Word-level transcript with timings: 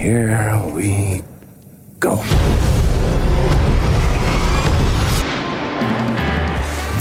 Here 0.00 0.58
we 0.74 1.22
go. 1.98 2.16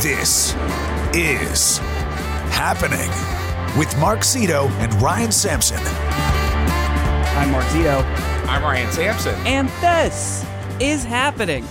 This 0.02 0.54
is 1.14 1.78
happening 2.52 3.10
with 3.80 3.98
Mark 4.00 4.20
Zito 4.20 4.70
and 4.82 4.94
Ryan 5.02 5.32
Sampson. 5.32 5.80
I'm 7.38 7.52
Mark 7.52 7.64
Zito, 7.68 8.04
I'm 8.50 8.62
Ryan 8.64 8.92
Sampson. 8.92 9.36
and 9.48 9.70
this 9.80 10.46
is 10.82 11.06
happening. 11.06 11.66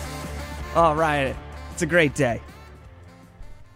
All 0.75 0.97
right, 0.97 1.37
it's 1.73 1.83
a 1.83 1.87
great 1.87 2.15
day. 2.15 2.41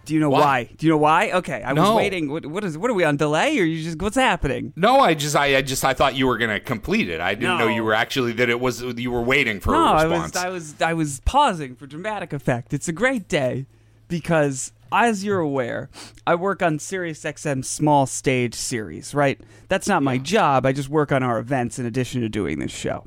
Do 0.05 0.15
you 0.15 0.21
know 0.21 0.31
Why? 0.31 0.41
why? 0.41 0.65
Do 0.65 0.87
you 0.87 0.91
know 0.91 0.99
why? 0.99 1.31
Okay, 1.31 1.63
I 1.63 1.73
was 1.73 1.97
waiting. 1.97 2.31
What, 2.31 2.45
what 2.47 2.65
is? 2.65 2.77
What 2.77 2.91
are 2.91 2.95
we 2.95 3.05
on 3.05 3.17
delay, 3.17 3.57
or 3.59 3.65
you 3.65 3.85
just? 3.85 4.03
What's 4.03 4.17
happening? 4.17 4.73
No, 4.75 4.99
I 4.99 5.15
just, 5.15 5.37
I, 5.37 5.57
I 5.57 5.63
just, 5.63 5.85
I 5.85 5.95
thought 5.95 6.17
you 6.17 6.27
were 6.27 6.39
gonna 6.39 6.59
complete 6.59 7.09
it. 7.09 7.21
I 7.21 7.35
didn't 7.35 7.59
know 7.59 7.69
you 7.69 7.85
were 7.85 7.95
actually 7.95 8.33
that 8.33 8.49
it 8.49 8.59
was 8.59 8.83
you 8.83 9.13
were 9.13 9.23
waiting 9.23 9.61
for 9.61 9.73
no, 9.73 9.85
a 9.85 9.87
I 9.93 10.03
response. 10.03 10.33
was, 10.35 10.45
I 10.45 10.49
was, 10.49 10.83
I 10.83 10.95
was 10.95 11.21
pausing 11.25 11.77
for 11.77 11.87
dramatic 11.87 12.33
effect. 12.33 12.75
It's 12.75 12.89
a 12.89 12.93
great 12.93 13.29
day 13.29 13.67
because, 14.09 14.73
as 14.91 15.25
you're 15.25 15.39
aware, 15.39 15.89
I 16.27 16.35
work 16.35 16.63
on 16.63 16.79
SiriusXM 16.79 17.65
small 17.65 18.07
stage 18.07 18.55
series. 18.55 19.15
Right? 19.15 19.41
That's 19.69 19.87
not 19.87 20.03
my 20.03 20.19
job. 20.19 20.67
I 20.67 20.73
just 20.73 20.89
work 20.89 21.13
on 21.13 21.23
our 21.23 21.39
events 21.39 21.79
in 21.79 21.87
addition 21.87 22.23
to 22.23 22.29
doing 22.29 22.59
this 22.59 22.73
show. 22.73 23.07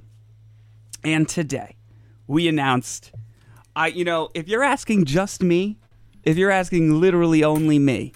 And 1.03 1.27
today, 1.27 1.75
we 2.25 2.47
announced. 2.47 3.11
I, 3.75 3.87
you 3.87 4.05
know, 4.05 4.29
if 4.33 4.47
you're 4.47 4.63
asking 4.63 5.03
just 5.03 5.43
me, 5.43 5.77
if 6.25 6.37
you're 6.37 6.51
asking 6.51 6.99
literally 6.99 7.43
only 7.43 7.79
me, 7.79 8.13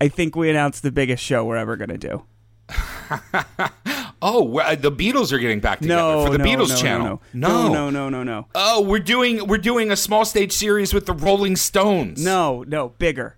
I 0.00 0.08
think 0.08 0.34
we 0.34 0.48
announced 0.48 0.82
the 0.82 0.92
biggest 0.92 1.22
show 1.22 1.44
we're 1.44 1.56
ever 1.56 1.76
gonna 1.76 1.98
do. 1.98 2.24
oh, 4.22 4.42
well, 4.44 4.66
uh, 4.66 4.74
the 4.74 4.90
Beatles 4.90 5.32
are 5.32 5.38
getting 5.38 5.60
back 5.60 5.80
together 5.80 6.00
No, 6.00 6.24
for 6.26 6.32
the 6.32 6.38
no, 6.38 6.44
Beatles 6.44 6.70
no, 6.70 6.76
channel. 6.76 7.22
No, 7.34 7.68
no, 7.68 7.72
no, 7.72 7.90
no, 7.90 8.08
no, 8.08 8.22
no. 8.22 8.46
Oh, 8.54 8.80
we're 8.82 8.98
doing 9.00 9.46
we're 9.46 9.58
doing 9.58 9.90
a 9.90 9.96
small 9.96 10.24
stage 10.24 10.52
series 10.52 10.94
with 10.94 11.06
the 11.06 11.12
Rolling 11.12 11.56
Stones. 11.56 12.24
No, 12.24 12.62
no, 12.66 12.90
bigger, 12.90 13.36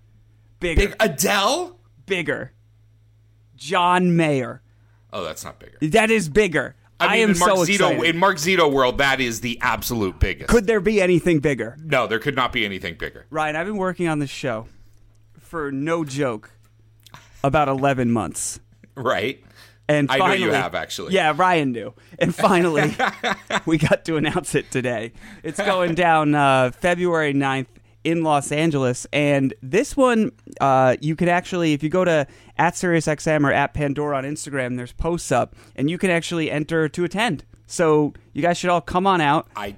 bigger, 0.61 0.89
Big 0.89 0.96
Adele. 1.00 1.78
bigger. 2.06 2.52
John 3.56 4.14
Mayer. 4.16 4.62
Oh, 5.12 5.24
that's 5.24 5.44
not 5.44 5.58
bigger. 5.58 5.78
That 5.80 6.11
is 6.11 6.28
bigger. 6.28 6.74
I, 7.00 7.06
I, 7.06 7.12
mean, 7.14 7.23
am 7.23 7.31
in 7.31 7.39
Mark 7.39 7.50
so 7.50 7.56
Zito 7.64 7.73
excited. 7.73 8.05
in 8.05 8.17
Mark 8.17 8.37
Zito 8.37 8.73
world, 8.73 8.98
that 8.98 9.20
is 9.20 9.41
the 9.41 9.59
absolute 9.61 10.19
biggest. 10.19 10.48
Could 10.48 10.67
there 10.67 10.81
be 10.81 11.03
anything 11.03 11.41
bigger? 11.41 11.77
no, 11.84 12.06
there 12.06 12.19
could 12.19 12.36
not 12.36 12.53
be 12.53 12.64
anything 12.64 12.95
bigger. 12.95 13.27
Ryan, 13.31 13.56
I've 13.56 13.67
been 13.67 13.77
working 13.77 14.09
on 14.09 14.20
this 14.20 14.31
show 14.31 14.69
for 15.39 15.73
no 15.73 16.05
joke 16.05 16.51
about 17.42 17.69
11 17.69 18.11
months. 18.11 18.61
Right? 18.97 19.45
And 19.89 20.11
I 20.11 20.19
know 20.19 20.33
you 20.33 20.51
have, 20.51 20.75
actually. 20.75 21.12
Yeah, 21.12 21.34
Ryan 21.36 21.73
knew. 21.73 21.95
And 22.19 22.34
finally, 22.34 22.97
we 23.67 23.77
got 23.77 24.05
to 24.06 24.17
announce 24.17 24.55
it 24.55 24.70
today. 24.70 25.12
It's 25.42 25.58
going 25.58 25.95
down 25.95 26.34
uh, 26.34 26.70
February 26.70 27.34
9th 27.34 27.67
in 28.05 28.22
Los 28.22 28.52
Angeles. 28.52 29.06
And 29.12 29.55
this 29.62 29.97
one, 29.97 30.33
uh, 30.60 30.97
you 31.00 31.16
can 31.16 31.28
actually, 31.28 31.72
if 31.72 31.83
you 31.83 31.88
go 31.88 32.05
to 32.05 32.27
at 32.56 32.74
SiriusXM 32.74 33.44
or 33.44 33.52
at 33.52 33.74
Pandora 33.74 34.19
on 34.19 34.24
Instagram, 34.24 34.77
there's 34.77 34.92
posts 34.92 35.33
up, 35.33 35.56
and 35.74 35.91
you 35.91 35.98
can 35.98 36.11
actually 36.11 36.50
enter 36.50 36.88
to 36.88 37.05
attend. 37.05 37.44
So 37.66 38.12
you 38.33 38.42
guys 38.42 38.58
should 38.58 38.70
all 38.70 38.83
come 38.83 39.06
on 39.06 39.20
out. 39.20 39.48
I 39.56 39.77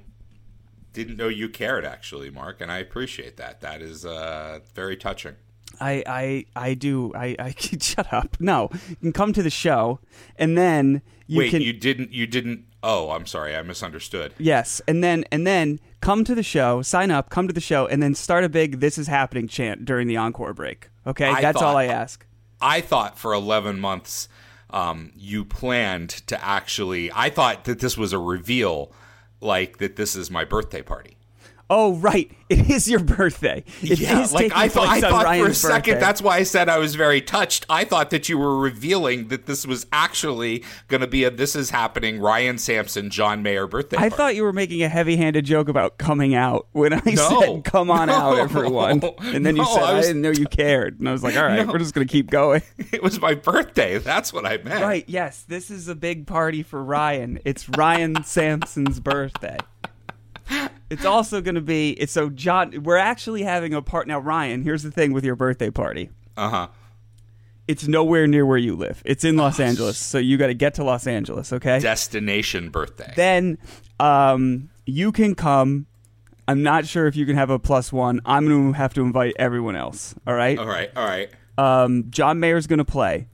didn't 0.92 1.16
know 1.16 1.28
you 1.28 1.48
cared 1.48 1.84
actually, 1.84 2.30
Mark, 2.30 2.60
and 2.60 2.70
I 2.70 2.78
appreciate 2.78 3.36
that. 3.36 3.60
That 3.60 3.80
is 3.80 4.04
uh, 4.04 4.60
very 4.74 4.96
touching. 4.96 5.36
I, 5.80 6.02
I, 6.06 6.44
I 6.56 6.74
do. 6.74 7.12
I, 7.14 7.36
I 7.38 7.54
shut 7.80 8.12
up. 8.12 8.36
No, 8.40 8.70
you 8.88 8.96
can 8.96 9.12
come 9.12 9.32
to 9.34 9.42
the 9.42 9.50
show, 9.50 10.00
and 10.36 10.56
then 10.56 11.02
you 11.26 11.38
Wait, 11.38 11.50
can. 11.50 11.62
you 11.62 11.72
didn't 11.72 12.12
you 12.12 12.26
didn't 12.26 12.64
Oh, 12.88 13.10
I'm 13.10 13.26
sorry. 13.26 13.56
I 13.56 13.62
misunderstood. 13.62 14.32
Yes, 14.38 14.80
and 14.86 15.02
then 15.02 15.24
and 15.32 15.44
then 15.44 15.80
come 16.00 16.22
to 16.22 16.36
the 16.36 16.42
show, 16.44 16.82
sign 16.82 17.10
up, 17.10 17.30
come 17.30 17.48
to 17.48 17.52
the 17.52 17.60
show, 17.60 17.88
and 17.88 18.00
then 18.00 18.14
start 18.14 18.44
a 18.44 18.48
big 18.48 18.78
"This 18.78 18.96
is 18.96 19.08
happening" 19.08 19.48
chant 19.48 19.84
during 19.84 20.06
the 20.06 20.16
encore 20.16 20.54
break. 20.54 20.88
Okay, 21.04 21.26
I 21.26 21.40
that's 21.40 21.60
all 21.60 21.76
I 21.76 21.86
ask. 21.86 22.24
I 22.60 22.80
thought 22.80 23.18
for 23.18 23.34
11 23.34 23.80
months 23.80 24.28
um, 24.70 25.10
you 25.16 25.44
planned 25.44 26.10
to 26.28 26.42
actually 26.42 27.10
I 27.12 27.28
thought 27.28 27.64
that 27.64 27.80
this 27.80 27.98
was 27.98 28.12
a 28.12 28.18
reveal 28.18 28.92
like 29.40 29.78
that 29.78 29.96
this 29.96 30.14
is 30.14 30.30
my 30.30 30.44
birthday 30.44 30.82
party. 30.82 31.15
Oh, 31.68 31.94
right, 31.96 32.30
it 32.48 32.70
is 32.70 32.88
your 32.88 33.00
birthday. 33.00 33.64
It 33.82 33.98
yeah, 33.98 34.20
is 34.20 34.32
like 34.32 34.52
I 34.54 34.68
thought. 34.68 34.86
I 34.86 35.00
thought 35.00 35.24
for 35.36 35.48
a 35.48 35.52
second. 35.54 35.94
birthday. 35.94 36.00
That's 36.00 36.22
why 36.22 36.36
I 36.36 36.42
said 36.44 36.68
I 36.68 36.78
was 36.78 36.94
very 36.94 37.20
touched. 37.20 37.66
I 37.68 37.84
thought 37.84 38.10
that 38.10 38.28
you 38.28 38.38
were 38.38 38.56
revealing 38.56 39.28
that 39.28 39.46
this 39.46 39.66
was 39.66 39.84
actually 39.92 40.62
going 40.86 41.00
to 41.00 41.08
be 41.08 41.24
a 41.24 41.30
"This 41.30 41.56
is 41.56 41.70
happening." 41.70 42.20
Ryan 42.20 42.58
Sampson, 42.58 43.10
John 43.10 43.42
Mayer 43.42 43.66
birthday. 43.66 43.96
I 43.96 44.00
party. 44.08 44.14
thought 44.16 44.34
you 44.36 44.44
were 44.44 44.52
making 44.52 44.82
a 44.84 44.88
heavy-handed 44.88 45.44
joke 45.44 45.68
about 45.68 45.98
coming 45.98 46.36
out 46.36 46.68
when 46.70 46.92
I 46.92 47.02
No. 47.04 47.40
said 47.40 47.64
"Come 47.64 47.90
on 47.90 48.10
out, 48.10 48.38
everyone," 48.38 49.02
and 49.20 49.44
then 49.44 49.56
you 49.56 49.64
said 49.64 49.82
I 49.82 49.98
I, 49.98 50.00
didn't 50.02 50.22
know 50.22 50.30
you 50.30 50.46
cared, 50.46 51.00
and 51.00 51.08
I 51.08 51.12
was 51.12 51.24
like, 51.24 51.36
"All 51.36 51.42
right, 51.44 51.66
No. 51.66 51.72
we're 51.72 51.78
just 51.78 51.94
gonna 51.94 52.06
keep 52.06 52.30
going." 52.30 52.62
it 52.92 53.02
was 53.02 53.20
my 53.20 53.34
birthday. 53.34 53.98
That's 53.98 54.32
what 54.32 54.46
I 54.46 54.58
meant. 54.58 54.82
right? 54.82 55.04
Yes, 55.08 55.42
this 55.48 55.70
is 55.72 55.88
a 55.88 55.96
big 55.96 56.28
party 56.28 56.62
for 56.62 56.80
Ryan. 56.84 57.40
It's 57.44 57.68
Ryan 57.70 58.22
Sampson's 58.22 59.00
birthday. 59.00 59.56
It's 60.88 61.04
also 61.04 61.40
going 61.40 61.56
to 61.56 61.60
be 61.60 61.90
it's 61.92 62.12
so 62.12 62.30
John. 62.30 62.82
We're 62.82 62.96
actually 62.96 63.42
having 63.42 63.74
a 63.74 63.82
part 63.82 64.06
now. 64.06 64.18
Ryan, 64.18 64.62
here's 64.62 64.82
the 64.82 64.90
thing 64.90 65.12
with 65.12 65.24
your 65.24 65.36
birthday 65.36 65.70
party. 65.70 66.10
Uh 66.36 66.48
huh. 66.50 66.68
It's 67.66 67.88
nowhere 67.88 68.28
near 68.28 68.46
where 68.46 68.58
you 68.58 68.76
live. 68.76 69.02
It's 69.04 69.24
in 69.24 69.36
Los 69.36 69.58
Angeles, 69.58 69.98
so 69.98 70.18
you 70.18 70.36
got 70.36 70.46
to 70.46 70.54
get 70.54 70.74
to 70.74 70.84
Los 70.84 71.08
Angeles. 71.08 71.52
Okay. 71.52 71.80
Destination 71.80 72.70
birthday. 72.70 73.12
then 73.16 73.58
um, 73.98 74.70
you 74.84 75.10
can 75.10 75.34
come. 75.34 75.86
I'm 76.46 76.62
not 76.62 76.86
sure 76.86 77.08
if 77.08 77.16
you 77.16 77.26
can 77.26 77.34
have 77.34 77.50
a 77.50 77.58
plus 77.58 77.92
one. 77.92 78.20
I'm 78.24 78.46
going 78.46 78.72
to 78.72 78.78
have 78.78 78.94
to 78.94 79.00
invite 79.00 79.34
everyone 79.36 79.74
else. 79.74 80.14
All 80.28 80.34
right. 80.34 80.56
all 80.56 80.66
right. 80.66 80.90
All 80.94 81.04
right. 81.04 81.28
Um, 81.58 82.04
John 82.10 82.38
Mayer's 82.38 82.68
going 82.68 82.78
to 82.78 82.84
play. 82.84 83.26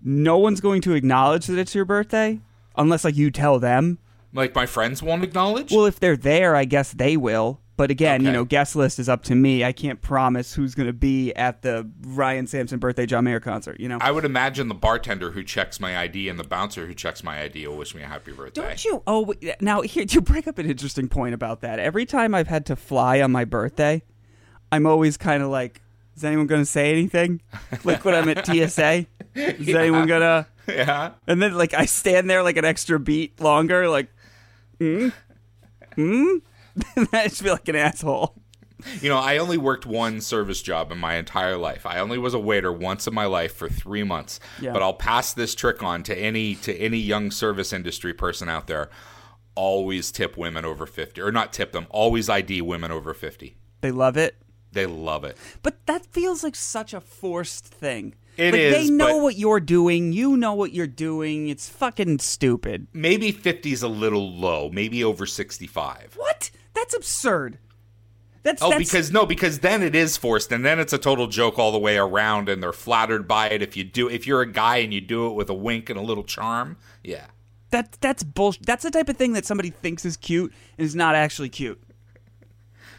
No 0.00 0.38
one's 0.38 0.60
going 0.60 0.80
to 0.82 0.94
acknowledge 0.94 1.46
that 1.46 1.58
it's 1.58 1.74
your 1.74 1.84
birthday 1.84 2.40
unless 2.76 3.04
like 3.04 3.16
you 3.16 3.32
tell 3.32 3.58
them. 3.58 3.98
Like 4.32 4.54
my 4.54 4.66
friends 4.66 5.02
won't 5.02 5.24
acknowledge. 5.24 5.72
Well, 5.72 5.86
if 5.86 6.00
they're 6.00 6.16
there, 6.16 6.56
I 6.56 6.64
guess 6.64 6.92
they 6.92 7.16
will. 7.16 7.60
But 7.76 7.90
again, 7.90 8.24
you 8.24 8.30
know, 8.30 8.44
guest 8.44 8.76
list 8.76 8.98
is 8.98 9.08
up 9.08 9.24
to 9.24 9.34
me. 9.34 9.64
I 9.64 9.72
can't 9.72 10.00
promise 10.00 10.54
who's 10.54 10.74
going 10.74 10.86
to 10.86 10.92
be 10.92 11.32
at 11.32 11.62
the 11.62 11.90
Ryan 12.02 12.46
Sampson 12.46 12.78
birthday 12.78 13.06
John 13.06 13.24
Mayer 13.24 13.40
concert. 13.40 13.80
You 13.80 13.88
know, 13.88 13.98
I 14.00 14.10
would 14.10 14.24
imagine 14.24 14.68
the 14.68 14.74
bartender 14.74 15.30
who 15.32 15.42
checks 15.42 15.80
my 15.80 15.98
ID 15.98 16.28
and 16.28 16.38
the 16.38 16.44
bouncer 16.44 16.86
who 16.86 16.94
checks 16.94 17.24
my 17.24 17.42
ID 17.42 17.66
will 17.66 17.78
wish 17.78 17.94
me 17.94 18.02
a 18.02 18.06
happy 18.06 18.32
birthday. 18.32 18.60
don't 18.60 18.84
you? 18.84 19.02
Oh, 19.06 19.34
now 19.60 19.80
here 19.80 20.04
you 20.06 20.20
bring 20.20 20.46
up 20.48 20.58
an 20.58 20.66
interesting 20.66 21.08
point 21.08 21.34
about 21.34 21.62
that. 21.62 21.78
Every 21.78 22.04
time 22.06 22.34
I've 22.34 22.46
had 22.46 22.66
to 22.66 22.76
fly 22.76 23.20
on 23.20 23.32
my 23.32 23.44
birthday, 23.44 24.02
I'm 24.70 24.86
always 24.86 25.16
kind 25.16 25.42
of 25.42 25.48
like, 25.48 25.80
is 26.14 26.22
anyone 26.24 26.46
going 26.46 26.62
to 26.62 26.66
say 26.66 26.92
anything? 26.92 27.40
like 27.84 28.04
when 28.04 28.14
I'm 28.14 28.28
at 28.28 28.46
TSA, 28.46 29.06
is 29.34 29.68
anyone 29.74 30.06
gonna? 30.06 30.46
Yeah. 30.68 31.12
And 31.26 31.42
then 31.42 31.54
like 31.54 31.74
I 31.74 31.86
stand 31.86 32.30
there 32.30 32.42
like 32.42 32.58
an 32.58 32.64
extra 32.64 33.00
beat 33.00 33.40
longer, 33.40 33.88
like, 33.88 34.08
hmm, 34.82 35.08
hmm. 35.94 37.04
I 37.12 37.28
just 37.28 37.42
feel 37.42 37.52
like 37.52 37.68
an 37.68 37.76
asshole. 37.76 38.34
You 39.00 39.08
know, 39.08 39.18
I 39.18 39.38
only 39.38 39.58
worked 39.58 39.86
one 39.86 40.20
service 40.20 40.60
job 40.60 40.90
in 40.90 40.98
my 40.98 41.14
entire 41.14 41.56
life. 41.56 41.86
I 41.86 42.00
only 42.00 42.18
was 42.18 42.34
a 42.34 42.38
waiter 42.38 42.72
once 42.72 43.06
in 43.06 43.14
my 43.14 43.26
life 43.26 43.54
for 43.54 43.68
three 43.68 44.02
months. 44.02 44.40
Yeah. 44.60 44.72
But 44.72 44.82
I'll 44.82 44.94
pass 44.94 45.32
this 45.32 45.54
trick 45.54 45.82
on 45.82 46.02
to 46.04 46.16
any 46.16 46.56
to 46.56 46.74
any 46.76 46.98
young 46.98 47.30
service 47.30 47.72
industry 47.72 48.12
person 48.12 48.48
out 48.48 48.66
there. 48.66 48.90
Always 49.54 50.10
tip 50.10 50.36
women 50.36 50.64
over 50.64 50.86
fifty, 50.86 51.20
or 51.20 51.30
not 51.30 51.52
tip 51.52 51.72
them. 51.72 51.86
Always 51.90 52.28
ID 52.28 52.62
women 52.62 52.90
over 52.90 53.14
fifty. 53.14 53.56
They 53.82 53.92
love 53.92 54.16
it. 54.16 54.36
They 54.72 54.86
love 54.86 55.24
it. 55.24 55.36
But 55.62 55.86
that 55.86 56.06
feels 56.06 56.42
like 56.42 56.56
such 56.56 56.94
a 56.94 57.00
forced 57.00 57.66
thing. 57.66 58.14
It 58.36 58.52
like, 58.52 58.62
They 58.62 58.90
know 58.90 59.18
what 59.18 59.36
you're 59.36 59.60
doing. 59.60 60.12
You 60.12 60.36
know 60.36 60.54
what 60.54 60.72
you're 60.72 60.86
doing. 60.86 61.48
It's 61.48 61.68
fucking 61.68 62.20
stupid. 62.20 62.86
Maybe 62.92 63.30
50 63.30 63.72
is 63.72 63.82
a 63.82 63.88
little 63.88 64.32
low. 64.32 64.70
Maybe 64.72 65.04
over 65.04 65.26
65. 65.26 66.14
What? 66.16 66.50
That's 66.74 66.94
absurd. 66.94 67.58
That's 68.42 68.60
Oh, 68.60 68.70
that's, 68.70 68.78
because 68.78 69.12
no, 69.12 69.24
because 69.24 69.60
then 69.60 69.82
it 69.82 69.94
is 69.94 70.16
forced, 70.16 70.50
and 70.50 70.64
then 70.64 70.80
it's 70.80 70.92
a 70.92 70.98
total 70.98 71.28
joke 71.28 71.58
all 71.58 71.70
the 71.70 71.78
way 71.78 71.96
around, 71.96 72.48
and 72.48 72.60
they're 72.60 72.72
flattered 72.72 73.28
by 73.28 73.48
it. 73.48 73.62
If 73.62 73.76
you 73.76 73.84
do, 73.84 74.08
if 74.08 74.26
you're 74.26 74.40
a 74.40 74.50
guy 74.50 74.78
and 74.78 74.92
you 74.92 75.00
do 75.00 75.28
it 75.28 75.34
with 75.34 75.48
a 75.48 75.54
wink 75.54 75.88
and 75.88 75.98
a 75.98 76.02
little 76.02 76.24
charm, 76.24 76.76
yeah. 77.04 77.26
that 77.70 77.96
that's 78.00 78.24
bullshit. 78.24 78.66
That's 78.66 78.82
the 78.82 78.90
type 78.90 79.08
of 79.08 79.16
thing 79.16 79.34
that 79.34 79.46
somebody 79.46 79.70
thinks 79.70 80.04
is 80.04 80.16
cute 80.16 80.52
and 80.76 80.84
is 80.84 80.96
not 80.96 81.14
actually 81.14 81.50
cute. 81.50 81.80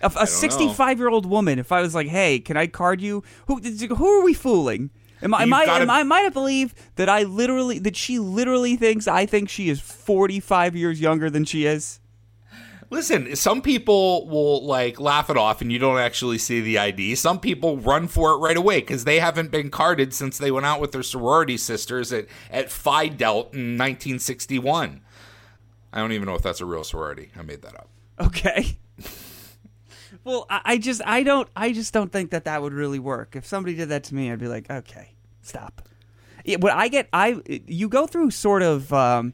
A, 0.01 0.11
a 0.17 0.27
65 0.27 0.97
year 0.97 1.09
old 1.09 1.25
woman, 1.25 1.59
if 1.59 1.73
I 1.73 1.81
was 1.81 1.93
like, 1.93 2.07
"Hey, 2.07 2.39
can 2.39 2.55
I 2.55 2.67
card 2.67 3.01
you?" 3.01 3.21
Who 3.47 3.59
who 3.59 4.19
are 4.19 4.23
we 4.23 4.33
fooling? 4.33 4.91
Am 5.23 5.33
I 5.33 5.61
I, 5.61 5.65
gotta- 5.65 5.83
am 5.83 5.89
I 5.89 5.99
am 6.01 6.11
I 6.11 6.23
to 6.23 6.31
believe 6.31 6.73
that 6.95 7.09
I 7.09 7.23
literally 7.23 7.79
that 7.79 7.95
she 7.95 8.19
literally 8.19 8.75
thinks 8.75 9.07
I 9.07 9.25
think 9.25 9.49
she 9.49 9.69
is 9.69 9.79
45 9.79 10.75
years 10.75 10.99
younger 11.01 11.29
than 11.29 11.45
she 11.45 11.65
is? 11.65 11.99
Listen, 12.89 13.35
some 13.35 13.63
people 13.63 14.27
will 14.27 14.63
like 14.67 14.99
laugh 14.99 15.29
it 15.31 15.37
off 15.37 15.61
and 15.61 15.71
you 15.71 15.79
don't 15.79 15.97
actually 15.97 16.37
see 16.37 16.61
the 16.61 16.77
ID. 16.77 17.15
Some 17.15 17.39
people 17.39 17.77
run 17.77 18.07
for 18.07 18.33
it 18.33 18.37
right 18.37 18.57
away 18.57 18.81
because 18.81 19.03
they 19.03 19.19
haven't 19.19 19.49
been 19.49 19.71
carded 19.71 20.13
since 20.13 20.37
they 20.37 20.51
went 20.51 20.67
out 20.67 20.79
with 20.79 20.91
their 20.91 21.01
sorority 21.01 21.57
sisters 21.57 22.13
at, 22.13 22.27
at 22.51 22.69
Phi 22.69 23.07
Delt 23.07 23.53
in 23.55 23.77
1961. 23.79 25.01
I 25.91 25.99
don't 25.99 26.11
even 26.11 26.27
know 26.27 26.35
if 26.35 26.43
that's 26.43 26.61
a 26.61 26.65
real 26.65 26.83
sorority. 26.83 27.31
I 27.35 27.41
made 27.41 27.63
that 27.63 27.73
up. 27.75 27.87
Okay. 28.19 28.77
well, 30.23 30.45
I, 30.49 30.61
I 30.65 30.77
just 30.77 31.01
I 31.05 31.23
don't 31.23 31.47
I 31.55 31.71
just 31.71 31.93
don't 31.93 32.11
think 32.11 32.29
that 32.31 32.45
that 32.45 32.61
would 32.61 32.73
really 32.73 32.99
work. 32.99 33.35
If 33.35 33.45
somebody 33.47 33.75
did 33.75 33.89
that 33.89 34.03
to 34.05 34.15
me, 34.15 34.31
I'd 34.31 34.37
be 34.39 34.47
like, 34.47 34.69
okay, 34.69 35.12
stop. 35.43 35.87
Yeah, 36.45 36.57
what 36.57 36.73
I 36.73 36.87
get, 36.87 37.07
I 37.13 37.41
you 37.47 37.87
go 37.87 38.05
through 38.07 38.31
sort 38.31 38.63
of 38.63 38.91
um, 38.91 39.33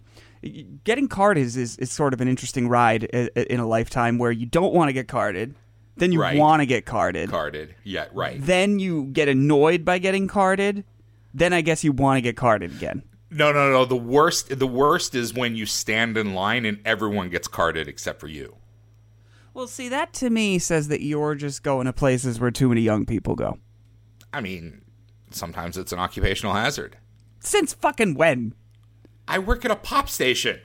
getting 0.84 1.08
carded 1.08 1.44
is, 1.44 1.58
is 1.58 1.78
is 1.78 1.92
sort 1.92 2.14
of 2.14 2.22
an 2.22 2.28
interesting 2.28 2.68
ride 2.68 3.06
in 3.06 3.60
a 3.60 3.66
lifetime 3.66 4.18
where 4.20 4.32
you 4.32 4.46
don't 4.46 4.74
want 4.74 4.90
to 4.90 4.94
get 4.94 5.08
carded, 5.08 5.56
then 5.98 6.12
you 6.12 6.22
Right. 6.22 6.38
want 6.38 6.62
to 6.62 6.66
get 6.68 6.86
carded, 6.86 7.30
Carded. 7.30 7.74
Yeah, 7.84 8.06
right. 8.14 8.38
then 8.40 8.78
you 8.80 9.06
get 9.06 9.28
annoyed 9.28 9.84
by 9.86 9.98
getting 9.98 10.28
carded, 10.28 10.84
then 11.34 11.52
I 11.54 11.62
guess 11.62 11.84
you 11.84 11.92
want 11.94 12.18
to 12.18 12.22
get 12.22 12.36
carded 12.38 12.72
again. 12.74 13.04
No, 13.32 13.52
no, 13.52 13.72
no. 13.72 13.86
The 13.86 13.96
worst. 13.96 14.58
The 14.58 14.66
worst 14.68 15.14
is 15.14 15.34
when 15.36 15.56
you 15.56 15.66
stand 15.68 16.18
in 16.18 16.34
line 16.34 16.66
and 16.66 16.80
everyone 16.86 17.30
gets 17.30 17.48
carded 17.48 17.88
except 17.88 18.20
for 18.20 18.28
you. 18.28 18.56
Well, 19.54 19.68
see, 19.68 19.90
that 19.90 20.14
to 20.14 20.30
me 20.30 20.58
says 20.58 20.88
that 20.88 21.02
you're 21.02 21.36
just 21.36 21.62
going 21.64 21.86
to 21.86 21.94
places 21.94 22.40
where 22.40 22.50
too 22.52 22.70
many 22.70 22.82
young 22.82 23.06
people 23.06 23.36
go. 23.36 23.58
I 24.34 24.42
mean, 24.42 24.82
sometimes 25.32 25.78
it's 25.78 25.92
an 25.92 26.00
occupational 26.00 26.54
hazard. 26.54 26.98
Since 27.40 27.74
fucking 27.74 28.16
when? 28.16 28.54
I 29.28 29.40
work 29.40 29.64
at 29.66 29.72
a 29.72 29.76
pop 29.76 30.10
station. 30.10 30.60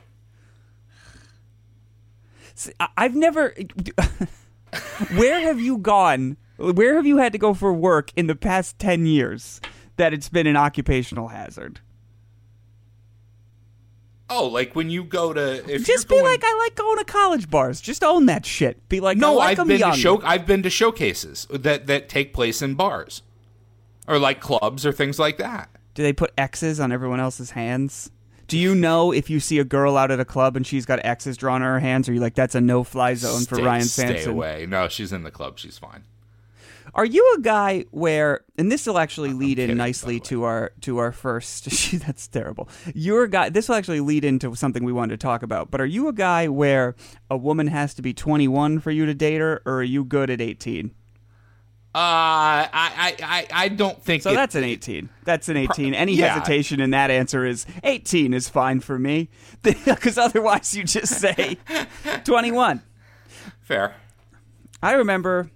See, 2.55 2.73
I- 2.81 2.89
I've 2.97 3.15
never. 3.15 3.55
where 5.15 5.41
have 5.41 5.61
you 5.61 5.79
gone? 5.79 6.37
Where 6.57 6.95
have 6.97 7.07
you 7.07 7.17
had 7.19 7.33
to 7.33 7.39
go 7.39 7.53
for 7.55 7.73
work 7.73 8.13
in 8.17 8.27
the 8.29 8.37
past 8.37 8.79
10 8.79 9.07
years 9.07 9.61
that 9.97 10.13
it's 10.15 10.29
been 10.29 10.47
an 10.47 10.57
occupational 10.57 11.29
hazard? 11.29 11.81
Oh, 14.31 14.47
like 14.47 14.75
when 14.75 14.89
you 14.89 15.05
go 15.05 15.33
to 15.33 15.71
if 15.71 15.85
Just 15.85 16.09
be 16.09 16.15
going, 16.15 16.25
like, 16.25 16.41
I 16.43 16.55
like 16.65 16.75
going 16.77 16.99
to 16.99 17.05
college 17.05 17.51
bars. 17.51 17.81
Just 17.81 18.03
own 18.03 18.27
that 18.27 18.47
shit. 18.47 18.89
Be 18.89 19.01
like, 19.01 19.19
I 19.19 19.21
no, 19.21 19.35
like 19.35 19.51
I've 19.51 19.59
'em 19.61 19.69
been 19.69 19.81
young. 19.81 19.93
to 19.93 19.99
show 19.99 20.23
I've 20.23 20.47
been 20.47 20.63
to 20.63 20.71
showcases 20.71 21.47
that 21.51 21.87
that 21.89 22.09
take 22.09 22.33
place 22.33 22.63
in 22.63 22.75
bars, 22.75 23.23
or 24.07 24.19
like 24.19 24.41
clubs 24.41 24.85
or 24.85 24.93
things 24.93 25.19
like 25.19 25.39
that. 25.39 25.71
Do 25.95 26.03
they 26.03 26.13
put 26.13 26.33
X's 26.37 26.81
on 26.81 26.93
everyone 26.93 27.21
else's 27.21 27.51
hands? 27.51 28.11
Do 28.47 28.59
you 28.59 28.75
know 28.75 29.13
if 29.13 29.31
you 29.31 29.41
see 29.41 29.59
a 29.59 29.65
girl 29.65 29.97
out 29.97 30.11
at 30.11 30.21
a 30.21 30.25
club 30.25 30.57
and 30.57 30.67
she's 30.67 30.85
got 30.85 31.05
X's 31.05 31.37
drawn 31.37 31.63
on 31.63 31.69
her 31.69 31.81
hands, 31.81 32.09
are 32.09 32.13
you 32.13 32.21
like, 32.21 32.35
that's 32.35 32.55
a 32.55 32.61
no 32.61 32.85
fly 32.85 33.15
zone 33.15 33.45
for 33.47 33.57
Stay- 33.57 33.65
Ryan 33.65 33.85
Stay 33.85 34.25
away. 34.25 34.67
No, 34.69 34.89
she's 34.89 35.13
in 35.13 35.23
the 35.23 35.31
club. 35.31 35.59
She's 35.59 35.79
fine. 35.79 36.05
Are 36.95 37.05
you 37.05 37.35
a 37.37 37.41
guy 37.41 37.87
where, 37.91 38.45
and 38.57 38.71
this 38.71 38.87
will 38.87 38.99
actually 38.99 39.33
lead 39.33 39.59
in 39.59 39.77
nicely 39.77 40.21
to 40.21 40.45
our 40.45 40.73
to 40.83 40.99
our 40.99 41.11
first. 41.11 41.65
that's 42.07 42.29
terrible. 42.29 42.69
You're 42.95 43.25
a 43.25 43.29
guy. 43.29 43.49
This 43.49 43.69
will 43.69 43.75
actually 43.77 44.01
lead 44.01 44.25
into 44.25 44.55
something 44.55 44.85
we 44.85 44.93
wanted 44.93 45.19
to 45.19 45.25
talk 45.25 45.43
about. 45.43 45.71
But 45.71 45.81
are 45.81 45.87
you 45.87 46.07
a 46.07 46.13
guy 46.13 46.47
where 46.47 46.95
a 47.31 47.37
woman 47.37 47.67
has 47.69 47.95
to 47.95 48.03
be 48.03 48.13
21 48.13 48.79
for 48.79 48.93
you 48.93 49.07
to 49.07 49.15
date 49.15 49.41
her, 49.41 49.61
or 49.67 49.79
are 49.79 49.83
you 49.83 50.05
good 50.05 50.31
at 50.31 50.41
18? 50.41 50.93
Uh, 51.95 52.67
I, 52.67 52.69
I, 52.73 53.17
I, 53.23 53.47
I 53.65 53.69
don't 53.69 54.03
think 54.03 54.25
So 54.25 54.33
it- 54.33 54.35
that's 54.35 54.57
an 54.57 54.65
18. 54.65 55.09
That's 55.25 55.49
an 55.49 55.57
18. 55.57 55.95
Any 55.95 56.15
yeah. 56.15 56.35
hesitation 56.35 56.81
in 56.81 56.91
that 56.91 57.11
answer 57.11 57.47
is 57.47 57.67
18 57.85 58.35
is 58.35 58.49
fine 58.49 58.81
for 58.81 58.99
me, 58.99 59.29
because 59.63 60.19
otherwise 60.19 60.77
you 60.77 60.83
just 60.85 61.21
say 61.21 61.57
21. 62.25 62.83
fair. 63.61 63.95
I 64.83 64.93
remember 64.95 65.51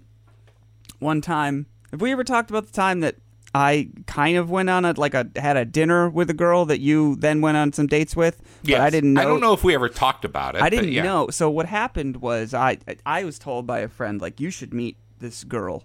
one 0.99 1.21
time. 1.21 1.65
Have 1.91 2.01
we 2.01 2.11
ever 2.11 2.23
talked 2.23 2.49
about 2.49 2.67
the 2.67 2.71
time 2.73 3.01
that 3.01 3.15
I 3.53 3.89
kind 4.07 4.37
of 4.37 4.49
went 4.49 4.69
on 4.69 4.85
a 4.85 4.93
like 4.93 5.13
a 5.13 5.27
had 5.35 5.57
a 5.57 5.65
dinner 5.65 6.07
with 6.09 6.29
a 6.29 6.33
girl 6.33 6.65
that 6.65 6.79
you 6.79 7.15
then 7.17 7.41
went 7.41 7.57
on 7.57 7.73
some 7.73 7.87
dates 7.87 8.15
with? 8.15 8.41
Yeah, 8.63 8.83
I 8.83 8.89
didn't 8.89 9.13
know. 9.13 9.21
I 9.21 9.25
don't 9.25 9.41
know 9.41 9.53
if 9.53 9.63
we 9.63 9.73
ever 9.75 9.89
talked 9.89 10.23
about 10.25 10.55
it. 10.55 10.61
I 10.61 10.69
didn't 10.69 10.91
yeah. 10.91 11.03
know. 11.03 11.27
So 11.29 11.49
what 11.49 11.65
happened 11.65 12.17
was 12.17 12.53
I 12.53 12.77
I 13.05 13.23
was 13.23 13.37
told 13.39 13.67
by 13.67 13.79
a 13.79 13.87
friend 13.87 14.21
like 14.21 14.39
you 14.39 14.49
should 14.51 14.73
meet 14.73 14.97
this 15.19 15.43
girl, 15.43 15.83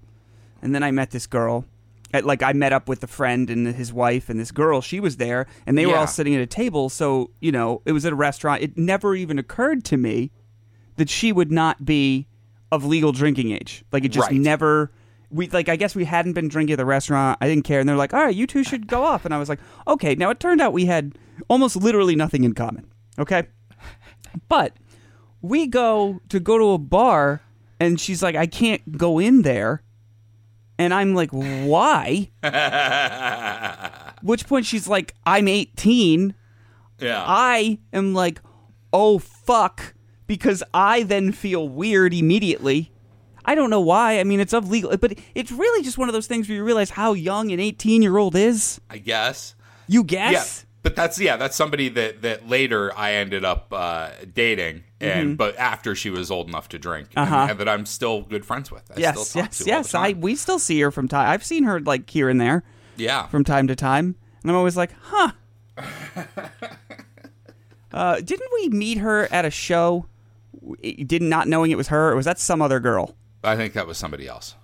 and 0.65 0.75
then 0.75 0.83
I 0.83 0.91
met 0.91 1.11
this 1.13 1.29
girl. 1.29 1.65
At, 2.13 2.25
like 2.25 2.43
I 2.45 2.53
met 2.53 2.73
up 2.73 2.89
with 2.89 3.03
a 3.03 3.09
friend 3.09 3.51
and 3.51 3.67
his 3.67 3.93
wife 3.93 4.29
and 4.29 4.39
this 4.39 4.53
girl. 4.53 4.81
She 4.81 5.01
was 5.01 5.17
there, 5.17 5.47
and 5.67 5.77
they 5.77 5.85
were 5.85 5.97
all 5.97 6.07
sitting 6.07 6.35
at 6.35 6.41
a 6.41 6.47
table. 6.47 6.89
So 6.89 7.31
you 7.41 7.51
know, 7.53 7.83
it 7.85 7.93
was 7.93 8.05
at 8.07 8.13
a 8.13 8.17
restaurant. 8.17 8.63
It 8.63 8.77
never 8.79 9.15
even 9.17 9.39
occurred 9.39 9.85
to 9.87 9.97
me 9.97 10.31
that 10.97 11.11
she 11.11 11.33
would 11.33 11.51
not 11.51 11.85
be 11.85 12.29
of 12.71 12.85
legal 12.85 13.11
drinking 13.13 13.51
age. 13.51 13.85
Like 13.93 14.05
it 14.05 14.11
just 14.11 14.31
Right. 14.31 14.41
never. 14.41 14.93
We 15.31 15.49
like 15.49 15.69
I 15.69 15.75
guess 15.75 15.97
we 15.97 16.05
hadn't 16.05 16.35
been 16.35 16.47
drinking 16.47 16.75
at 16.75 16.77
the 16.77 16.85
restaurant. 16.85 17.39
I 17.41 17.49
didn't 17.49 17.65
care, 17.65 17.81
and 17.81 17.89
they're 17.89 17.97
like, 17.97 18.15
"All 18.15 18.23
right, 18.25 18.35
you 18.35 18.47
two 18.47 18.63
should 18.63 18.87
go 18.87 19.03
off." 19.03 19.25
And 19.25 19.35
I 19.35 19.39
was 19.39 19.49
like, 19.49 19.59
"Okay." 19.89 20.15
Now 20.15 20.31
it 20.31 20.39
turned 20.39 20.61
out 20.61 20.73
we 20.73 20.87
had 20.87 21.19
almost 21.49 21.75
literally 21.75 22.15
nothing 22.15 22.45
in 22.45 22.55
common. 22.55 22.87
Okay, 23.19 23.43
but 24.49 24.77
we 25.43 25.67
go 25.67 26.21
to 26.29 26.39
go 26.39 26.59
to 26.59 26.71
a 26.73 26.79
bar, 26.79 27.41
and 27.81 27.99
she's 28.01 28.23
like, 28.23 28.37
"I 28.37 28.47
can't 28.47 28.97
go 28.97 29.19
in 29.19 29.43
there," 29.43 29.83
and 30.79 30.93
I'm 30.95 31.15
like, 31.15 31.31
"Why?" 31.31 32.31
Which 34.23 34.47
point 34.47 34.67
she's 34.67 34.89
like, 34.89 35.15
"I'm 35.27 35.49
18." 35.49 36.35
Yeah. 37.01 37.23
I 37.27 37.79
am 37.93 38.15
like, 38.15 38.41
oh 38.93 39.19
fuck, 39.19 39.95
because 40.27 40.63
I 40.73 41.03
then 41.03 41.33
feel 41.33 41.69
weird 41.69 42.15
immediately. 42.15 42.93
I 43.45 43.55
don't 43.55 43.69
know 43.69 43.81
why. 43.81 44.21
I 44.21 44.25
mean, 44.25 44.41
it's 44.41 44.53
of 44.55 44.71
legal, 44.71 44.97
but 44.97 45.19
it's 45.35 45.51
really 45.53 45.83
just 45.83 45.99
one 45.99 46.09
of 46.09 46.13
those 46.15 46.27
things 46.29 46.49
where 46.49 46.57
you 46.57 46.65
realize 46.65 46.91
how 46.91 47.13
young 47.13 47.51
an 47.51 47.61
18 47.61 48.01
year 48.01 48.17
old 48.17 48.37
is. 48.37 48.81
I 48.89 48.99
guess. 48.99 49.55
You 49.89 50.01
Yeah. 50.09 50.31
guess? 50.33 50.65
But 50.85 50.95
that's 50.95 51.19
yeah, 51.19 51.39
that's 51.39 51.57
somebody 51.57 51.89
that 51.89 52.21
that 52.21 52.47
later 52.47 52.93
I 52.95 53.15
ended 53.15 53.43
up 53.43 53.73
uh, 53.73 54.11
dating, 54.35 54.85
and 55.01 55.37
but 55.39 55.57
after 55.57 55.95
she 55.95 56.11
was 56.11 56.31
old 56.31 56.47
enough 56.47 56.69
to 56.69 56.79
drink, 56.79 57.09
and- 57.17 57.25
Mm-hmm. 57.25 57.35
Uh-huh. 57.35 57.47
and, 57.53 57.59
that 57.59 57.69
I'm 57.71 57.87
still 57.87 58.21
good 58.21 58.45
friends 58.45 58.71
with. 58.71 58.83
I 58.95 59.01
yes, 59.01 59.29
still 59.29 59.43
talk 59.43 59.53
yes, 59.53 59.67
yes. 59.67 59.95
I 59.95 60.13
we 60.13 60.37
still 60.37 60.59
see 60.59 60.79
her 60.83 60.91
from 60.91 61.09
time. 61.09 61.27
I've 61.27 61.43
seen 61.43 61.65
her 61.65 61.81
like 61.81 62.11
here 62.11 62.29
and 62.29 62.39
there 62.39 62.65
yeah. 62.97 63.27
from 63.29 63.45
time 63.45 63.67
to 63.69 63.75
time, 63.75 64.15
and 64.43 64.51
I'm 64.51 64.57
always 64.59 64.77
like, 64.77 64.91
huh. 65.01 65.33
uh, 67.93 68.21
didn't 68.21 68.51
we 68.53 68.69
meet 68.69 68.99
her 68.99 69.33
at 69.33 69.47
a 69.47 69.51
show? 69.51 70.05
Did 70.83 71.23
not 71.23 71.49
knowing 71.49 71.71
it 71.71 71.77
was 71.77 71.89
her, 71.89 72.13
or 72.13 72.17
was 72.17 72.27
that 72.27 72.39
some 72.39 72.61
other 72.61 72.79
girl? 72.79 73.17
I 73.43 73.57
think 73.57 73.73
that 73.73 73.87
was 73.87 73.97
somebody 73.97 74.29
else. 74.29 74.55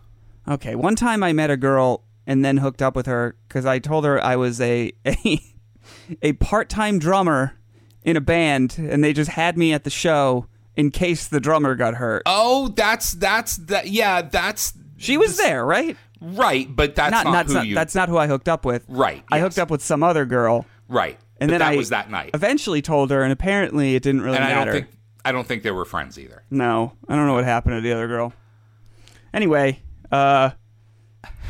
Okay, 0.47 0.75
one 0.75 0.97
time 0.97 1.23
I 1.23 1.33
met 1.33 1.51
a 1.51 1.57
girl 1.57 2.05
and 2.27 2.45
then 2.45 2.59
hooked 2.59 2.83
up 2.83 2.95
with 2.95 3.07
her 3.07 3.37
because 3.49 3.65
I 3.65 3.79
told 3.79 4.05
her 4.05 4.23
I 4.23 4.37
was 4.37 4.61
a 4.61 4.93
a, 5.07 5.41
a 6.23 6.33
part 6.35 6.69
time 6.69 6.99
drummer 6.99 7.55
in 8.03 8.17
a 8.17 8.21
band, 8.21 8.77
and 8.79 9.03
they 9.05 9.13
just 9.13 9.31
had 9.31 9.57
me 9.59 9.73
at 9.73 9.85
the 9.85 9.91
show 9.91 10.47
in 10.77 10.91
case 10.91 11.29
the 11.29 11.41
drummer 11.41 11.75
got 11.75 11.95
hurt. 11.95 12.23
Oh, 12.27 12.69
that's 12.69 13.13
that's 13.13 13.57
that. 13.57 13.89
Yeah, 13.89 14.23
that's 14.23 14.73
she 14.97 15.17
was 15.17 15.37
there, 15.37 15.65
right? 15.65 15.97
right, 16.21 16.69
but 16.75 16.95
that's 16.95 17.11
not, 17.11 17.25
not, 17.25 17.33
not, 17.33 17.47
who 17.47 17.55
not- 17.55 17.67
you. 17.67 17.75
that's 17.75 17.95
not 17.95 18.09
who 18.09 18.19
I 18.19 18.27
hooked 18.27 18.49
up 18.49 18.65
with. 18.65 18.85
Right, 18.89 19.25
I 19.31 19.41
hooked 19.41 19.59
up 19.59 19.71
with 19.71 19.83
some 19.83 20.03
other 20.03 20.27
girl, 20.27 20.67
right, 20.89 21.19
and 21.41 21.51
then 21.51 21.61
that 21.61 21.73
I 21.73 21.77
was 21.77 21.89
that 21.91 22.11
night, 22.11 22.31
Eventually 22.35 22.83
told 22.83 23.11
her, 23.11 23.23
and 23.23 23.33
apparently 23.33 23.95
it 23.95 24.03
didn't 24.03 24.23
really 24.23 24.37
and 24.37 24.45
I 24.45 24.49
matter. 24.55 24.73
don't 24.73 24.83
think 24.83 24.95
I 25.25 25.33
don't 25.33 25.47
think 25.47 25.63
they 25.63 25.71
were 25.71 25.85
friends 25.85 26.19
either. 26.19 26.43
No, 26.51 26.93
I 27.09 27.17
don't 27.17 27.27
know 27.27 27.35
what 27.35 27.45
happened 27.45 27.77
to 27.77 27.81
the 27.81 27.93
other 27.93 28.07
girl. 28.09 28.33
Anyway, 29.33 29.81
uh, 30.11 30.51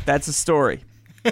that's 0.05 0.27
a 0.27 0.33
story. 0.33 0.83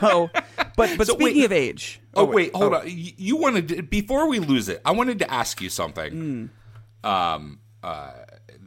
so, 0.00 0.30
but 0.76 0.96
but 0.98 1.06
So 1.06 1.14
speaking 1.14 1.38
wait- 1.38 1.44
of 1.44 1.52
age, 1.52 2.00
Oh, 2.14 2.24
wait, 2.24 2.54
hold 2.54 2.74
on. 2.74 2.82
You, 2.86 3.12
you 3.16 3.36
wanted 3.36 3.68
to, 3.68 3.82
before 3.82 4.28
we 4.28 4.38
lose 4.38 4.68
it. 4.68 4.80
I 4.84 4.90
wanted 4.92 5.18
to 5.20 5.32
ask 5.32 5.60
you 5.60 5.68
something. 5.70 6.50
Um, 7.04 7.58
uh, 7.82 8.12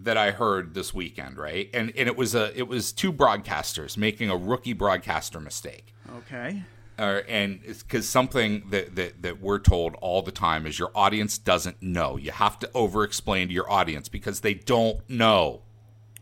that 0.02 0.18
I 0.18 0.32
heard 0.32 0.74
this 0.76 0.94
weekend, 0.94 1.38
right? 1.38 1.70
And 1.74 1.92
and 1.96 2.08
it 2.08 2.16
was 2.18 2.36
a 2.36 2.56
it 2.58 2.68
was 2.68 2.92
two 2.92 3.12
broadcasters 3.14 3.98
making 3.98 4.30
a 4.30 4.38
rookie 4.38 4.74
broadcaster 4.74 5.40
mistake. 5.40 5.94
Okay. 6.18 6.64
Uh, 7.00 7.22
and 7.28 7.60
it's 7.64 7.82
because 7.84 8.08
something 8.08 8.70
that, 8.70 8.96
that 8.96 9.22
that 9.24 9.42
we're 9.42 9.58
told 9.60 9.96
all 9.96 10.22
the 10.22 10.32
time 10.32 10.66
is 10.68 10.78
your 10.78 10.92
audience 10.94 11.38
doesn't 11.38 11.82
know. 11.82 12.18
You 12.18 12.32
have 12.32 12.60
to 12.60 12.70
over 12.76 13.04
explain 13.04 13.48
to 13.48 13.54
your 13.54 13.70
audience 13.72 14.08
because 14.10 14.42
they 14.42 14.54
don't 14.54 15.08
know. 15.10 15.62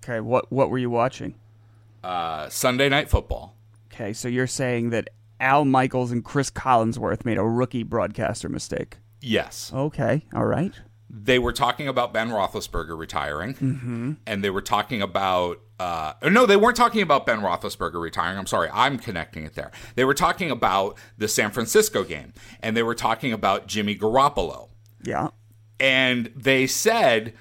Okay. 0.03 0.19
What 0.19 0.51
what 0.51 0.69
were 0.69 0.77
you 0.77 0.89
watching? 0.89 1.35
Uh, 2.03 2.47
Sunday 2.49 2.89
night 2.89 3.09
football. 3.09 3.55
Okay, 3.93 4.13
so 4.13 4.27
you're 4.27 4.47
saying 4.47 4.91
that 4.91 5.09
Al 5.43 5.65
Michaels 5.65 6.11
and 6.11 6.23
Chris 6.23 6.49
Collinsworth 6.49 7.25
made 7.25 7.37
a 7.37 7.43
rookie 7.43 7.83
broadcaster 7.83 8.49
mistake. 8.49 8.97
Yes. 9.21 9.71
Okay. 9.73 10.25
All 10.33 10.45
right. 10.45 10.73
they 11.09 11.37
were 11.37 11.53
talking 11.53 11.87
about 11.87 12.11
Ben 12.13 12.29
Roethlisberger 12.29 12.97
retiring, 12.97 14.17
and 14.25 14.43
they 14.43 14.49
were 14.49 14.61
talking 14.61 15.01
about. 15.01 15.59
Uh, 15.79 16.13
no, 16.29 16.45
they 16.45 16.55
weren't 16.55 16.77
talking 16.77 17.01
about 17.01 17.25
Ben 17.25 17.41
Roethlisberger 17.41 18.01
retiring. 18.01 18.37
I'm 18.37 18.45
sorry, 18.47 18.69
I'm 18.73 18.97
connecting 18.97 19.43
it 19.45 19.53
there. 19.53 19.71
They 19.95 20.05
were 20.05 20.13
talking 20.13 20.49
about 20.49 20.97
the 21.17 21.27
San 21.27 21.51
Francisco 21.51 22.03
game, 22.03 22.31
and 22.61 22.75
they 22.77 22.83
were 22.83 22.95
talking 22.95 23.33
about 23.33 23.67
Jimmy 23.67 23.95
Garoppolo, 23.95 24.69
Yeah. 25.03 25.29
and 25.79 26.31
they 26.35 26.67
said. 26.67 27.33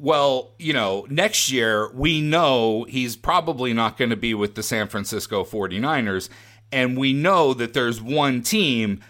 Well, 0.00 0.52
you 0.60 0.72
know, 0.72 1.06
next 1.10 1.50
year 1.50 1.90
we 1.92 2.20
know 2.20 2.84
he's 2.84 3.16
probably 3.16 3.72
not 3.74 3.96
going 3.96 4.10
to 4.10 4.16
be 4.16 4.32
with 4.32 4.54
the 4.54 4.62
San 4.62 4.86
Francisco 4.86 5.42
49ers. 5.42 6.28
And 6.70 6.96
we 6.98 7.12
know 7.12 7.54
that 7.54 7.72
there's 7.72 8.00
one 8.00 8.42
team, 8.42 9.00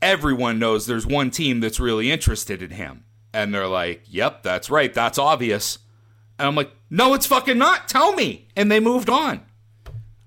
everyone 0.00 0.58
knows 0.58 0.86
there's 0.86 1.06
one 1.06 1.30
team 1.30 1.60
that's 1.60 1.80
really 1.80 2.10
interested 2.10 2.62
in 2.62 2.70
him. 2.70 3.04
And 3.32 3.52
they're 3.54 3.66
like, 3.68 4.02
"Yep, 4.06 4.42
that's 4.42 4.70
right. 4.70 4.92
That's 4.94 5.18
obvious." 5.18 5.78
And 6.38 6.46
I'm 6.48 6.54
like, 6.54 6.70
"No, 6.90 7.14
it's 7.14 7.26
fucking 7.26 7.58
not. 7.58 7.88
Tell 7.88 8.12
me." 8.12 8.48
And 8.56 8.70
they 8.70 8.80
moved 8.80 9.10
on. 9.10 9.42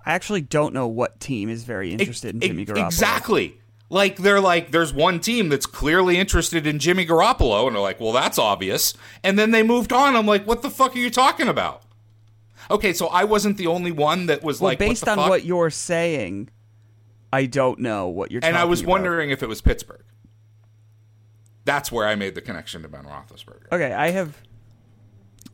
I 0.05 0.13
actually 0.13 0.41
don't 0.41 0.73
know 0.73 0.87
what 0.87 1.19
team 1.19 1.49
is 1.49 1.63
very 1.63 1.91
interested 1.91 2.35
in 2.35 2.43
E- 2.43 2.47
Jimmy 2.47 2.65
Garoppolo. 2.65 2.85
Exactly. 2.87 3.57
Like 3.89 4.17
they're 4.17 4.39
like, 4.39 4.71
there's 4.71 4.93
one 4.93 5.19
team 5.19 5.49
that's 5.49 5.65
clearly 5.65 6.17
interested 6.17 6.65
in 6.65 6.79
Jimmy 6.79 7.05
Garoppolo, 7.05 7.67
and 7.67 7.75
they're 7.75 7.81
like, 7.81 7.99
well, 7.99 8.13
that's 8.13 8.37
obvious. 8.39 8.93
And 9.23 9.37
then 9.37 9.51
they 9.51 9.63
moved 9.63 9.91
on. 9.91 10.15
I'm 10.15 10.25
like, 10.25 10.47
what 10.47 10.61
the 10.61 10.69
fuck 10.69 10.95
are 10.95 10.99
you 10.99 11.09
talking 11.09 11.47
about? 11.47 11.83
Okay, 12.69 12.93
so 12.93 13.07
I 13.07 13.25
wasn't 13.25 13.57
the 13.57 13.67
only 13.67 13.91
one 13.91 14.27
that 14.27 14.43
was 14.43 14.61
Well, 14.61 14.69
like, 14.69 14.79
based 14.79 15.03
what 15.03 15.09
on 15.09 15.17
fuck? 15.17 15.29
what 15.29 15.43
you're 15.45 15.69
saying, 15.69 16.49
I 17.33 17.45
don't 17.45 17.79
know 17.79 18.07
what 18.07 18.31
you're. 18.31 18.41
Talking 18.41 18.53
about. 18.53 18.59
And 18.61 18.67
I 18.67 18.69
was 18.69 18.81
about. 18.81 18.91
wondering 18.91 19.29
if 19.31 19.41
it 19.43 19.49
was 19.49 19.61
Pittsburgh. 19.61 20.03
That's 21.65 21.91
where 21.91 22.07
I 22.07 22.15
made 22.15 22.35
the 22.35 22.41
connection 22.41 22.81
to 22.81 22.87
Ben 22.87 23.03
Roethlisberger. 23.03 23.71
Okay, 23.71 23.93
I 23.93 24.09
have 24.11 24.41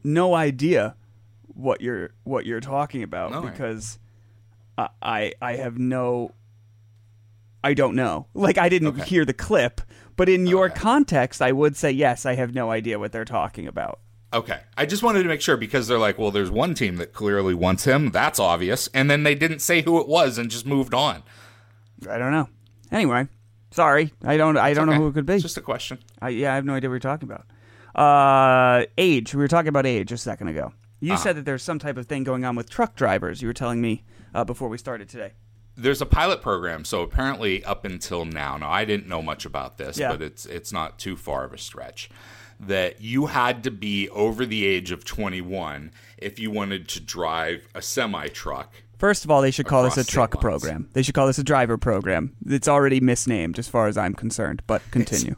no 0.03 0.34
idea 0.34 0.96
what 1.48 1.81
you're 1.81 2.12
what 2.24 2.46
you're 2.46 2.60
talking 2.62 3.03
about 3.03 3.31
No, 3.31 3.41
because 3.41 4.00
I, 4.77 4.89
I 5.01 5.34
I 5.41 5.55
have 5.57 5.77
no 5.77 6.34
I 7.63 7.74
don't 7.74 7.96
know. 7.96 8.27
Like 8.34 8.57
I 8.57 8.69
didn't 8.69 8.89
Okay. 8.89 9.03
hear 9.03 9.25
the 9.25 9.34
clip, 9.34 9.81
but 10.15 10.29
in 10.29 10.46
your 10.48 10.67
Okay. 10.67 10.79
context, 10.79 11.41
I 11.41 11.51
would 11.51 11.75
say 11.75 11.91
yes. 11.91 12.25
I 12.25 12.36
have 12.36 12.53
no 12.53 12.72
idea 12.72 13.00
what 13.00 13.12
they're 13.12 13.25
talking 13.25 13.67
about. 13.67 14.00
Okay. 14.31 14.60
I 14.77 14.86
just 14.86 15.03
wanted 15.03 15.24
to 15.24 15.29
make 15.29 15.41
sure 15.41 15.57
because 15.57 15.88
they're 15.88 15.98
like, 15.98 16.17
well, 16.17 16.31
there's 16.31 16.51
one 16.51 16.74
team 16.74 16.98
that 16.98 17.12
clearly 17.13 17.53
wants 17.53 17.86
him. 17.86 18.12
That's 18.12 18.39
obvious. 18.39 18.88
And 18.93 19.10
then 19.10 19.24
they 19.24 19.36
didn't 19.36 19.60
say 19.60 19.81
who 19.81 20.00
it 20.00 20.07
was 20.07 20.38
and 20.38 20.50
just 20.51 20.65
moved 20.65 20.93
on. 20.93 21.24
I 22.10 22.18
don't 22.18 22.32
know. 22.32 22.50
Anyway, 22.92 23.27
sorry, 23.72 24.13
I 24.24 24.38
don't 24.38 24.58
I 24.58 24.74
don't 24.74 24.88
know 24.88 24.94
who 24.96 25.08
it 25.08 25.13
could 25.13 25.25
be. 25.25 25.34
It's 25.36 25.44
just 25.44 25.58
a 25.58 25.62
question. 25.62 26.00
I, 26.22 26.30
yeah, 26.30 26.51
I 26.51 26.56
have 26.56 26.66
no 26.66 26.74
idea 26.74 26.89
what 26.89 26.94
you're 26.96 27.00
talking 27.00 27.30
about. 27.30 27.46
Uh, 27.96 28.86
age. 28.98 29.34
We 29.34 29.42
were 29.42 29.48
talking 29.48 29.70
about 29.70 29.86
age 29.86 30.12
a 30.12 30.18
second 30.18 30.50
ago. 30.50 30.74
You 31.00 31.13
Uh-huh. 31.13 31.22
said 31.24 31.36
that 31.38 31.46
there's 31.46 31.63
some 31.63 31.80
type 31.80 31.98
of 31.98 32.06
thing 32.08 32.24
going 32.24 32.44
on 32.46 32.56
with 32.56 32.70
truck 32.70 32.96
drivers. 32.96 33.42
You 33.42 33.48
were 33.48 33.54
telling 33.54 33.82
me 33.82 34.04
uh, 34.34 34.44
before 34.44 34.70
we 34.70 34.77
started 34.77 35.10
today. 35.10 35.34
there's 35.75 36.01
a 36.01 36.06
pilot 36.08 36.42
program 36.42 36.84
so 36.84 37.01
apparently 37.04 37.63
up 37.63 37.86
until 37.86 38.25
now 38.25 38.58
now 38.58 38.68
i 38.70 38.84
didn't 38.84 39.08
know 39.08 39.22
much 39.22 39.46
about 39.46 39.77
this 39.77 39.98
Yeah. 40.00 40.10
but 40.12 40.24
it's 40.24 40.46
it's 40.48 40.72
not 40.74 40.98
too 40.98 41.16
far 41.16 41.44
of 41.44 41.54
a 41.54 41.58
stretch 41.60 42.10
that 42.60 43.00
you 43.00 43.27
had 43.27 43.63
to 43.63 43.70
be 43.70 44.10
over 44.10 44.44
the 44.44 44.66
age 44.66 44.89
of 44.89 45.06
21 45.06 45.92
if 46.18 46.39
you 46.39 46.50
wanted 46.50 46.88
to 46.89 47.00
drive 47.00 47.68
a 47.75 47.82
semi 47.84 48.27
truck 48.30 48.74
First 48.98 49.25
of 49.25 49.32
all, 49.32 49.42
they 49.42 49.51
should 49.51 49.68
call 49.68 49.84
this 49.84 49.98
a 49.98 50.04
truck 50.04 50.36
lines. 50.36 50.42
program. 50.42 50.89
They 50.94 51.04
should 51.04 51.13
call 51.13 51.27
this 51.27 51.38
a 51.38 51.44
driver 51.44 51.77
program. 51.77 52.36
It's 52.46 52.68
already 52.68 53.00
misnamed 53.00 53.60
as 53.60 53.68
far 53.68 53.88
as 53.88 53.98
I'm 53.98 54.13
concerned, 54.13 54.63
but 54.68 54.82
continue. 54.92 55.36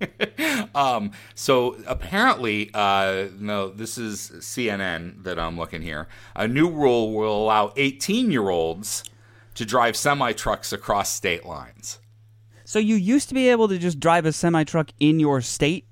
um 0.74 1.12
so 1.36 1.76
apparently 1.86 2.68
uh 2.74 3.28
no 3.38 3.68
this 3.68 3.96
is 3.96 4.32
cnn 4.40 5.22
that 5.22 5.38
i'm 5.38 5.56
looking 5.56 5.80
here 5.80 6.08
a 6.34 6.48
new 6.48 6.68
rule 6.68 7.14
will 7.14 7.44
allow 7.44 7.72
18 7.76 8.32
year 8.32 8.48
olds 8.48 9.04
to 9.54 9.64
drive 9.64 9.96
semi 9.96 10.32
trucks 10.32 10.72
across 10.72 11.08
state 11.12 11.46
lines 11.46 12.00
so 12.72 12.78
you 12.78 12.96
used 12.96 13.28
to 13.28 13.34
be 13.34 13.50
able 13.50 13.68
to 13.68 13.76
just 13.76 14.00
drive 14.00 14.24
a 14.24 14.32
semi 14.32 14.64
truck 14.64 14.92
in 14.98 15.20
your 15.20 15.42
state? 15.42 15.84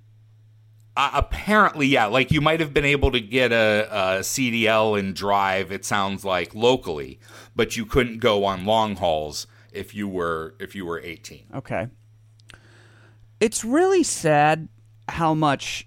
Uh, 0.97 1.11
apparently, 1.15 1.87
yeah. 1.87 2.07
Like 2.07 2.31
you 2.31 2.41
might 2.41 2.61
have 2.61 2.75
been 2.75 2.85
able 2.85 3.13
to 3.13 3.21
get 3.21 3.53
a, 3.53 3.89
a 3.91 4.05
CDL 4.21 4.99
and 4.99 5.15
drive. 5.15 5.71
It 5.71 5.85
sounds 5.85 6.25
like 6.25 6.55
locally, 6.55 7.21
but 7.55 7.77
you 7.77 7.87
couldn't 7.87 8.19
go 8.19 8.45
on 8.45 8.65
long 8.65 8.97
hauls 8.97 9.47
if 9.73 9.95
you 9.95 10.09
were 10.09 10.55
if 10.59 10.75
you 10.75 10.85
were 10.85 11.01
18. 11.01 11.47
Okay. 11.55 11.89
It's 13.39 13.65
really 13.65 14.03
sad 14.03 14.69
how 15.09 15.35
much. 15.35 15.87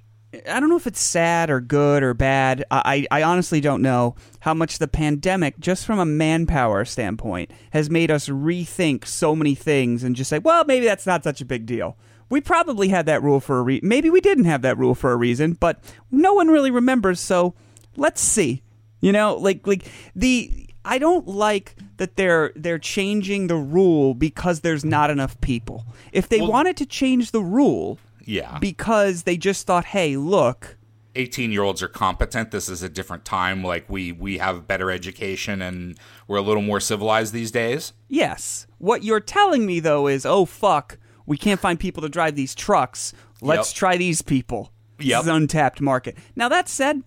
I 0.49 0.59
don't 0.59 0.69
know 0.69 0.77
if 0.77 0.87
it's 0.87 0.99
sad 0.99 1.51
or 1.51 1.61
good 1.61 2.01
or 2.01 2.15
bad. 2.15 2.65
I 2.71 3.05
I 3.11 3.21
honestly 3.21 3.61
don't 3.61 3.83
know 3.83 4.15
how 4.39 4.53
much 4.53 4.79
the 4.79 4.87
pandemic, 4.87 5.59
just 5.59 5.85
from 5.85 5.99
a 5.99 6.05
manpower 6.05 6.85
standpoint, 6.85 7.51
has 7.71 7.89
made 7.89 8.09
us 8.09 8.29
rethink 8.29 9.05
so 9.05 9.35
many 9.35 9.53
things 9.53 10.03
and 10.03 10.15
just 10.15 10.29
say, 10.29 10.39
well, 10.39 10.63
maybe 10.65 10.85
that's 10.85 11.05
not 11.05 11.23
such 11.23 11.41
a 11.41 11.45
big 11.45 11.65
deal. 11.65 11.97
We 12.29 12.41
probably 12.41 12.89
had 12.89 13.05
that 13.05 13.21
rule 13.23 13.39
for 13.39 13.59
a 13.59 13.61
reason. 13.61 13.87
Maybe 13.87 14.09
we 14.09 14.21
didn't 14.21 14.45
have 14.45 14.61
that 14.63 14.77
rule 14.77 14.95
for 14.95 15.11
a 15.11 15.15
reason, 15.17 15.53
but 15.53 15.83
no 16.11 16.33
one 16.33 16.47
really 16.47 16.71
remembers. 16.71 17.19
So 17.19 17.53
let's 17.95 18.21
see. 18.21 18.63
You 19.01 19.11
know, 19.11 19.35
like 19.35 19.67
like 19.67 19.85
the 20.15 20.67
I 20.85 20.97
don't 20.97 21.27
like 21.27 21.75
that 21.97 22.15
they're 22.15 22.51
they're 22.55 22.79
changing 22.79 23.47
the 23.47 23.55
rule 23.55 24.13
because 24.13 24.61
there's 24.61 24.83
not 24.85 25.09
enough 25.09 25.39
people. 25.41 25.85
If 26.11 26.29
they 26.29 26.39
Well- 26.41 26.51
wanted 26.51 26.77
to 26.77 26.85
change 26.85 27.31
the 27.31 27.41
rule 27.41 27.99
Yeah, 28.25 28.57
because 28.59 29.23
they 29.23 29.35
just 29.37 29.67
thought, 29.67 29.85
"Hey, 29.85 30.15
look, 30.17 30.77
18 31.15 31.51
year 31.51 31.61
olds 31.63 31.83
are 31.83 31.87
competent. 31.89 32.51
This 32.51 32.67
is 32.69 32.81
a 32.81 32.89
different 32.89 33.25
time. 33.25 33.63
Like 33.63 33.89
we 33.89 34.11
we 34.13 34.37
have 34.39 34.67
better 34.67 34.89
education 34.89 35.61
and 35.61 35.97
we're 36.27 36.37
a 36.37 36.41
little 36.41 36.63
more 36.63 36.79
civilized 36.79 37.33
these 37.33 37.51
days. 37.51 37.93
yes." 38.07 38.65
What 38.77 39.03
you're 39.03 39.19
telling 39.21 39.65
me 39.65 39.79
though 39.81 40.07
is, 40.07 40.25
"Oh 40.25 40.45
fuck, 40.45 40.97
we 41.25 41.37
can't 41.37 41.59
find 41.59 41.79
people 41.79 42.01
to 42.03 42.09
drive 42.09 42.35
these 42.35 42.55
trucks. 42.55 43.13
Let's 43.41 43.71
Yep. 43.71 43.75
try 43.75 43.97
these 43.97 44.21
people." 44.21 44.71
This 44.97 45.19
is 45.19 45.27
untapped 45.27 45.81
market. 45.81 46.17
Now 46.35 46.47
that 46.49 46.69
said, 46.69 47.01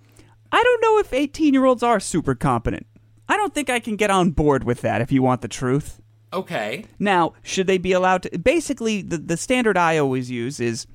I 0.53 0.63
don't 0.63 0.83
know 0.83 0.99
if 0.99 1.11
18-year-olds 1.13 1.83
are 1.83 2.01
super 2.01 2.35
competent. 2.35 2.87
I 3.29 3.37
don't 3.37 3.55
think 3.55 3.71
I 3.71 3.81
can 3.81 3.97
get 3.97 4.11
on 4.11 4.31
board 4.31 4.65
with 4.65 4.81
that 4.83 5.01
if 5.01 5.11
you 5.11 5.23
want 5.23 5.41
the 5.41 5.49
truth. 5.49 6.01
Okay. 6.33 6.85
Now, 6.99 7.33
should 7.43 7.67
they 7.67 7.79
be 7.79 7.93
allowed 7.93 8.23
to? 8.25 8.39
Basically, 8.39 9.01
the, 9.03 9.17
the 9.19 9.37
standard 9.37 9.77
I 9.77 9.97
always 9.99 10.31
use 10.31 10.61
is 10.61 10.87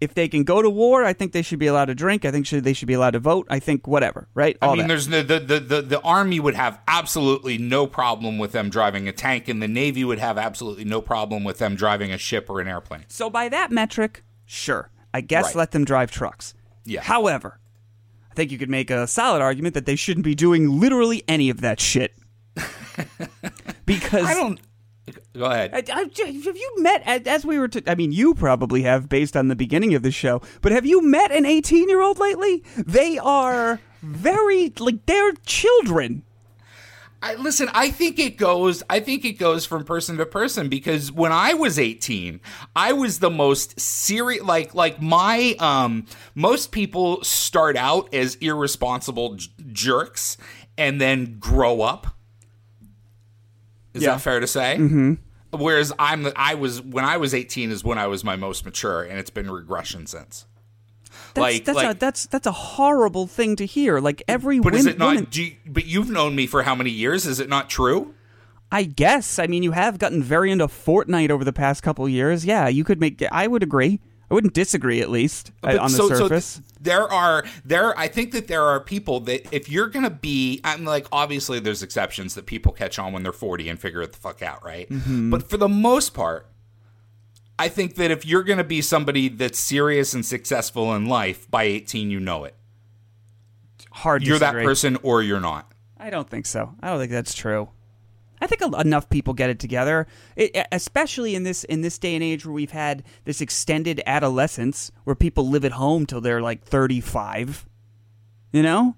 if 0.00 0.14
they 0.14 0.28
can 0.28 0.44
go 0.44 0.62
to 0.62 0.70
war, 0.70 1.04
I 1.04 1.12
think 1.12 1.32
they 1.32 1.42
should 1.42 1.58
be 1.58 1.66
allowed 1.66 1.86
to 1.86 1.94
drink. 1.94 2.24
I 2.24 2.30
think 2.30 2.46
should, 2.46 2.64
they 2.64 2.72
should 2.72 2.88
be 2.88 2.94
allowed 2.94 3.10
to 3.10 3.18
vote. 3.18 3.46
I 3.50 3.58
think 3.58 3.86
whatever, 3.86 4.28
right? 4.34 4.56
I 4.62 4.68
mean, 4.68 4.78
that. 4.78 4.88
there's 4.88 5.08
no, 5.08 5.22
the, 5.22 5.38
the 5.38 5.60
the 5.60 5.82
the 5.82 6.00
army 6.00 6.40
would 6.40 6.54
have 6.54 6.80
absolutely 6.88 7.58
no 7.58 7.86
problem 7.86 8.38
with 8.38 8.52
them 8.52 8.70
driving 8.70 9.08
a 9.08 9.12
tank, 9.12 9.48
and 9.48 9.62
the 9.62 9.68
navy 9.68 10.04
would 10.04 10.18
have 10.18 10.38
absolutely 10.38 10.84
no 10.84 11.00
problem 11.00 11.44
with 11.44 11.58
them 11.58 11.74
driving 11.76 12.12
a 12.12 12.18
ship 12.18 12.48
or 12.48 12.60
an 12.60 12.68
airplane. 12.68 13.04
So 13.08 13.28
by 13.28 13.48
that 13.50 13.70
metric, 13.70 14.24
sure. 14.46 14.90
I 15.12 15.20
guess 15.20 15.46
Right. 15.46 15.56
let 15.56 15.70
them 15.72 15.84
drive 15.84 16.10
trucks. 16.10 16.54
Yeah. 16.84 17.02
However, 17.02 17.58
I 18.30 18.34
think 18.34 18.50
you 18.52 18.58
could 18.58 18.70
make 18.70 18.90
a 18.90 19.06
solid 19.06 19.42
argument 19.42 19.74
that 19.74 19.86
they 19.86 19.96
shouldn't 19.96 20.24
be 20.24 20.34
doing 20.34 20.80
literally 20.80 21.24
any 21.28 21.50
of 21.50 21.60
that 21.60 21.80
shit. 21.80 22.14
because 23.86 24.24
I 24.24 24.34
don't. 24.34 24.60
Go 25.34 25.44
ahead. 25.44 25.70
I, 25.74 25.84
I, 25.92 26.02
have 26.02 26.56
you 26.56 26.74
met 26.78 27.02
as- 27.26 27.44
we 27.44 27.58
were? 27.58 27.68
T- 27.68 27.82
I 27.86 27.94
mean, 27.94 28.12
you 28.12 28.34
probably 28.34 28.82
have 28.82 29.08
based 29.08 29.36
on 29.36 29.48
the 29.48 29.56
beginning 29.56 29.94
of 29.94 30.02
the 30.02 30.10
show. 30.10 30.42
But 30.60 30.72
have 30.72 30.86
you 30.86 31.02
met 31.02 31.32
an 31.32 31.46
eighteen-year-old 31.46 32.18
lately? 32.18 32.64
They 32.76 33.18
are 33.18 33.80
very 34.02 34.72
like 34.78 35.06
they're 35.06 35.32
children. 35.46 36.22
I, 37.22 37.34
listen, 37.34 37.68
I 37.74 37.90
think 37.90 38.18
it 38.18 38.38
goes. 38.38 38.82
I 38.88 39.00
think 39.00 39.26
it 39.26 39.34
goes 39.34 39.66
from 39.66 39.84
person 39.84 40.16
to 40.16 40.24
person 40.24 40.70
because 40.70 41.12
when 41.12 41.32
I 41.32 41.52
was 41.52 41.78
eighteen, 41.78 42.40
I 42.74 42.94
was 42.94 43.18
the 43.18 43.28
most 43.28 43.78
serious. 43.78 44.42
Like, 44.42 44.74
like 44.74 45.02
my 45.02 45.54
um, 45.58 46.06
most 46.34 46.72
people 46.72 47.22
start 47.22 47.76
out 47.76 48.14
as 48.14 48.36
irresponsible 48.36 49.34
j- 49.34 49.50
jerks 49.70 50.38
and 50.78 50.98
then 50.98 51.38
grow 51.38 51.82
up. 51.82 52.16
Is 53.94 54.02
Yeah. 54.02 54.10
that 54.12 54.20
fair 54.20 54.40
to 54.40 54.46
say? 54.46 54.76
Mm-hmm. 54.78 55.14
Whereas 55.52 55.92
I'm, 55.98 56.28
I 56.36 56.54
was 56.54 56.80
when 56.80 57.04
I 57.04 57.16
was 57.16 57.34
eighteen 57.34 57.70
is 57.72 57.82
when 57.82 57.98
I 57.98 58.06
was 58.06 58.22
my 58.22 58.36
most 58.36 58.64
mature, 58.64 59.02
and 59.02 59.18
it's 59.18 59.30
been 59.30 59.50
regression 59.50 60.06
since. 60.06 60.46
That's 61.34 61.38
Like- 61.38 61.64
that's 61.64 61.78
a 61.78 61.82
like- 61.88 61.98
that's 61.98 62.26
that's 62.26 62.46
a 62.46 62.52
horrible 62.52 63.26
thing 63.26 63.56
to 63.56 63.66
hear. 63.66 63.98
Like 64.00 64.22
every 64.28 64.60
But 64.60 64.74
is 64.74 64.86
it 64.86 64.98
not? 64.98 65.36
you, 65.36 65.56
but 65.66 65.86
you've 65.86 66.08
known 66.10 66.36
me 66.36 66.46
for 66.46 66.62
how 66.62 66.74
many 66.76 66.90
years? 66.90 67.26
Is 67.26 67.40
it 67.40 67.48
not 67.48 67.68
true? 67.68 68.14
I 68.72 68.84
guess. 68.84 69.40
I 69.40 69.48
mean, 69.48 69.64
you 69.64 69.72
have 69.72 69.98
gotten 69.98 70.22
very 70.22 70.52
into 70.52 70.68
Fortnite 70.68 71.30
over 71.30 71.42
the 71.44 71.52
past 71.52 71.82
couple 71.82 72.08
years. 72.08 72.44
Yeah, 72.46 72.68
you 72.68 72.84
could 72.84 73.00
make. 73.00 73.20
I 73.32 73.48
would 73.48 73.64
agree. 73.64 73.98
I 74.30 74.34
wouldn't 74.34 74.54
disagree, 74.54 75.00
at 75.00 75.10
least 75.10 75.50
uh, 75.62 75.72
But 75.72 75.78
on 75.78 75.90
the 75.90 75.96
so- 75.96 76.08
so 76.08 76.14
surface. 76.16 76.54
th- 76.54 76.64
there 76.80 77.02
are 77.12 77.44
there. 77.64 77.98
I 77.98 78.06
think 78.08 78.32
that 78.32 78.46
there 78.46 78.62
are 78.62 78.78
people 78.80 79.20
that 79.20 79.52
if 79.52 79.68
you're 79.68 79.88
gonna 79.88 80.08
be, 80.10 80.60
I'm 80.64 80.84
like 80.84 81.06
obviously 81.12 81.58
there's 81.60 81.82
exceptions 81.82 82.34
that 82.36 82.46
people 82.46 82.72
catch 82.72 82.98
on 82.98 83.12
when 83.12 83.22
they're 83.24 83.32
40 83.32 83.68
and 83.68 83.78
figure 83.78 84.00
it 84.02 84.12
the 84.12 84.18
fuck 84.18 84.40
out, 84.40 84.64
right? 84.64 84.88
Mm-hmm. 84.88 85.30
But 85.30 85.50
for 85.50 85.56
the 85.56 85.68
most 85.68 86.14
part, 86.14 86.46
I 87.58 87.68
think 87.68 87.96
that 87.96 88.10
if 88.10 88.24
you're 88.24 88.44
gonna 88.44 88.64
be 88.64 88.80
somebody 88.80 89.28
that's 89.28 89.58
serious 89.58 90.14
and 90.14 90.24
successful 90.24 90.94
in 90.94 91.06
life 91.06 91.50
by 91.50 91.64
18, 91.64 92.10
you 92.10 92.20
know 92.20 92.44
it. 92.44 92.54
Hard. 93.92 94.22
You're 94.22 94.38
that 94.38 94.54
person 94.54 94.96
or 95.02 95.22
you're 95.22 95.40
not. 95.40 95.70
I 95.98 96.08
don't 96.08 96.30
think 96.30 96.46
so. 96.46 96.74
I 96.80 96.88
don't 96.88 96.98
think 96.98 97.10
that's 97.12 97.34
true. 97.34 97.68
I 98.40 98.46
think 98.46 98.62
enough 98.62 99.10
people 99.10 99.34
get 99.34 99.50
it 99.50 99.58
together, 99.58 100.06
it, 100.34 100.66
especially 100.72 101.34
in 101.34 101.42
this 101.44 101.64
in 101.64 101.82
this 101.82 101.98
day 101.98 102.14
and 102.14 102.24
age 102.24 102.46
where 102.46 102.54
we've 102.54 102.70
had 102.70 103.02
this 103.24 103.40
extended 103.40 104.02
adolescence 104.06 104.90
where 105.04 105.14
people 105.14 105.48
live 105.48 105.64
at 105.64 105.72
home 105.72 106.06
till 106.06 106.20
they're 106.20 106.40
like 106.40 106.64
thirty 106.64 107.00
five. 107.00 107.66
You 108.52 108.62
know, 108.62 108.96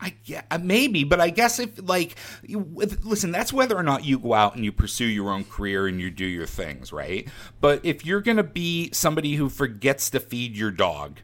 I 0.00 0.14
yeah, 0.24 0.42
uh, 0.50 0.58
maybe, 0.62 1.04
but 1.04 1.20
I 1.20 1.30
guess 1.30 1.58
if 1.58 1.70
like, 1.86 2.16
listen, 2.48 3.30
that's 3.32 3.52
whether 3.52 3.76
or 3.76 3.82
not 3.82 4.04
you 4.04 4.18
go 4.18 4.32
out 4.32 4.56
and 4.56 4.64
you 4.64 4.72
pursue 4.72 5.04
your 5.04 5.30
own 5.30 5.44
career 5.44 5.86
and 5.86 6.00
you 6.00 6.10
do 6.10 6.24
your 6.24 6.46
things, 6.46 6.92
right? 6.92 7.28
But 7.60 7.84
if 7.84 8.06
you're 8.06 8.22
gonna 8.22 8.42
be 8.42 8.90
somebody 8.92 9.34
who 9.34 9.48
forgets 9.50 10.08
to 10.10 10.20
feed 10.20 10.56
your 10.56 10.70
dog, 10.70 11.20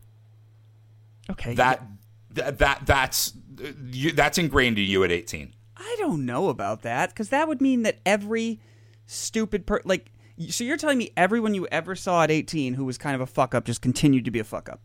Okay. 1.30 1.54
that 1.54 1.82
that, 2.34 2.58
that 2.58 2.82
that's 2.84 3.32
uh, 3.64 3.72
you, 3.86 4.12
that's 4.12 4.36
ingrained 4.38 4.78
in 4.78 4.84
you 4.84 5.02
at 5.02 5.10
18. 5.10 5.54
I 5.76 5.96
don't 5.98 6.24
know 6.24 6.48
about 6.48 6.82
that 6.82 7.10
because 7.10 7.28
that 7.28 7.48
would 7.48 7.60
mean 7.60 7.82
that 7.82 7.98
every 8.06 8.60
stupid 9.06 9.66
per 9.66 9.80
like. 9.84 10.10
So 10.48 10.64
you're 10.64 10.76
telling 10.76 10.98
me 10.98 11.12
everyone 11.16 11.54
you 11.54 11.66
ever 11.70 11.94
saw 11.94 12.22
at 12.22 12.30
18 12.30 12.74
who 12.74 12.84
was 12.84 12.98
kind 12.98 13.14
of 13.14 13.20
a 13.20 13.26
fuck 13.26 13.54
up 13.54 13.64
just 13.64 13.80
continued 13.80 14.24
to 14.26 14.30
be 14.30 14.38
a 14.38 14.44
fuck 14.44 14.68
up? 14.68 14.80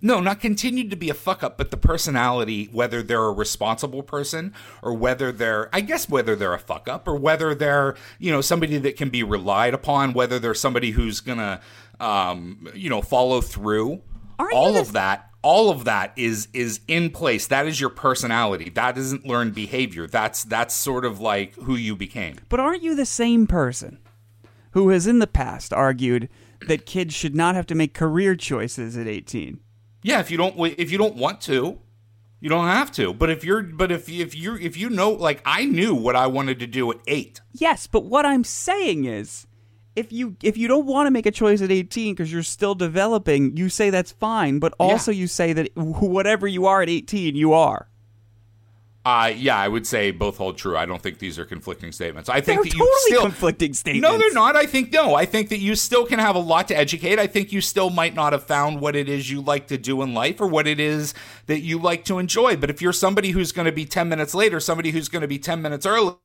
No, 0.00 0.20
not 0.20 0.38
continued 0.40 0.90
to 0.90 0.96
be 0.96 1.08
a 1.08 1.14
fuck 1.14 1.42
up, 1.42 1.56
but 1.56 1.70
the 1.70 1.78
personality, 1.78 2.68
whether 2.70 3.02
they're 3.02 3.24
a 3.24 3.32
responsible 3.32 4.02
person 4.02 4.52
or 4.82 4.92
whether 4.92 5.32
they're, 5.32 5.70
I 5.74 5.80
guess, 5.80 6.10
whether 6.10 6.36
they're 6.36 6.52
a 6.52 6.58
fuck 6.58 6.88
up 6.88 7.08
or 7.08 7.16
whether 7.16 7.54
they're, 7.54 7.96
you 8.18 8.30
know, 8.30 8.42
somebody 8.42 8.76
that 8.78 8.96
can 8.98 9.08
be 9.08 9.22
relied 9.22 9.72
upon, 9.72 10.12
whether 10.12 10.38
they're 10.38 10.54
somebody 10.54 10.90
who's 10.90 11.20
gonna, 11.20 11.60
um, 12.00 12.68
you 12.74 12.90
know, 12.90 13.00
follow 13.00 13.40
through. 13.40 14.02
Aren't 14.38 14.52
you 14.52 14.58
all 14.58 14.72
the- 14.74 14.80
of 14.80 14.92
that, 14.92 15.30
all 15.44 15.70
of 15.70 15.84
that 15.84 16.12
is 16.16 16.48
is 16.52 16.80
in 16.88 17.10
place. 17.10 17.46
That 17.46 17.66
is 17.66 17.80
your 17.80 17.90
personality. 17.90 18.70
That 18.70 18.96
isn't 18.96 19.26
learned 19.26 19.54
behavior. 19.54 20.06
That's 20.06 20.42
that's 20.42 20.74
sort 20.74 21.04
of 21.04 21.20
like 21.20 21.54
who 21.54 21.76
you 21.76 21.94
became. 21.94 22.36
But 22.48 22.60
aren't 22.60 22.82
you 22.82 22.96
the 22.96 23.06
same 23.06 23.46
person 23.46 23.98
who 24.72 24.88
has 24.88 25.06
in 25.06 25.20
the 25.20 25.26
past 25.26 25.72
argued 25.72 26.28
that 26.66 26.86
kids 26.86 27.14
should 27.14 27.36
not 27.36 27.54
have 27.54 27.66
to 27.66 27.74
make 27.74 27.94
career 27.94 28.34
choices 28.34 28.96
at 28.96 29.06
18? 29.06 29.60
Yeah, 30.02 30.18
if 30.18 30.30
you 30.30 30.38
don't 30.38 30.58
if 30.78 30.90
you 30.90 30.98
don't 30.98 31.16
want 31.16 31.42
to, 31.42 31.78
you 32.40 32.48
don't 32.48 32.66
have 32.66 32.90
to. 32.92 33.12
But 33.12 33.28
if 33.28 33.44
you're 33.44 33.62
but 33.62 33.92
if 33.92 34.08
if 34.08 34.34
you 34.34 34.56
if 34.56 34.78
you 34.78 34.88
know 34.88 35.10
like 35.10 35.42
I 35.44 35.66
knew 35.66 35.94
what 35.94 36.16
I 36.16 36.26
wanted 36.26 36.58
to 36.60 36.66
do 36.66 36.90
at 36.90 36.98
8. 37.06 37.42
Yes, 37.52 37.86
but 37.86 38.04
what 38.04 38.24
I'm 38.24 38.44
saying 38.44 39.04
is 39.04 39.46
if 39.96 40.12
you 40.12 40.36
if 40.42 40.56
you 40.56 40.68
don't 40.68 40.86
want 40.86 41.06
to 41.06 41.10
make 41.10 41.26
a 41.26 41.30
choice 41.30 41.62
at 41.62 41.70
18 41.70 42.14
because 42.14 42.32
you're 42.32 42.42
still 42.42 42.74
developing, 42.74 43.56
you 43.56 43.68
say 43.68 43.90
that's 43.90 44.12
fine, 44.12 44.58
but 44.58 44.74
also 44.78 45.10
you 45.10 45.26
say 45.26 45.52
that 45.52 45.70
whatever 45.76 46.46
you 46.46 46.66
are 46.66 46.82
at 46.82 46.88
18, 46.88 47.36
you 47.36 47.52
are. 47.52 47.88
Uh 49.04 49.30
yeah, 49.36 49.58
I 49.58 49.68
would 49.68 49.86
say 49.86 50.12
both 50.12 50.38
hold 50.38 50.56
true. 50.56 50.78
I 50.78 50.86
don't 50.86 51.02
think 51.02 51.18
these 51.18 51.38
are 51.38 51.44
conflicting 51.44 51.92
statements. 51.92 52.30
I 52.30 52.40
think 52.40 52.62
They're 52.62 52.64
that 52.64 52.70
totally 52.70 52.86
you 52.86 53.00
still 53.06 53.22
conflicting 53.22 53.74
statements. 53.74 54.02
No, 54.02 54.16
they're 54.16 54.32
not. 54.32 54.56
I 54.56 54.64
think 54.64 54.94
no. 54.94 55.14
I 55.14 55.26
think 55.26 55.50
that 55.50 55.58
you 55.58 55.74
still 55.74 56.06
can 56.06 56.18
have 56.18 56.34
a 56.34 56.40
lot 56.40 56.68
to 56.68 56.76
educate. 56.76 57.18
I 57.18 57.26
think 57.26 57.52
you 57.52 57.60
still 57.60 57.90
might 57.90 58.14
not 58.14 58.32
have 58.32 58.44
found 58.44 58.80
what 58.80 58.96
it 58.96 59.06
is 59.06 59.30
you 59.30 59.42
like 59.42 59.66
to 59.66 59.76
do 59.76 60.00
in 60.00 60.14
life 60.14 60.40
or 60.40 60.46
what 60.46 60.66
it 60.66 60.80
is 60.80 61.12
that 61.46 61.60
you 61.60 61.78
like 61.78 62.06
to 62.06 62.18
enjoy. 62.18 62.56
But 62.56 62.70
if 62.70 62.80
you're 62.80 62.94
somebody 62.94 63.32
who's 63.32 63.52
going 63.52 63.66
to 63.66 63.72
be 63.72 63.84
10 63.84 64.08
minutes 64.08 64.34
late 64.34 64.54
or 64.54 64.60
somebody 64.60 64.90
who's 64.90 65.10
going 65.10 65.22
to 65.22 65.28
be 65.28 65.38
10 65.38 65.60
minutes 65.60 65.84
early, 65.84 66.16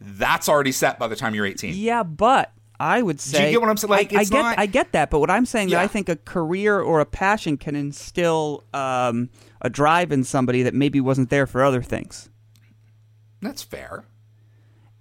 that's 0.00 0.48
already 0.48 0.72
set 0.72 1.00
by 1.00 1.08
the 1.08 1.16
time 1.16 1.34
you're 1.34 1.46
18. 1.46 1.74
Yeah, 1.74 2.04
but 2.04 2.52
I 2.80 3.02
would 3.02 3.20
say 3.20 3.38
Do 3.38 3.44
you 3.44 3.50
get 3.52 3.60
what 3.60 3.68
I'm 3.70 3.76
saying? 3.76 3.90
Like, 3.90 4.12
I, 4.14 4.20
I 4.20 4.24
get 4.24 4.32
not- 4.42 4.58
I 4.58 4.66
get 4.66 4.92
that, 4.92 5.10
but 5.10 5.20
what 5.20 5.30
I'm 5.30 5.44
saying 5.46 5.68
that 5.68 5.80
I 5.80 5.86
think 5.86 6.08
a 6.08 6.16
career 6.16 6.80
or 6.80 7.00
a 7.00 7.06
passion 7.06 7.56
can 7.58 7.76
instill 7.76 8.64
um, 8.72 9.28
a 9.60 9.68
drive 9.68 10.10
in 10.12 10.24
somebody 10.24 10.62
that 10.62 10.72
maybe 10.74 11.00
wasn't 11.00 11.28
there 11.28 11.46
for 11.46 11.62
other 11.62 11.82
things. 11.82 12.30
That's 13.42 13.62
fair. 13.62 14.04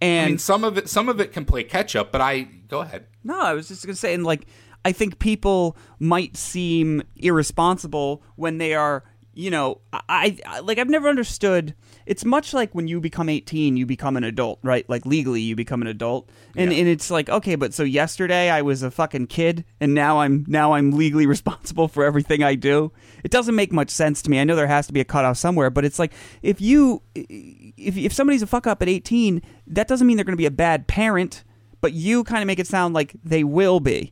And 0.02 0.26
I 0.26 0.30
mean, 0.30 0.38
some 0.38 0.64
of 0.64 0.78
it 0.78 0.90
some 0.90 1.10
of 1.10 1.20
it 1.20 1.32
can 1.34 1.46
play 1.46 1.64
catch 1.64 1.96
up, 1.96 2.12
but 2.12 2.22
I 2.22 2.42
go 2.68 2.80
ahead. 2.82 3.06
No, 3.24 3.40
I 3.40 3.54
was 3.54 3.68
just 3.70 3.86
gonna 3.86 3.96
say, 3.96 4.14
and 4.14 4.24
like, 4.26 4.46
I 4.86 4.92
think 4.92 5.20
people 5.20 5.76
might 6.00 6.38
seem 6.38 7.02
irresponsible 7.18 8.24
when 8.36 8.58
they 8.60 8.74
are, 8.76 9.04
you 9.34 9.50
know, 9.52 9.82
I, 9.92 10.38
I 10.46 10.60
like 10.60 10.78
I've 10.80 10.90
never 10.90 11.10
understood. 11.10 11.76
It's 12.06 12.26
much 12.26 12.54
like 12.54 12.74
when 12.74 12.88
you 12.88 13.00
become 13.00 13.30
18, 13.30 13.78
you 13.78 13.86
become 13.86 14.18
an 14.18 14.24
adult, 14.24 14.60
right? 14.64 14.88
Like 14.90 15.06
legally, 15.06 15.42
you 15.42 15.56
become 15.56 15.82
an 15.82 15.88
adult, 15.88 16.30
and 16.56 16.72
Yeah. 16.72 16.80
and 16.80 16.88
it's 16.88 17.12
like, 17.12 17.30
okay, 17.30 17.56
but 17.56 17.74
so 17.74 17.84
yesterday 17.84 18.50
I 18.50 18.62
was 18.62 18.82
a 18.84 18.90
fucking 18.92 19.28
kid, 19.28 19.64
and 19.80 19.94
now 19.94 20.20
I'm 20.20 20.46
now 20.48 20.74
I'm 20.74 20.92
legally 20.92 21.26
responsible 21.36 21.88
for 21.88 22.04
everything 22.04 22.44
I 22.44 22.56
do. 22.56 22.92
It 23.24 23.32
doesn't 23.32 23.56
make 23.56 23.72
much 23.72 23.90
sense 23.90 24.22
to 24.24 24.30
me. 24.32 24.40
I 24.40 24.44
know 24.44 24.56
there 24.56 24.68
has 24.68 24.88
to 24.88 24.94
be 24.94 25.00
a 25.02 25.06
cutoff 25.06 25.38
somewhere, 25.38 25.70
but 25.70 25.86
it's 25.86 26.00
like 26.00 26.14
if 26.42 26.60
you 26.62 27.02
if 27.14 27.98
if 27.98 28.14
somebody's 28.14 28.42
a 28.42 28.48
fuck 28.48 28.66
up 28.68 28.82
at 28.82 28.90
18, 28.90 29.42
that 29.68 29.88
doesn't 29.88 30.06
mean 30.08 30.18
they're 30.18 30.24
going 30.26 30.34
to 30.34 30.38
be 30.38 30.46
a 30.46 30.52
bad 30.52 30.88
parent 30.88 31.44
but 31.82 31.94
you 31.94 32.26
kind 32.26 32.42
of 32.44 32.48
make 32.48 32.60
it 32.60 32.68
sound 32.68 32.94
like 32.94 33.16
they 33.24 33.42
will 33.42 33.80
be. 33.80 34.12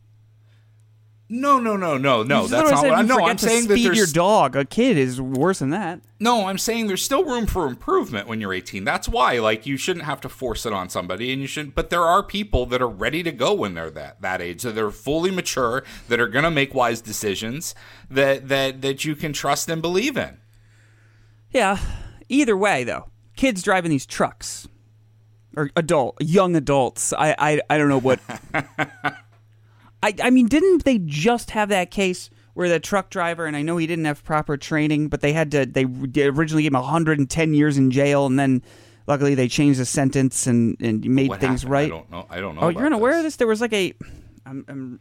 No, 1.30 1.60
no, 1.60 1.76
no, 1.76 1.98
no, 1.98 2.24
no. 2.24 2.44
You 2.44 2.48
That's 2.48 2.72
not 2.72 2.84
what 2.84 2.94
I 2.94 3.02
No, 3.02 3.26
I'm 3.26 3.38
saying 3.38 3.68
that 3.68 3.76
feed 3.76 3.96
your 3.96 4.06
dog. 4.06 4.56
A 4.56 4.64
kid 4.64 4.98
is 4.98 5.20
worse 5.20 5.60
than 5.60 5.72
that. 5.72 6.00
No, 6.22 6.48
I'm 6.48 6.58
saying 6.58 6.88
there's 6.88 7.04
still 7.04 7.26
room 7.26 7.46
for 7.46 7.68
improvement 7.68 8.30
when 8.30 8.40
you're 8.40 8.54
18. 8.54 8.86
That's 8.86 9.10
why, 9.10 9.38
like, 9.40 9.66
you 9.66 9.76
shouldn't 9.76 10.06
have 10.06 10.22
to 10.22 10.30
force 10.30 10.66
it 10.66 10.72
on 10.72 10.88
somebody, 10.88 11.34
and 11.34 11.42
you 11.42 11.48
shouldn't. 11.48 11.76
But 11.76 11.90
there 11.90 12.04
are 12.04 12.24
people 12.24 12.66
that 12.68 12.82
are 12.82 12.88
ready 12.88 13.24
to 13.24 13.34
go 13.34 13.54
when 13.54 13.74
they're 13.74 13.90
that 13.90 14.22
that 14.22 14.42
age, 14.42 14.62
so 14.62 14.72
they're 14.72 14.90
fully 14.90 15.30
mature, 15.30 15.84
that 16.08 16.20
are 16.20 16.30
going 16.30 16.46
to 16.46 16.52
make 16.52 16.74
wise 16.74 17.02
decisions, 17.02 17.76
that 18.10 18.48
that 18.48 18.82
that 18.82 19.04
you 19.04 19.14
can 19.16 19.34
trust 19.34 19.70
and 19.70 19.82
believe 19.82 20.16
in. 20.16 20.38
Yeah. 21.52 21.78
Either 22.30 22.56
way, 22.56 22.86
though, 22.86 23.10
kids 23.36 23.62
driving 23.64 23.92
these 23.92 24.06
trucks 24.06 24.68
or 25.58 25.72
adult, 25.76 26.16
young 26.22 26.56
adults. 26.56 27.12
I 27.12 27.36
I, 27.38 27.62
I 27.70 27.78
don't 27.78 27.90
know 27.90 28.00
what. 28.00 28.22
I 30.04 30.14
I 30.24 30.30
mean, 30.30 30.48
didn't 30.48 30.86
they 30.86 31.00
just 31.00 31.52
have 31.52 31.70
that 31.70 31.92
case 31.92 32.30
where 32.54 32.70
the 32.70 32.80
truck 32.80 33.10
driver 33.10 33.46
and 33.46 33.56
I 33.56 33.62
know 33.62 33.78
he 33.78 33.86
didn't 33.88 34.06
have 34.06 34.24
proper 34.24 34.58
training, 34.58 35.10
but 35.10 35.22
they 35.22 35.34
had 35.34 35.52
to 35.52 35.66
they 35.66 35.86
originally 36.26 36.64
gave 36.64 36.72
him 36.72 36.80
110 36.82 37.54
years 37.54 37.78
in 37.78 37.92
jail, 37.92 38.26
and 38.26 38.40
then 38.40 38.64
luckily 39.08 39.36
they 39.36 39.48
changed 39.48 39.80
the 39.80 39.86
sentence 39.86 40.48
and 40.48 40.76
and 40.82 41.06
made 41.06 41.30
What 41.30 41.40
things 41.40 41.62
happened? 41.62 41.72
right. 41.72 41.86
I 41.86 41.90
don't 41.90 42.12
know. 42.12 42.26
I 42.30 42.40
don't 42.40 42.56
know. 42.56 42.62
Oh, 42.62 42.70
you're 42.70 42.86
unaware 42.86 43.12
this. 43.14 43.20
of 43.20 43.24
this? 43.26 43.36
There 43.38 43.48
was 43.48 43.62
like 43.62 43.74
a. 43.74 43.94
I'm, 44.46 44.64
I'm, 44.70 45.00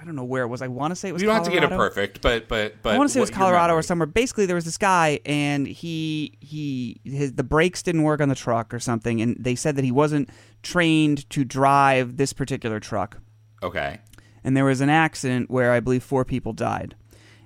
I 0.00 0.04
don't 0.04 0.14
know 0.14 0.22
where 0.22 0.44
it 0.44 0.46
was. 0.46 0.62
I 0.62 0.68
want 0.68 0.92
to 0.92 0.94
say 0.94 1.08
it 1.08 1.12
was. 1.12 1.20
You 1.20 1.26
don't 1.26 1.34
have 1.34 1.44
to 1.46 1.50
get 1.50 1.64
it 1.64 1.68
Colorado. 1.68 1.88
perfect, 1.90 2.22
but 2.22 2.46
but 2.46 2.80
but 2.80 2.94
I 2.94 2.98
want 2.98 3.08
to 3.10 3.12
say 3.12 3.18
it 3.18 3.22
was 3.22 3.30
Colorado 3.30 3.74
or 3.74 3.82
somewhere. 3.82 4.06
Basically, 4.06 4.46
there 4.46 4.54
was 4.54 4.64
this 4.64 4.78
guy, 4.78 5.18
and 5.26 5.66
he 5.66 6.38
he 6.40 7.00
his 7.02 7.32
the 7.32 7.42
brakes 7.42 7.82
didn't 7.82 8.04
work 8.04 8.20
on 8.20 8.28
the 8.28 8.36
truck 8.36 8.72
or 8.72 8.78
something, 8.78 9.20
and 9.20 9.36
they 9.38 9.56
said 9.56 9.74
that 9.74 9.84
he 9.84 9.90
wasn't 9.90 10.30
trained 10.62 11.28
to 11.30 11.44
drive 11.44 12.18
this 12.18 12.32
particular 12.32 12.78
truck. 12.78 13.18
Okay. 13.62 14.00
And 14.44 14.56
there 14.56 14.64
was 14.64 14.80
an 14.80 14.88
accident 14.88 15.50
where 15.50 15.72
I 15.72 15.80
believe 15.80 16.02
four 16.02 16.24
people 16.24 16.52
died, 16.52 16.96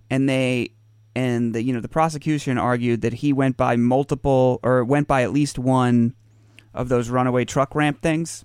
and 0.08 0.28
they 0.28 0.72
and 1.14 1.54
the 1.54 1.62
you 1.62 1.72
know 1.72 1.80
the 1.80 1.88
prosecution 1.88 2.58
argued 2.58 3.02
that 3.02 3.14
he 3.14 3.32
went 3.32 3.56
by 3.56 3.76
multiple 3.76 4.60
or 4.62 4.84
went 4.84 5.08
by 5.08 5.22
at 5.22 5.32
least 5.32 5.58
one 5.58 6.14
of 6.72 6.88
those 6.88 7.10
runaway 7.10 7.44
truck 7.44 7.74
ramp 7.74 8.00
things. 8.00 8.44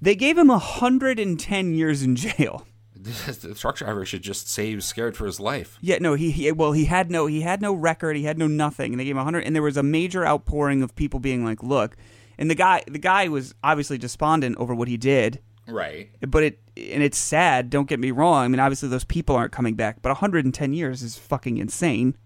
They 0.00 0.16
gave 0.16 0.36
him 0.36 0.48
110 0.48 1.74
years 1.74 2.02
in 2.02 2.16
jail. 2.16 2.66
the 3.02 3.54
truck 3.56 3.76
driver 3.76 4.04
should 4.04 4.22
just 4.22 4.48
say 4.48 4.66
he 4.66 4.74
was 4.74 4.84
scared 4.84 5.16
for 5.16 5.26
his 5.26 5.40
life. 5.40 5.76
Yeah, 5.80 5.98
no, 6.00 6.14
he, 6.14 6.30
he 6.30 6.50
well 6.52 6.72
he 6.72 6.84
had 6.84 7.10
no 7.10 7.26
he 7.26 7.40
had 7.40 7.60
no 7.60 7.72
record, 7.72 8.16
he 8.16 8.24
had 8.24 8.38
no 8.38 8.46
nothing, 8.46 8.92
and 8.92 9.00
they 9.00 9.04
gave 9.04 9.16
him 9.16 9.20
a 9.20 9.24
hundred. 9.24 9.44
And 9.44 9.54
there 9.54 9.62
was 9.62 9.76
a 9.76 9.82
major 9.82 10.26
outpouring 10.26 10.82
of 10.82 10.94
people 10.94 11.18
being 11.18 11.44
like, 11.44 11.62
"Look," 11.62 11.96
and 12.38 12.48
the 12.48 12.54
guy 12.54 12.84
the 12.86 12.98
guy 12.98 13.28
was 13.28 13.54
obviously 13.64 13.98
despondent 13.98 14.56
over 14.58 14.72
what 14.74 14.86
he 14.86 14.96
did, 14.96 15.40
Right. 15.66 16.10
but 16.28 16.42
it 16.42 16.58
and 16.76 17.02
it's 17.02 17.18
sad. 17.18 17.70
Don't 17.70 17.88
get 17.88 18.00
me 18.00 18.10
wrong. 18.10 18.44
I 18.44 18.48
mean, 18.48 18.60
obviously 18.60 18.88
those 18.88 19.04
people 19.04 19.36
aren't 19.36 19.52
coming 19.52 19.74
back, 19.74 20.02
but 20.02 20.08
110 20.10 20.72
years 20.72 21.02
is 21.02 21.16
fucking 21.18 21.58
insane. 21.58 22.16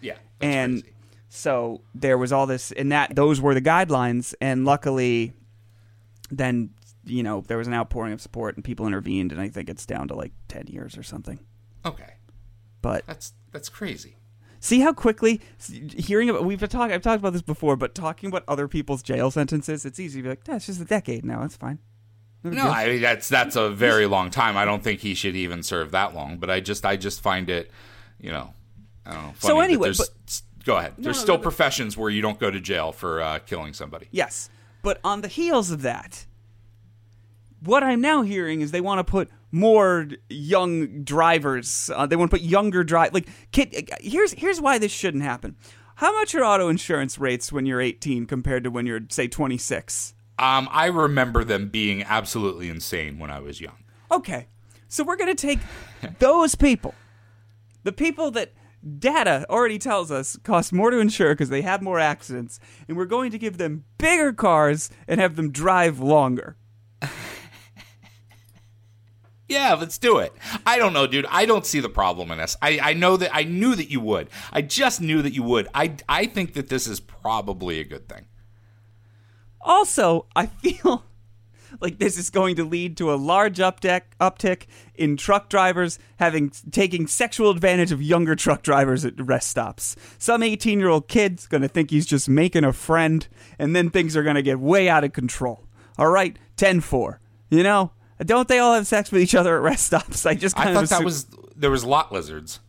Yeah. 0.00 0.16
And 0.40 0.82
crazy. 0.82 0.94
so 1.28 1.82
there 1.94 2.16
was 2.16 2.32
all 2.32 2.46
this, 2.46 2.72
and 2.72 2.92
that 2.92 3.14
those 3.16 3.40
were 3.40 3.54
the 3.54 3.60
guidelines, 3.60 4.34
and 4.40 4.64
luckily, 4.64 5.32
then 6.30 6.70
you 7.04 7.22
know 7.22 7.42
there 7.46 7.58
was 7.58 7.66
an 7.66 7.74
outpouring 7.74 8.12
of 8.12 8.20
support, 8.20 8.54
and 8.56 8.64
people 8.64 8.86
intervened, 8.86 9.32
and 9.32 9.40
I 9.40 9.48
think 9.48 9.68
it's 9.68 9.84
down 9.86 10.08
to 10.08 10.14
like 10.14 10.32
10 10.48 10.68
years 10.68 10.96
or 10.96 11.02
something. 11.02 11.40
Okay. 11.84 12.14
But 12.80 13.04
That's 13.06 13.32
that's 13.52 13.68
crazy. 13.68 14.16
See 14.60 14.80
how 14.80 14.92
quickly 14.92 15.40
hearing 15.96 16.30
about 16.30 16.44
we've 16.44 16.58
been 16.60 16.68
talking. 16.68 16.94
I've 16.94 17.02
talked 17.02 17.20
about 17.20 17.32
this 17.32 17.42
before, 17.42 17.76
but 17.76 17.94
talking 17.94 18.28
about 18.28 18.44
other 18.48 18.66
people's 18.68 19.02
jail 19.02 19.30
sentences, 19.30 19.84
it's 19.84 20.00
easy 20.00 20.20
to 20.20 20.22
be 20.24 20.28
like, 20.30 20.44
"That's 20.44 20.66
just 20.66 20.80
a 20.80 20.84
decade 20.84 21.24
now. 21.24 21.40
that's 21.40 21.56
fine." 21.56 21.78
No 22.50 22.50
big 22.50 22.58
No, 22.58 22.64
deal." 22.64 22.72
I 22.72 22.86
mean, 22.88 23.02
that's 23.02 23.28
that's 23.28 23.56
a 23.56 23.70
very 23.70 24.06
long 24.06 24.30
time. 24.30 24.56
I 24.56 24.64
don't 24.64 24.82
think 24.82 25.00
he 25.00 25.14
should 25.14 25.36
even 25.36 25.62
serve 25.62 25.90
that 25.92 26.14
long. 26.14 26.38
But 26.38 26.50
I 26.50 26.60
just 26.60 26.84
I 26.84 26.96
just 26.96 27.20
find 27.20 27.48
it, 27.50 27.70
you 28.20 28.30
know, 28.30 28.54
I 29.06 29.12
don't 29.14 29.22
know. 29.22 29.34
So 29.38 29.60
anyway, 29.60 29.92
but- 29.96 30.40
go 30.64 30.76
ahead. 30.76 30.94
there's 30.98 31.16
no, 31.16 31.22
still 31.22 31.36
no, 31.36 31.42
professions 31.42 31.96
where 31.96 32.10
you 32.10 32.20
don't 32.22 32.38
go 32.38 32.50
to 32.50 32.60
jail 32.60 32.92
for 32.92 33.22
uh, 33.22 33.38
killing 33.40 33.72
somebody. 33.72 34.08
yes, 34.10 34.50
but 34.82 35.00
on 35.02 35.22
the 35.22 35.28
heels 35.28 35.70
of 35.70 35.82
that, 35.82 36.26
what 37.62 37.82
I'm 37.82 38.00
now 38.00 38.22
hearing 38.22 38.60
is 38.60 38.70
they 38.70 38.80
want 38.80 38.98
to 38.98 39.04
put 39.04 39.30
more 39.50 40.08
young 40.28 41.02
drivers. 41.04 41.90
Uh, 41.94 42.06
they 42.06 42.16
want 42.16 42.30
to 42.30 42.36
put 42.36 42.44
younger 42.44 42.84
drive 42.84 43.14
like 43.14 43.28
kid. 43.50 43.90
Here's 44.00 44.32
here's 44.32 44.60
why 44.60 44.78
this 44.78 44.92
shouldn't 44.92 45.22
happen. 45.22 45.56
How 45.96 46.12
much 46.12 46.34
are 46.34 46.44
auto 46.44 46.68
insurance 46.68 47.18
rates 47.18 47.50
when 47.50 47.66
you're 47.66 47.80
18 47.80 48.26
compared 48.26 48.62
to 48.64 48.70
when 48.70 48.86
you're 48.86 49.00
say 49.10 49.26
26? 49.26 50.14
Um, 50.38 50.68
I 50.70 50.86
remember 50.86 51.44
them 51.44 51.68
being 51.68 52.02
absolutely 52.04 52.68
insane 52.68 53.18
when 53.18 53.30
I 53.30 53.40
was 53.40 53.60
young. 53.60 53.84
Okay, 54.10 54.46
so 54.88 55.04
we're 55.04 55.16
gonna 55.16 55.34
take 55.34 55.58
those 56.18 56.54
people, 56.54 56.94
the 57.82 57.92
people 57.92 58.30
that 58.32 58.52
data 58.98 59.44
already 59.50 59.78
tells 59.78 60.10
us 60.10 60.36
cost 60.44 60.72
more 60.72 60.90
to 60.90 60.98
insure 60.98 61.34
because 61.34 61.48
they 61.48 61.62
have 61.62 61.82
more 61.82 61.98
accidents, 61.98 62.60
and 62.86 62.96
we're 62.96 63.04
going 63.04 63.30
to 63.32 63.38
give 63.38 63.58
them 63.58 63.84
bigger 63.98 64.32
cars 64.32 64.90
and 65.08 65.20
have 65.20 65.36
them 65.36 65.50
drive 65.50 65.98
longer. 65.98 66.56
Yeah, 69.48 69.72
let's 69.74 69.96
do 69.96 70.18
it. 70.18 70.34
I 70.66 70.76
don't 70.76 70.92
know, 70.92 71.06
dude. 71.06 71.24
I 71.30 71.46
don't 71.46 71.64
see 71.64 71.80
the 71.80 71.88
problem 71.88 72.30
in 72.30 72.36
this. 72.36 72.54
I, 72.60 72.78
I 72.82 72.92
know 72.92 73.16
that 73.16 73.34
I 73.34 73.44
knew 73.44 73.74
that 73.74 73.90
you 73.90 73.98
would. 74.00 74.28
I 74.52 74.60
just 74.60 75.00
knew 75.00 75.22
that 75.22 75.32
you 75.32 75.42
would. 75.42 75.68
I, 75.74 75.96
I 76.06 76.26
think 76.26 76.52
that 76.52 76.68
this 76.68 76.86
is 76.86 77.00
probably 77.00 77.80
a 77.80 77.84
good 77.84 78.08
thing. 78.08 78.26
Also, 79.60 80.26
I 80.34 80.46
feel 80.46 81.04
like 81.80 81.98
this 81.98 82.18
is 82.18 82.30
going 82.30 82.56
to 82.56 82.64
lead 82.64 82.96
to 82.96 83.12
a 83.12 83.16
large 83.16 83.58
uptick 83.58 84.02
uptick 84.20 84.64
in 84.94 85.16
truck 85.16 85.48
drivers 85.48 85.98
having 86.18 86.50
taking 86.70 87.06
sexual 87.06 87.50
advantage 87.50 87.92
of 87.92 88.02
younger 88.02 88.34
truck 88.34 88.62
drivers 88.62 89.04
at 89.04 89.20
rest 89.20 89.48
stops. 89.48 89.96
Some 90.18 90.42
18-year-old 90.42 91.08
kid's 91.08 91.46
going 91.46 91.62
to 91.62 91.68
think 91.68 91.90
he's 91.90 92.06
just 92.06 92.28
making 92.28 92.64
a 92.64 92.72
friend 92.72 93.26
and 93.58 93.74
then 93.74 93.90
things 93.90 94.16
are 94.16 94.22
going 94.22 94.36
to 94.36 94.42
get 94.42 94.58
way 94.58 94.88
out 94.88 95.04
of 95.04 95.12
control. 95.12 95.64
All 95.98 96.08
right, 96.08 96.38
10-4. 96.56 97.18
You 97.50 97.62
know, 97.62 97.92
don't 98.24 98.48
they 98.48 98.58
all 98.58 98.74
have 98.74 98.86
sex 98.86 99.10
with 99.10 99.22
each 99.22 99.34
other 99.34 99.56
at 99.56 99.62
rest 99.62 99.86
stops? 99.86 100.26
I 100.26 100.34
just 100.34 100.56
kind 100.56 100.70
I 100.70 100.74
thought 100.74 100.88
that 100.90 101.04
was 101.04 101.26
there 101.56 101.70
was 101.70 101.84
lot 101.84 102.12
lizards. 102.12 102.60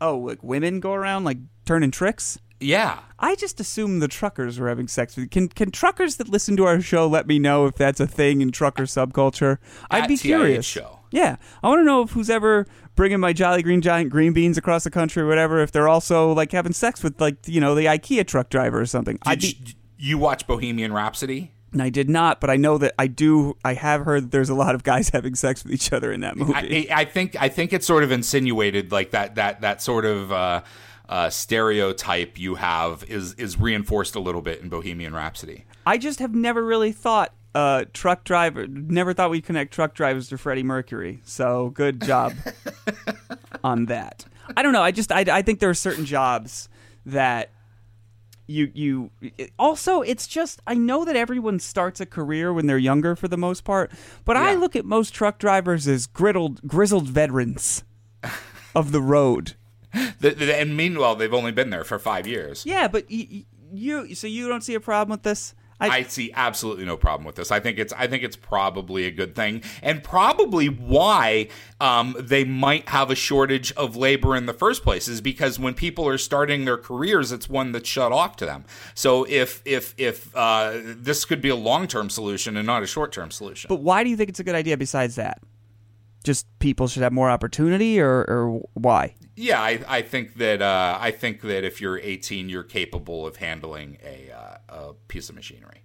Oh, 0.00 0.16
like 0.18 0.42
women 0.42 0.80
go 0.80 0.94
around 0.94 1.24
like 1.24 1.38
turning 1.66 1.90
tricks? 1.90 2.38
Yeah. 2.60 3.00
I 3.18 3.34
just 3.34 3.58
assume 3.60 3.98
the 3.98 4.08
truckers 4.08 4.58
were 4.58 4.68
having 4.68 4.88
sex 4.88 5.16
with. 5.16 5.30
Can 5.30 5.48
can 5.48 5.70
truckers 5.70 6.16
that 6.16 6.28
listen 6.28 6.56
to 6.56 6.64
our 6.64 6.80
show 6.80 7.06
let 7.06 7.26
me 7.26 7.38
know 7.38 7.66
if 7.66 7.74
that's 7.74 8.00
a 8.00 8.06
thing 8.06 8.40
in 8.40 8.52
trucker 8.52 8.84
subculture? 8.84 9.58
I'd 9.90 10.04
At 10.04 10.08
be 10.08 10.16
curious. 10.16 10.64
show. 10.66 11.00
Yeah, 11.10 11.36
I 11.62 11.68
want 11.68 11.80
to 11.80 11.84
know 11.84 12.02
if 12.02 12.10
who's 12.10 12.30
ever 12.30 12.66
bringing 12.94 13.18
my 13.20 13.32
Jolly 13.32 13.62
Green 13.62 13.80
Giant 13.80 14.10
green 14.10 14.32
beans 14.32 14.56
across 14.56 14.84
the 14.84 14.90
country 14.90 15.22
or 15.22 15.26
whatever. 15.26 15.60
If 15.60 15.72
they're 15.72 15.88
also 15.88 16.32
like 16.32 16.52
having 16.52 16.72
sex 16.72 17.02
with 17.02 17.20
like 17.20 17.36
you 17.46 17.60
know 17.60 17.74
the 17.74 17.86
IKEA 17.86 18.26
truck 18.26 18.48
driver 18.48 18.80
or 18.80 18.86
something. 18.86 19.18
I'd 19.24 19.40
Did 19.40 19.68
you, 19.68 19.74
you 19.98 20.18
watch 20.18 20.46
Bohemian 20.46 20.92
Rhapsody? 20.92 21.52
And 21.72 21.80
I 21.80 21.88
did 21.88 22.10
not, 22.10 22.40
but 22.40 22.50
I 22.50 22.56
know 22.56 22.78
that 22.78 22.94
I 22.98 23.06
do. 23.06 23.56
I 23.64 23.74
have 23.74 24.04
heard 24.04 24.24
that 24.24 24.30
there's 24.32 24.50
a 24.50 24.54
lot 24.54 24.74
of 24.74 24.82
guys 24.82 25.08
having 25.12 25.34
sex 25.34 25.62
with 25.62 25.72
each 25.72 25.92
other 25.92 26.12
in 26.12 26.20
that 26.20 26.36
movie. 26.36 26.90
I, 26.90 27.00
I 27.00 27.04
think 27.04 27.36
I 27.40 27.48
think 27.48 27.72
it's 27.72 27.86
sort 27.86 28.02
of 28.02 28.10
insinuated 28.12 28.92
like 28.92 29.10
that 29.12 29.36
that 29.36 29.60
that 29.60 29.82
sort 29.82 30.04
of 30.04 30.32
uh, 30.32 30.62
uh, 31.10 31.28
stereotype 31.28 32.38
you 32.38 32.54
have 32.54 33.04
is 33.08 33.34
is 33.34 33.58
reinforced 33.60 34.14
a 34.14 34.20
little 34.20 34.40
bit 34.40 34.60
in 34.62 34.68
Bohemian 34.70 35.12
Rhapsody. 35.12 35.64
I 35.84 35.98
just 35.98 36.20
have 36.20 36.34
never 36.34 36.64
really 36.64 36.92
thought 36.92 37.34
uh, 37.54 37.84
truck 37.92 38.22
driver. 38.24 38.66
Never 38.68 39.12
thought 39.12 39.30
we'd 39.30 39.44
connect 39.44 39.74
truck 39.74 39.92
drivers 39.92 40.28
to 40.28 40.38
Freddie 40.38 40.62
Mercury. 40.62 41.20
So 41.24 41.70
good 41.70 42.00
job 42.00 42.32
on 43.64 43.86
that. 43.86 44.24
I 44.56 44.62
don't 44.62 44.72
know. 44.72 44.82
I 44.82 44.92
just 44.92 45.10
I, 45.12 45.24
I 45.28 45.42
think 45.42 45.58
there 45.58 45.70
are 45.70 45.74
certain 45.74 46.04
jobs 46.04 46.68
that 47.06 47.50
you 48.46 48.70
you 48.74 49.10
it- 49.20 49.50
also 49.58 50.02
it's 50.02 50.26
just 50.28 50.60
I 50.66 50.74
know 50.74 51.04
that 51.04 51.16
everyone 51.16 51.58
starts 51.58 52.00
a 52.00 52.06
career 52.06 52.52
when 52.52 52.66
they're 52.66 52.78
younger 52.78 53.16
for 53.16 53.26
the 53.28 53.36
most 53.36 53.64
part, 53.64 53.90
but 54.24 54.36
I 54.36 54.54
look 54.54 54.76
at 54.76 54.84
most 54.84 55.12
truck 55.12 55.38
drivers 55.38 55.88
as 55.88 56.06
griddled 56.06 56.64
grizzled 56.66 57.08
veterans 57.08 57.82
of 58.76 58.92
the 58.92 59.02
road. 59.02 59.54
The, 60.20 60.30
the- 60.30 60.56
and 60.60 60.76
meanwhile, 60.76 61.16
they've 61.16 61.32
only 61.34 61.52
been 61.52 61.70
there 61.70 61.84
for 61.84 61.98
five 61.98 62.26
years. 62.26 62.64
Yeah, 62.66 62.88
but 62.88 63.06
y- 63.10 63.26
y- 63.30 63.44
you 63.72 64.14
so 64.14 64.26
you 64.26 64.48
don't 64.48 64.62
see 64.62 64.74
a 64.74 64.80
problem 64.80 65.10
with 65.16 65.22
this? 65.22 65.54
I 65.82 66.02
see 66.02 66.30
absolutely 66.34 66.84
no 66.84 66.98
problem 66.98 67.24
with 67.24 67.36
this. 67.36 67.50
I 67.50 67.58
think 67.58 67.78
it's 67.78 67.94
I 67.94 68.06
think 68.06 68.22
it's 68.22 68.36
probably 68.36 69.06
a 69.06 69.10
good 69.10 69.34
thing, 69.34 69.62
and 69.82 70.04
probably 70.04 70.66
why 70.66 71.48
um, 71.80 72.14
they 72.20 72.44
might 72.44 72.90
have 72.90 73.10
a 73.10 73.14
shortage 73.14 73.72
of 73.72 73.96
labor 73.96 74.36
in 74.36 74.44
the 74.44 74.52
first 74.52 74.82
place 74.82 75.08
is 75.08 75.22
because 75.22 75.58
when 75.58 75.72
people 75.72 76.06
are 76.06 76.18
starting 76.18 76.66
their 76.66 76.76
careers, 76.76 77.32
it's 77.32 77.48
one 77.48 77.72
that's 77.72 77.88
shut 77.88 78.12
off 78.12 78.36
to 78.36 78.44
them. 78.44 78.66
So 78.94 79.24
if 79.26 79.62
if 79.64 79.94
if 79.96 80.36
uh, 80.36 80.72
this 80.84 81.24
could 81.24 81.40
be 81.40 81.48
a 81.48 81.56
long 81.56 81.86
term 81.86 82.10
solution 82.10 82.58
and 82.58 82.66
not 82.66 82.82
a 82.82 82.86
short 82.86 83.10
term 83.10 83.30
solution, 83.30 83.68
But 83.68 83.80
why 83.80 84.04
do 84.04 84.10
you 84.10 84.18
think 84.18 84.28
it's 84.28 84.40
a 84.40 84.44
good 84.44 84.54
idea 84.54 84.76
besides 84.76 85.14
that? 85.14 85.40
Just 86.24 86.46
people 86.58 86.88
should 86.88 87.02
have 87.02 87.14
more 87.14 87.30
opportunity 87.30 87.98
or, 87.98 88.26
or 88.28 88.60
why? 88.74 89.14
Yeah, 89.36 89.60
I, 89.60 89.80
I 89.88 90.02
think 90.02 90.36
that 90.36 90.62
uh, 90.62 90.98
I 91.00 91.10
think 91.10 91.42
that 91.42 91.64
if 91.64 91.80
you're 91.80 91.98
18, 91.98 92.48
you're 92.48 92.62
capable 92.62 93.26
of 93.26 93.36
handling 93.36 93.98
a 94.04 94.30
uh, 94.30 94.56
a 94.68 94.94
piece 95.08 95.28
of 95.28 95.34
machinery. 95.34 95.84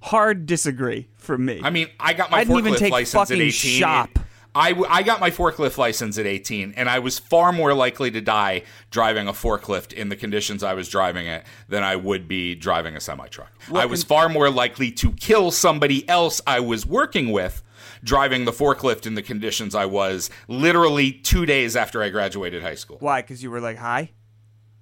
Hard 0.00 0.46
disagree 0.46 1.08
from 1.16 1.44
me. 1.44 1.60
I 1.62 1.70
mean, 1.70 1.88
I 2.00 2.12
got 2.12 2.30
my 2.30 2.38
I 2.38 2.44
didn't 2.44 2.56
forklift 2.56 2.66
even 2.66 2.74
take 2.74 2.92
license 2.92 3.30
at 3.30 3.38
18. 3.38 3.52
shop. 3.52 4.18
I, 4.54 4.70
w- 4.70 4.86
I 4.90 5.02
got 5.02 5.18
my 5.18 5.30
forklift 5.30 5.78
license 5.78 6.18
at 6.18 6.26
18, 6.26 6.74
and 6.76 6.88
I 6.88 6.98
was 6.98 7.18
far 7.18 7.52
more 7.52 7.72
likely 7.72 8.10
to 8.10 8.20
die 8.20 8.64
driving 8.90 9.26
a 9.26 9.32
forklift 9.32 9.94
in 9.94 10.10
the 10.10 10.16
conditions 10.16 10.62
I 10.62 10.74
was 10.74 10.88
driving 10.88 11.26
it 11.26 11.44
than 11.68 11.82
I 11.82 11.96
would 11.96 12.28
be 12.28 12.54
driving 12.54 12.94
a 12.94 13.00
semi 13.00 13.28
truck. 13.28 13.50
I 13.72 13.86
was 13.86 14.04
far 14.04 14.28
more 14.28 14.50
likely 14.50 14.90
to 14.92 15.12
kill 15.12 15.50
somebody 15.52 16.06
else 16.08 16.40
I 16.46 16.60
was 16.60 16.84
working 16.84 17.30
with 17.32 17.62
driving 18.02 18.44
the 18.44 18.52
forklift 18.52 19.06
in 19.06 19.14
the 19.14 19.22
conditions 19.22 19.74
I 19.74 19.86
was 19.86 20.30
literally 20.48 21.12
two 21.12 21.46
days 21.46 21.76
after 21.76 22.02
I 22.02 22.08
graduated 22.08 22.62
high 22.62 22.74
school. 22.74 22.98
why? 23.00 23.22
Because 23.22 23.42
you 23.42 23.50
were 23.50 23.60
like 23.60 23.76
high 23.76 24.10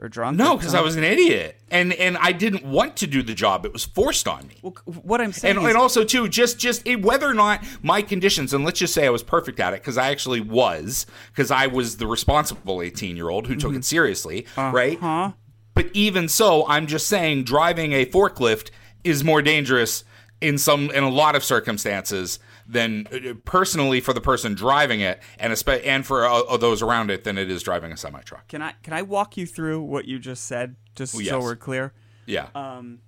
or 0.01 0.09
drunk? 0.09 0.39
No, 0.39 0.57
because 0.57 0.75
I 0.75 0.81
was 0.81 0.97
an 0.97 1.05
idiot, 1.05 1.61
and 1.71 1.93
and 1.93 2.17
I 2.19 2.33
didn't 2.33 2.65
want 2.65 2.97
to 2.99 3.07
do 3.07 3.23
the 3.23 3.35
job. 3.35 3.67
It 3.67 3.73
was 3.73 3.85
forced 3.85 4.27
on 4.27 4.47
me. 4.47 4.57
Well, 4.63 4.75
what 4.87 5.21
I'm 5.21 5.33
saying 5.33 5.57
and, 5.57 5.65
is, 5.65 5.71
and 5.71 5.77
also 5.77 6.05
too 6.05 6.29
just 6.29 6.59
just 6.59 6.87
it, 6.87 7.03
whether 7.03 7.29
or 7.29 7.35
not 7.35 7.63
my 7.83 8.03
conditions 8.03 8.55
and 8.55 8.65
let's 8.65 8.79
just 8.79 8.95
say 8.95 9.07
i 9.07 9.11
was 9.11 9.23
perfect 9.23 9.61
at 9.61 9.75
it 9.75 9.81
because 9.81 9.99
i 9.99 10.11
actually 10.11 10.41
was 10.41 11.07
because 11.29 11.51
i 11.51 11.67
was 11.67 11.99
the 11.99 12.07
responsible 12.07 12.83
18 12.83 13.17
year 13.17 13.29
old 13.29 13.47
who 13.47 13.55
took 13.55 13.71
mm-hmm. 13.71 13.79
it 13.79 13.85
seriously 13.85 14.47
uh-huh. 14.57 14.71
right 14.73 15.35
but 15.75 15.87
even 15.93 16.29
so 16.29 16.67
i'm 16.69 16.87
just 16.87 17.07
saying 17.07 17.45
driving 17.45 17.93
a 17.93 18.07
forklift 18.07 18.71
is 19.05 19.25
more 19.25 19.43
dangerous 19.43 20.05
in 20.41 20.59
some 20.59 20.91
in 20.91 21.03
a 21.03 21.11
lot 21.11 21.35
of 21.35 21.45
circumstances 21.45 22.39
than 22.71 23.07
uh, 23.13 23.35
personally 23.45 24.01
for 24.01 24.13
the 24.13 24.21
person 24.21 24.55
driving 24.55 25.01
it 25.01 25.21
and 25.39 25.53
espe- 25.53 25.85
and 25.85 26.07
for 26.07 26.25
uh, 26.25 26.57
those 26.57 26.83
around 26.83 27.11
it 27.11 27.25
than 27.25 27.37
it 27.37 27.51
is 27.51 27.63
driving 27.63 27.91
a 27.93 27.97
semi 27.97 28.21
truck 28.21 28.47
can 28.49 28.63
I 28.63 28.75
can 28.83 28.93
I 28.93 29.03
walk 29.03 29.37
you 29.37 29.47
through 29.47 29.83
what 29.83 30.07
you 30.07 30.19
just 30.19 30.45
said, 30.45 30.77
just 30.95 31.13
so 31.15 31.21
yes. 31.21 31.43
we're 31.43 31.57
clear? 31.57 31.93
yeah 32.27 32.49
Um, 32.55 33.01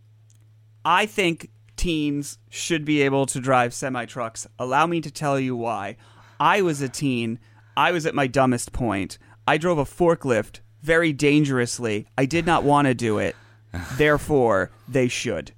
I 0.84 1.06
think 1.06 1.50
teens 1.76 2.38
should 2.48 2.84
be 2.84 3.02
able 3.02 3.26
to 3.26 3.40
drive 3.40 3.72
semi 3.74 4.04
trucks. 4.04 4.46
Allow 4.58 4.86
me 4.86 5.00
to 5.00 5.10
tell 5.10 5.38
you 5.38 5.56
why. 5.56 5.96
I 6.40 6.62
was 6.62 6.80
a 6.80 6.88
teen. 6.88 7.38
I 7.76 7.92
was 7.92 8.04
at 8.04 8.14
my 8.14 8.26
dumbest 8.26 8.72
point. 8.72 9.18
I 9.46 9.58
drove 9.58 9.78
a 9.78 9.84
forklift 9.84 10.60
very 10.82 11.12
dangerously. 11.12 12.06
I 12.18 12.26
did 12.26 12.46
not 12.46 12.64
want 12.64 12.86
to 12.88 12.94
do 12.94 13.18
it. 13.18 13.36
Therefore, 13.96 14.70
they 14.88 15.08
should. 15.08 15.52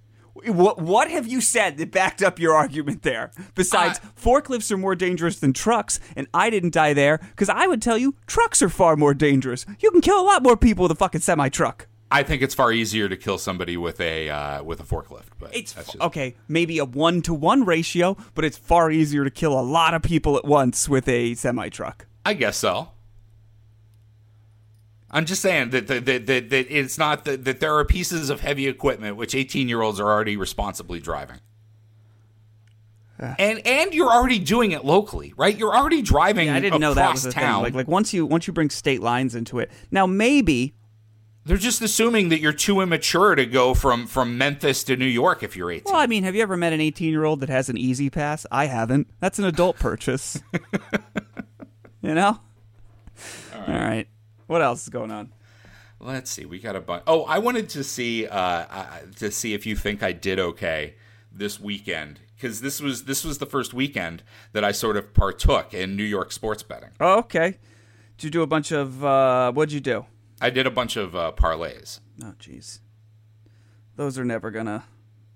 What 0.47 0.81
what 0.81 1.11
have 1.11 1.27
you 1.27 1.41
said 1.41 1.77
that 1.79 1.91
backed 1.91 2.23
up 2.23 2.39
your 2.39 2.55
argument 2.55 3.03
there? 3.03 3.31
Besides, 3.55 4.01
forklifts 4.21 4.71
are 4.71 4.77
more 4.77 4.95
dangerous 4.95 5.39
than 5.39 5.53
trucks, 5.53 6.01
and 6.17 6.27
I 6.35 6.51
didn't 6.51 6.73
die 6.75 6.93
there 6.95 7.19
because 7.19 7.49
I 7.49 7.67
would 7.67 7.81
tell 7.83 7.97
you 7.99 8.15
trucks 8.27 8.63
are 8.63 8.69
far 8.69 8.97
more 8.97 9.15
dangerous. 9.15 9.65
You 9.81 9.91
can 9.91 10.01
kill 10.01 10.21
a 10.21 10.27
lot 10.27 10.43
more 10.43 10.57
people 10.57 10.83
with 10.85 10.93
a 10.93 10.97
fucking 10.97 11.21
semi 11.23 11.49
truck. 11.49 11.87
i 12.11 12.23
think 12.23 12.43
it's 12.43 12.55
far 12.55 12.71
easier 12.71 13.09
to 13.09 13.17
kill 13.17 13.39
somebody 13.39 13.77
with 13.77 14.01
a 14.01 14.29
uh, 14.31 14.63
with 14.63 14.79
a 14.81 14.85
forklift 14.85 15.31
but 15.39 15.55
It's 15.57 15.73
just- 15.73 16.01
okay, 16.01 16.37
maybe 16.49 16.79
a 16.79 16.85
one 16.85 17.23
to 17.23 17.33
one 17.35 17.65
ratio, 17.65 18.17
but 18.35 18.45
it's 18.45 18.59
far 18.59 18.91
easier 18.91 19.25
to 19.25 19.31
kill 19.31 19.59
a 19.59 19.63
lot 19.79 19.95
of 19.95 20.03
people 20.03 20.37
at 20.37 20.45
once 20.45 20.89
with 20.89 21.09
a 21.09 21.35
semi 21.35 21.69
truck. 21.71 22.07
I 22.25 22.35
guess 22.35 22.57
so. 22.57 22.89
I'm 25.15 25.25
just 25.25 25.41
saying 25.41 25.71
that 25.71 25.87
that, 25.87 26.05
that, 26.05 26.27
that, 26.27 26.51
that 26.51 26.67
it's 26.77 26.99
not 26.99 27.25
that, 27.25 27.45
that 27.45 27.61
there 27.61 27.75
are 27.77 27.85
pieces 27.85 28.29
of 28.29 28.41
heavy 28.41 28.67
equipment 28.67 29.17
which 29.17 29.35
18 29.35 29.69
year 29.69 29.81
olds 29.81 30.01
are 30.01 30.11
already 30.11 30.37
responsibly 30.37 31.01
driving. 31.01 31.39
And 33.39 33.67
and 33.67 33.95
you're 33.95 34.11
already 34.11 34.39
doing 34.39 34.73
it 34.73 34.85
locally, 34.85 35.33
right? 35.39 35.57
You're 35.57 35.75
already 35.75 36.03
driving. 36.03 36.51
I 36.51 36.61
didn't 36.61 36.81
know 36.81 36.93
that 36.93 37.13
was 37.13 37.25
a 37.25 37.31
town. 37.33 37.65
thing. 37.65 37.73
Like 37.73 37.75
like 37.75 37.89
once 37.89 38.13
you 38.13 38.27
once 38.27 38.47
you 38.47 38.53
bring 38.53 38.69
state 38.69 39.01
lines 39.01 39.35
into 39.35 39.61
it. 39.61 39.71
Now 39.91 40.05
maybe 40.05 40.75
They're 41.47 41.57
just 41.57 41.81
assuming 41.81 42.29
that 42.31 42.41
you're 42.41 42.53
too 42.53 42.81
immature 42.83 43.35
to 43.35 43.47
go 43.47 43.73
from 43.73 44.07
from 44.07 44.37
Memphis 44.37 44.85
to 44.85 44.97
New 44.97 45.07
York 45.07 45.43
if 45.43 45.57
you're 45.57 45.71
18. 45.71 45.85
well, 45.93 46.03
I 46.03 46.07
mean, 46.07 46.25
have 46.25 46.35
you 46.35 46.43
ever 46.43 46.57
met 46.57 46.73
an 46.75 46.81
18 46.83 47.11
year 47.11 47.25
old 47.25 47.41
that 47.41 47.49
has 47.49 47.71
an 47.71 47.79
E-ZPass? 47.79 48.45
I 48.51 48.67
haven't. 48.67 49.09
That's 49.21 49.39
an 49.39 49.47
adult 49.47 49.79
purchase. 49.79 50.43
you 52.03 52.15
know? 52.15 52.41
All 53.55 53.63
right. 53.69 54.07
What 54.47 54.63
else 54.63 54.83
is 54.83 54.89
going 54.89 55.11
on? 55.11 55.33
Let's 56.01 56.31
see. 56.31 56.45
We 56.45 56.59
got 56.59 56.77
a 56.77 56.81
bunch. 56.81 57.05
Oh, 57.07 57.23
I 57.25 57.39
wanted 57.39 57.69
to 57.71 57.85
see 57.85 58.27
uh, 58.27 58.37
uh, 58.39 58.87
to 59.17 59.31
see 59.31 59.55
if 59.55 59.65
you 59.65 59.77
think 59.77 60.03
I 60.03 60.13
did 60.13 60.39
okay 60.39 60.95
this 61.33 61.59
weekend 61.59 62.21
because 62.37 62.61
this 62.61 62.81
was 62.81 63.05
this 63.05 63.25
was 63.25 63.39
the 63.39 63.47
first 63.47 63.73
weekend 63.73 64.23
that 64.53 64.65
I 64.65 64.73
sort 64.73 64.97
of 64.97 65.15
partook 65.15 65.73
in 65.73 65.97
New 65.97 66.05
York 66.05 66.33
sports 66.33 66.63
betting. 66.63 66.91
Oh, 67.01 67.21
okay. 67.21 67.59
Did 68.19 68.25
you 68.25 68.31
do 68.31 68.43
a 68.43 68.47
bunch 68.47 68.71
of 68.71 69.05
uh 69.05 69.53
what'd 69.53 69.73
you 69.73 69.81
do? 69.81 70.07
I 70.41 70.51
did 70.51 70.67
a 70.67 70.71
bunch 70.71 70.97
of 70.97 71.17
uh, 71.17 71.33
parlays. 71.35 72.01
Oh 72.23 72.35
jeez. 72.39 72.81
Those 73.97 74.19
are 74.19 74.25
never 74.25 74.51
gonna 74.51 74.85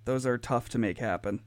those 0.04 0.26
are 0.26 0.38
tough 0.38 0.68
to 0.70 0.78
make 0.78 0.98
happen. 0.98 1.42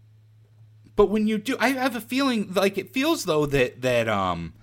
But 0.96 1.10
when 1.10 1.28
you 1.28 1.38
do, 1.38 1.58
I 1.60 1.70
have 1.70 1.96
a 1.96 2.02
feeling 2.02 2.54
like 2.54 2.78
it 2.78 2.94
feels 2.94 3.26
though 3.26 3.46
that 3.48 3.82
that 3.82 4.08
um 4.08 4.54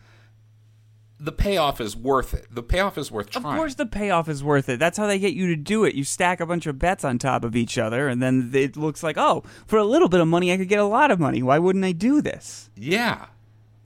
the 1.20 1.32
payoff 1.32 1.80
is 1.80 1.96
worth 1.96 2.34
it. 2.34 2.46
The 2.50 2.62
payoff 2.62 2.96
is 2.96 3.10
worth 3.10 3.30
trying. 3.30 3.44
Of 3.46 3.56
course, 3.56 3.74
the 3.74 3.86
payoff 3.86 4.28
is 4.28 4.44
worth 4.44 4.68
it. 4.68 4.78
That's 4.78 4.96
how 4.98 5.06
they 5.06 5.18
get 5.18 5.34
you 5.34 5.48
to 5.48 5.56
do 5.56 5.84
it. 5.84 5.94
You 5.94 6.04
stack 6.04 6.40
a 6.40 6.46
bunch 6.46 6.66
of 6.66 6.78
bets 6.78 7.04
on 7.04 7.18
top 7.18 7.44
of 7.44 7.56
each 7.56 7.76
other, 7.78 8.08
and 8.08 8.22
then 8.22 8.50
it 8.54 8.76
looks 8.76 9.02
like, 9.02 9.16
oh, 9.18 9.42
for 9.66 9.78
a 9.78 9.84
little 9.84 10.08
bit 10.08 10.20
of 10.20 10.28
money, 10.28 10.52
I 10.52 10.56
could 10.56 10.68
get 10.68 10.78
a 10.78 10.84
lot 10.84 11.10
of 11.10 11.18
money. 11.18 11.42
Why 11.42 11.58
wouldn't 11.58 11.84
I 11.84 11.92
do 11.92 12.20
this? 12.22 12.70
Yeah. 12.76 13.26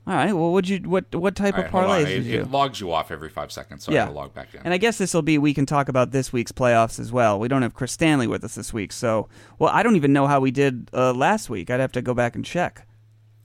All 0.05 0.13
right. 0.13 0.33
Well, 0.33 0.51
would 0.51 0.67
you? 0.67 0.79
What 0.79 1.15
what 1.15 1.33
type 1.33 1.55
right, 1.55 1.65
of 1.65 1.71
parlays 1.71 2.07
It, 2.07 2.23
you? 2.23 2.41
it 2.41 2.51
logs 2.51 2.81
you 2.81 2.91
off 2.91 3.09
every 3.09 3.29
five 3.29 3.51
seconds, 3.53 3.85
so 3.85 3.91
I 3.91 3.95
Yeah. 3.95 4.05
gotta 4.05 4.17
log 4.17 4.33
back 4.33 4.53
in. 4.53 4.59
And 4.65 4.73
I 4.73 4.77
guess 4.77 4.97
this 4.97 5.13
will 5.13 5.21
be 5.21 5.37
we 5.37 5.53
can 5.53 5.65
talk 5.65 5.87
about 5.87 6.11
this 6.11 6.33
week's 6.33 6.51
playoffs 6.51 6.99
as 6.99 7.11
well. 7.13 7.39
We 7.39 7.47
don't 7.47 7.61
have 7.61 7.73
Chris 7.73 7.93
Stanley 7.93 8.27
with 8.27 8.43
us 8.43 8.55
this 8.55 8.73
week, 8.73 8.91
so 8.91 9.29
well, 9.59 9.71
I 9.73 9.81
don't 9.81 9.95
even 9.95 10.11
know 10.11 10.27
how 10.27 10.41
we 10.41 10.51
did 10.51 10.89
uh, 10.93 11.13
last 11.13 11.49
week. 11.49 11.69
I'd 11.69 11.79
have 11.79 11.93
to 11.93 12.01
go 12.01 12.13
back 12.13 12.35
and 12.35 12.43
check. 12.43 12.85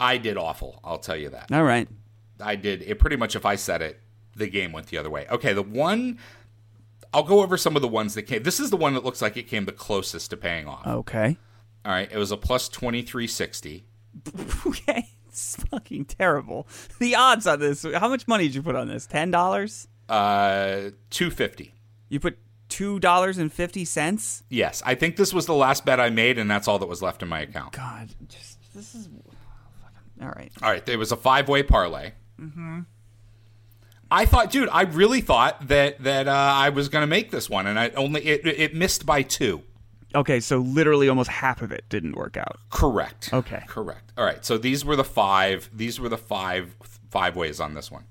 I 0.00 0.18
did 0.18 0.36
awful. 0.36 0.80
I'll 0.82 0.98
tell 0.98 1.16
you 1.16 1.28
that. 1.30 1.52
All 1.52 1.62
right. 1.64 1.88
I 2.40 2.56
did 2.56 2.82
it 2.82 2.98
pretty 2.98 3.16
much. 3.16 3.34
If 3.36 3.44
I 3.46 3.56
said 3.56 3.82
it, 3.82 4.00
the 4.36 4.48
game 4.48 4.72
went 4.72 4.86
the 4.88 4.98
other 4.98 5.10
way. 5.10 5.26
Okay, 5.30 5.52
the 5.52 5.62
one. 5.62 6.18
I'll 7.14 7.22
go 7.22 7.40
over 7.42 7.56
some 7.56 7.74
of 7.74 7.80
the 7.80 7.88
ones 7.88 8.14
that 8.14 8.24
came. 8.24 8.42
This 8.42 8.60
is 8.60 8.68
the 8.70 8.76
one 8.76 8.92
that 8.94 9.02
looks 9.04 9.22
like 9.22 9.36
it 9.38 9.44
came 9.44 9.64
the 9.64 9.72
closest 9.72 10.28
to 10.30 10.36
paying 10.36 10.66
off. 10.68 10.86
Okay. 10.86 11.38
All 11.84 11.92
right, 11.92 12.10
it 12.12 12.18
was 12.18 12.30
a 12.30 12.36
plus 12.36 12.68
twenty 12.68 13.02
three 13.02 13.26
sixty. 13.26 13.84
Okay. 14.66 15.08
It's 15.28 15.56
fucking 15.70 16.06
terrible. 16.06 16.66
The 16.98 17.14
odds 17.14 17.46
on 17.46 17.60
this. 17.60 17.84
How 17.94 18.08
much 18.08 18.26
money 18.26 18.44
did 18.44 18.56
you 18.56 18.62
put 18.62 18.74
on 18.74 18.88
this? 18.88 19.06
Ten 19.06 19.30
dollars. 19.30 19.86
Uh, 20.08 20.90
two 21.10 21.30
fifty. 21.30 21.74
You 22.08 22.18
put 22.18 22.38
two 22.68 22.98
dollars 22.98 23.38
and 23.38 23.52
fifty 23.52 23.84
cents. 23.84 24.42
Yes, 24.48 24.82
I 24.84 24.94
think 24.96 25.16
this 25.16 25.32
was 25.32 25.46
the 25.46 25.54
last 25.54 25.84
bet 25.84 26.00
I 26.00 26.10
made, 26.10 26.38
and 26.38 26.50
that's 26.50 26.66
all 26.66 26.78
that 26.80 26.86
was 26.88 27.02
left 27.02 27.22
in 27.22 27.28
my 27.28 27.40
account. 27.40 27.72
God, 27.72 28.08
just 28.28 28.58
this 28.74 28.94
is. 28.94 29.08
All 30.20 30.28
right. 30.28 30.50
All 30.62 30.70
right, 30.70 30.84
there 30.84 30.98
was 30.98 31.12
a 31.12 31.16
five 31.16 31.48
way 31.48 31.62
parlay. 31.62 32.12
Mm-hmm. 32.40 32.80
I 34.10 34.24
thought, 34.24 34.50
dude, 34.50 34.68
I 34.70 34.82
really 34.82 35.20
thought 35.20 35.68
that 35.68 36.02
that 36.02 36.28
uh, 36.28 36.32
I 36.32 36.70
was 36.70 36.88
going 36.88 37.02
to 37.02 37.06
make 37.06 37.30
this 37.30 37.50
one, 37.50 37.66
and 37.66 37.78
I 37.78 37.90
only 37.90 38.24
it, 38.24 38.46
it 38.46 38.74
missed 38.74 39.04
by 39.04 39.22
two. 39.22 39.62
Okay, 40.14 40.40
so 40.40 40.58
literally 40.58 41.08
almost 41.08 41.28
half 41.28 41.60
of 41.60 41.70
it 41.70 41.84
didn't 41.90 42.16
work 42.16 42.36
out. 42.38 42.56
Correct. 42.70 43.30
Okay. 43.32 43.62
Correct. 43.66 44.12
All 44.16 44.24
right. 44.24 44.42
So 44.44 44.56
these 44.56 44.84
were 44.84 44.96
the 44.96 45.04
five. 45.04 45.68
These 45.72 46.00
were 46.00 46.08
the 46.08 46.16
five 46.16 46.74
five 47.10 47.36
ways 47.36 47.60
on 47.60 47.74
this 47.74 47.90
one. 47.90 48.04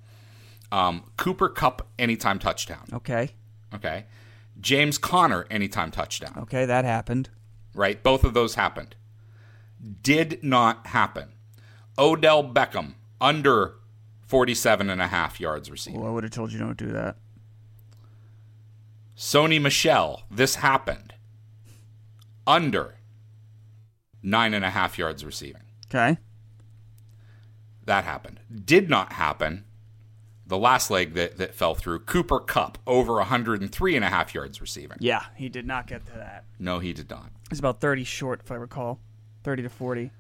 Um, 0.72 1.06
Cooper 1.18 1.50
Kupp 1.50 1.88
anytime 1.98 2.38
touchdown. 2.38 2.86
Okay. 2.94 3.30
Okay. 3.74 4.06
James 4.60 4.98
Conner 4.98 5.46
anytime 5.50 5.92
touchdown. 5.92 6.34
Okay, 6.44 6.66
that 6.66 6.86
happened. 6.86 7.30
Right. 7.74 8.02
Both 8.02 8.24
of 8.24 8.34
those 8.34 8.56
happened. 8.56 8.96
Did 10.02 10.44
not 10.44 10.88
happen. 10.88 11.30
Odell 11.98 12.44
Beckham 12.44 12.94
under 13.20 13.76
47 14.28 14.90
and 14.90 15.02
a 15.02 15.08
half 15.08 15.40
yards 15.40 15.72
receiving. 15.72 16.02
Well, 16.02 16.10
I 16.10 16.14
would 16.14 16.24
have 16.24 16.34
told 16.34 16.52
you 16.52 16.60
don't 16.60 16.78
do 16.78 16.92
that. 16.92 17.16
Sony 19.18 19.60
Michel, 19.60 20.24
this 20.30 20.56
happened. 20.56 21.14
Under 22.46 22.96
nine 24.22 24.54
and 24.54 24.64
a 24.64 24.70
half 24.70 24.98
yards 24.98 25.26
receiving. 25.26 25.64
Okay. 25.88 26.18
That 27.86 28.04
happened. 28.04 28.42
Did 28.66 28.90
not 28.90 29.14
happen. 29.14 29.64
The 30.46 30.58
last 30.58 30.90
leg 30.92 31.14
that, 31.16 31.38
that 31.38 31.56
fell 31.56 31.76
through, 31.76 32.00
Cooper 32.00 32.40
Kupp, 32.40 32.78
over 32.88 33.16
103 33.16 33.96
and 33.96 34.06
a 34.06 34.10
half 34.10 34.34
yards 34.34 34.62
receiving. 34.62 34.98
Yeah, 35.02 35.24
he 35.36 35.50
did 35.50 35.66
not 35.66 35.88
get 35.88 36.06
to 36.06 36.14
that. 36.14 36.46
No, 36.60 36.80
he 36.80 36.94
did 36.94 37.10
not. 37.10 37.32
It's 37.50 37.60
about 37.60 37.82
30 37.82 38.04
short, 38.04 38.42
if 38.44 38.52
I 38.52 38.56
recall. 38.56 39.00
30 39.44 39.64
to 39.64 39.70
40. 39.70 40.12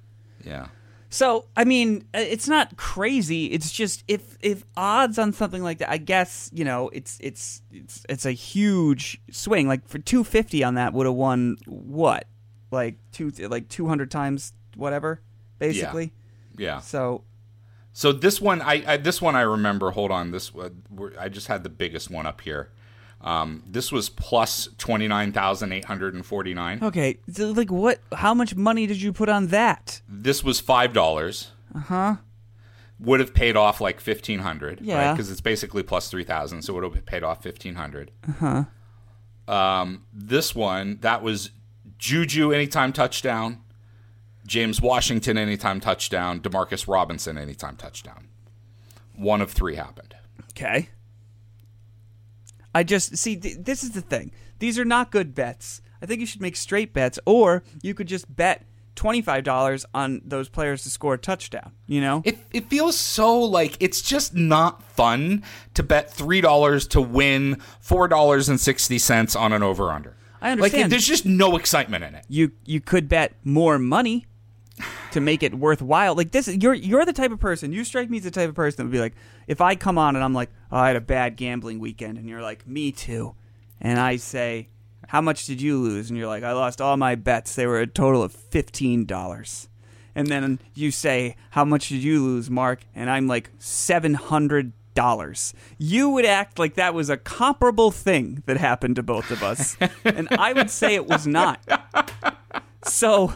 Yeah. 0.46 0.67
So, 1.10 1.46
I 1.56 1.63
mean, 1.63 2.06
uh, 2.13 2.20
it's 2.20 2.48
not 2.48 2.76
crazy. 2.76 3.46
It's 3.48 3.72
just 3.72 4.04
if 4.08 4.38
if 4.41 4.65
odds 4.76 5.17
on 5.17 5.32
something 5.32 5.63
like 5.63 5.78
that, 5.78 5.89
I 5.89 5.98
guess, 5.98 6.50
you 6.54 6.65
know, 6.65 6.89
it's 6.91 7.17
it's 7.22 7.62
it's 7.72 8.06
it's 8.10 8.26
a 8.26 8.32
huge 8.32 9.22
swing. 9.32 9.67
Like 9.67 9.88
for 9.88 10.00
250 10.00 10.63
on 10.63 10.76
that 10.76 10.93
would 10.93 11.06
have 11.06 11.15
won 11.15 11.58
what? 11.65 12.26
Like 12.72 12.98
two 13.12 13.30
like 13.30 13.70
200 13.70 14.12
times 14.12 14.54
whatever, 14.76 15.22
basically. 15.60 16.12
Yeah. 16.58 16.65
yeah. 16.76 16.80
So, 16.82 17.24
So 17.93 18.12
this 18.12 18.41
one, 18.41 18.62
I, 18.62 18.84
I 18.86 18.98
this 18.98 19.22
one 19.22 19.36
I 19.36 19.41
remember. 19.41 19.91
Hold 19.91 20.12
on, 20.12 20.32
this 20.32 20.52
uh, 20.54 20.70
I 21.17 21.30
just 21.30 21.48
had 21.48 21.63
the 21.63 21.70
biggest 21.70 22.12
one 22.12 22.26
up 22.26 22.41
here. 22.41 22.70
Um, 23.19 23.63
this 23.65 23.91
was 23.91 24.10
plus 24.10 24.69
twenty 24.77 25.08
nine 25.08 25.32
thousand 25.34 25.71
eight 25.71 25.86
hundred 25.86 26.13
and 26.13 26.25
forty 26.25 26.53
nine. 26.53 26.80
okay, 26.84 27.17
so 27.32 27.51
like 27.51 27.71
what 27.71 27.99
how 28.13 28.34
much 28.34 28.56
money 28.56 28.86
did 28.86 29.01
you 29.01 29.12
put 29.12 29.27
on 29.27 29.47
that? 29.47 30.01
This 30.08 30.43
was 30.43 30.60
five 30.60 30.93
dollars. 30.93 31.51
Uh 31.73 31.80
huh. 31.80 32.15
Would 32.99 33.19
have 33.19 33.34
paid 33.34 33.56
off 33.56 33.82
like 33.82 33.99
fifteen 33.99 34.39
hundred. 34.39 34.82
Yeah. 34.82 35.12
Because 35.13 35.32
it's 35.32 35.41
basically 35.41 35.84
plus 35.84 36.10
three 36.10 36.23
thousand, 36.23 36.62
so 36.62 36.73
it 36.77 36.82
would 36.82 36.95
have 36.95 37.06
paid 37.06 37.23
off 37.23 37.41
fifteen 37.43 37.75
hundred. 37.75 38.12
Uh 38.27 38.63
huh. 39.47 39.53
Um, 39.53 40.03
this 40.13 40.53
one 40.53 40.99
that 41.01 41.23
was 41.23 41.51
Juju 41.97 42.51
anytime 42.51 42.93
touchdown, 42.93 43.62
James 44.45 44.82
Washington 44.82 45.38
anytime 45.38 45.80
touchdown, 45.80 46.39
Demarcus 46.39 46.88
Robinson 46.88 47.38
anytime 47.38 47.75
touchdown. 47.77 48.27
One 49.15 49.41
of 49.41 49.51
three 49.51 49.75
happened. 49.75 50.15
Okay. 50.51 50.89
I 52.78 52.84
just 52.84 53.18
see 53.18 53.36
th- 53.36 53.58
this 53.62 53.82
is 53.82 53.92
the 53.92 54.02
thing. 54.02 54.32
These 54.60 54.78
are 54.78 54.86
not 54.86 55.10
good 55.10 55.34
bets. 55.34 55.82
I 56.00 56.06
think 56.06 56.20
you 56.20 56.28
should 56.28 56.42
make 56.42 56.56
straight 56.56 56.94
bets 56.94 57.18
or 57.26 57.63
you 57.82 57.96
could 57.96 58.08
just 58.08 58.34
bet 58.36 58.68
$25 58.96 59.86
on 59.96 60.22
those 60.24 60.48
players 60.48 60.84
to 60.84 60.92
score 60.92 61.16
a 61.16 61.18
touchdown, 61.18 61.72
you 61.88 62.02
know? 62.02 62.22
It, 62.24 62.38
it 62.52 62.70
feels 62.70 62.96
so 62.96 63.40
like 63.40 63.78
it's 63.80 64.00
just 64.04 64.36
not 64.36 64.84
fun 64.84 65.44
to 65.74 65.82
bet 65.82 66.13
three 66.13 66.40
dollars 66.40 66.86
to 66.90 67.02
win 67.02 67.60
four 67.80 68.08
dollars 68.08 68.48
and 68.48 68.60
sixty 68.60 69.00
cents 69.00 69.36
on 69.36 69.54
an 69.54 69.63
over 69.63 69.90
under. 69.92 70.16
I 70.40 70.52
understand. 70.52 70.62
Like 70.62 70.74
understand. 70.74 70.92
there's 70.92 71.08
just 71.08 71.26
no 71.26 71.56
excitement 71.58 72.04
in 72.04 72.13
it. 72.13 72.26
you 72.30 72.52
you 72.63 72.80
could 72.80 73.10
bet 73.10 73.34
more 73.44 73.80
money 73.80 74.28
to 75.12 75.22
make 75.22 75.43
it 75.43 75.56
worthwhile. 75.56 76.15
Like 76.15 76.32
this, 76.32 76.48
you're 76.48 76.74
you're 76.74 77.06
the 77.06 77.13
type 77.13 77.32
of 77.32 77.39
person. 77.39 77.72
You 77.72 77.84
strike 77.84 78.10
me 78.10 78.17
as 78.17 78.24
the 78.24 78.32
type 78.32 78.50
of 78.50 78.56
person 78.56 78.78
that 78.78 78.84
would 78.86 78.91
be 78.91 79.00
like, 79.00 79.15
if 79.48 79.62
I 79.62 79.76
come 79.76 79.98
on 79.98 80.15
and 80.15 80.24
I'm 80.24 80.34
like, 80.34 80.50
oh, 80.72 80.78
I 80.78 80.88
had 80.88 80.96
a 80.96 81.02
bad 81.02 81.36
gambling 81.36 81.80
weekend, 81.80 82.17
and 82.17 82.28
you're 82.28 82.41
like, 82.41 82.67
me 82.67 82.91
too, 82.91 83.36
and 83.80 84.00
I 84.00 84.17
say, 84.17 84.70
how 85.08 85.22
much 85.22 85.46
did 85.46 85.62
you 85.62 85.78
lose? 85.78 86.10
And 86.10 86.17
you're 86.17 86.28
like, 86.28 86.43
I 86.43 86.52
lost 86.54 86.82
all 86.82 86.98
my 86.98 87.15
bets. 87.15 87.56
They 87.56 87.67
were 87.67 87.80
a 87.80 87.88
total 87.88 88.24
of 88.24 88.32
fifteen 88.32 89.06
dollars. 89.06 89.70
And 90.15 90.28
then 90.28 90.60
you 90.74 90.89
say, 90.89 91.36
how 91.52 91.63
much 91.63 91.89
did 91.89 92.04
you 92.04 92.24
lose, 92.24 92.50
Mark? 92.50 92.82
And 92.96 93.10
I'm 93.10 93.28
like, 93.28 93.52
seven 93.60 94.15
hundred 94.15 94.74
dollars. 94.96 95.54
You 95.78 96.10
would 96.10 96.26
act 96.26 96.58
like 96.58 96.74
that 96.74 96.96
was 96.96 97.12
a 97.12 97.17
comparable 97.17 97.91
thing 97.91 98.41
that 98.48 98.58
happened 98.58 98.96
to 98.96 99.04
both 99.04 99.30
of 99.30 99.43
us, 99.43 99.78
and 100.04 100.28
I 100.32 100.54
would 100.54 100.72
say 100.72 100.96
it 100.96 101.06
was 101.06 101.28
not. 101.28 101.62
So 102.84 103.34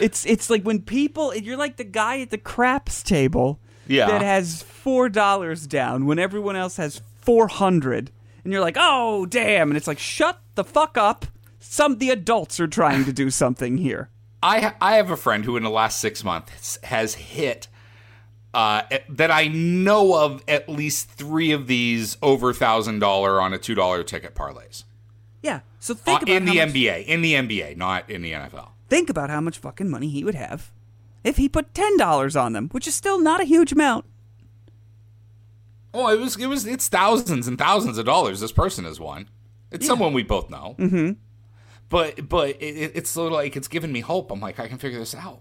it's 0.00 0.24
it's 0.26 0.48
like 0.50 0.62
when 0.62 0.80
people 0.82 1.34
you're 1.34 1.56
like 1.56 1.76
the 1.76 1.84
guy 1.84 2.20
at 2.20 2.30
the 2.30 2.38
craps 2.38 3.02
table 3.02 3.60
Yeah. 3.86 4.06
that 4.06 4.22
has 4.22 4.62
four 4.62 5.08
dollars 5.08 5.66
down 5.66 6.06
when 6.06 6.18
everyone 6.18 6.56
else 6.56 6.76
has 6.76 7.00
four 7.20 7.48
hundred, 7.48 8.10
and 8.44 8.52
you're 8.52 8.62
like, 8.62 8.76
oh 8.78 9.26
damn, 9.26 9.70
and 9.70 9.76
it's 9.76 9.86
like 9.86 9.98
shut 9.98 10.40
the 10.54 10.64
fuck 10.64 10.96
up. 10.98 11.26
Some 11.58 11.98
the 11.98 12.10
adults 12.10 12.60
are 12.60 12.68
trying 12.68 13.04
to 13.04 13.12
do 13.12 13.30
something 13.42 13.78
here. 13.78 14.10
I 14.42 14.74
I 14.80 14.96
have 14.96 15.10
a 15.10 15.16
friend 15.16 15.44
who 15.44 15.56
in 15.56 15.62
the 15.62 15.70
last 15.70 15.98
six 16.00 16.22
months 16.22 16.78
has 16.84 17.14
hit 17.14 17.68
uh, 18.54 18.82
that 19.08 19.30
I 19.30 19.48
know 19.48 20.14
of 20.18 20.42
at 20.48 20.68
least 20.68 21.10
three 21.10 21.52
of 21.52 21.66
these 21.66 22.16
over 22.22 22.52
thousand 22.54 23.00
dollar 23.00 23.40
on 23.40 23.52
a 23.52 23.58
two 23.58 23.74
dollar 23.74 24.02
ticket 24.02 24.34
parlays 24.34 24.84
Yeah. 25.42 25.60
So 25.80 25.94
think 25.94 26.20
Uh, 26.20 26.22
about 26.22 26.28
in 26.34 26.44
the 26.46 26.56
much, 26.56 26.68
NBA. 26.70 27.04
In 27.06 27.22
the 27.22 27.34
NBA, 27.34 27.76
not 27.76 28.08
in 28.10 28.22
the 28.22 28.32
NFL. 28.32 28.68
Think 28.88 29.08
about 29.10 29.30
how 29.30 29.40
much 29.40 29.58
fucking 29.58 29.90
money 29.90 30.08
he 30.08 30.24
would 30.24 30.34
have 30.34 30.72
if 31.24 31.36
he 31.36 31.48
put 31.48 31.74
ten 31.74 31.96
dollars 31.96 32.36
on 32.36 32.52
them, 32.52 32.68
which 32.70 32.86
is 32.86 32.94
still 32.94 33.20
not 33.20 33.40
a 33.40 33.44
huge 33.44 33.72
amount. 33.72 34.04
Oh, 35.94 36.08
it 36.12 36.20
was 36.20 36.36
it 36.36 36.46
was 36.46 36.66
it's 36.66 36.88
thousands 36.88 37.48
and 37.48 37.56
thousands 37.58 37.98
of 37.98 38.04
dollars. 38.04 38.40
This 38.40 38.52
person 38.52 38.84
has 38.84 39.00
won. 39.00 39.28
It's 39.70 39.86
someone 39.86 40.12
we 40.12 40.22
both 40.22 40.50
know. 40.50 40.76
Mm-hmm. 40.78 41.12
But 41.88 42.28
but 42.28 42.50
it, 42.50 42.56
it- 42.76 42.92
it's 42.94 43.10
sort 43.10 43.28
of 43.28 43.32
like 43.32 43.56
it's 43.56 43.68
giving 43.68 43.92
me 43.92 44.00
hope. 44.00 44.30
I'm 44.30 44.40
like 44.40 44.60
I 44.60 44.68
can 44.68 44.78
figure 44.78 44.98
this 44.98 45.14
out. 45.14 45.40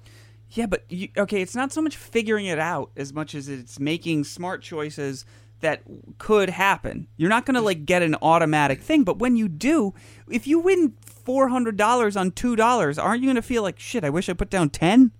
Yeah, 0.51 0.67
but 0.67 0.85
you, 0.89 1.09
okay, 1.17 1.41
it's 1.41 1.55
not 1.55 1.73
so 1.73 1.81
much 1.81 1.97
figuring 1.97 2.45
it 2.45 2.59
out 2.59 2.91
as 2.95 3.11
much 3.11 3.35
as 3.35 3.49
it's 3.49 3.79
making 3.79 4.23
smart 4.23 4.61
choices 4.61 5.25
that 5.61 5.81
could 6.19 6.49
happen. 6.49 7.07
You're 7.17 7.29
not 7.31 7.45
going 7.45 7.55
to 7.55 7.61
like 7.61 7.85
get 7.85 8.03
an 8.03 8.15
automatic 8.21 8.81
thing, 8.81 9.03
but 9.03 9.17
when 9.17 9.35
you 9.35 9.47
do, 9.49 9.93
if 10.29 10.45
you 10.47 10.59
win 10.59 10.93
$400 11.25 12.19
on 12.19 12.31
$2, 12.31 13.03
aren't 13.03 13.21
you 13.21 13.27
going 13.27 13.35
to 13.35 13.41
feel 13.41 13.63
like 13.63 13.79
shit, 13.79 14.03
I 14.03 14.09
wish 14.09 14.29
I 14.29 14.33
put 14.33 14.49
down 14.49 14.69
10? 14.69 15.11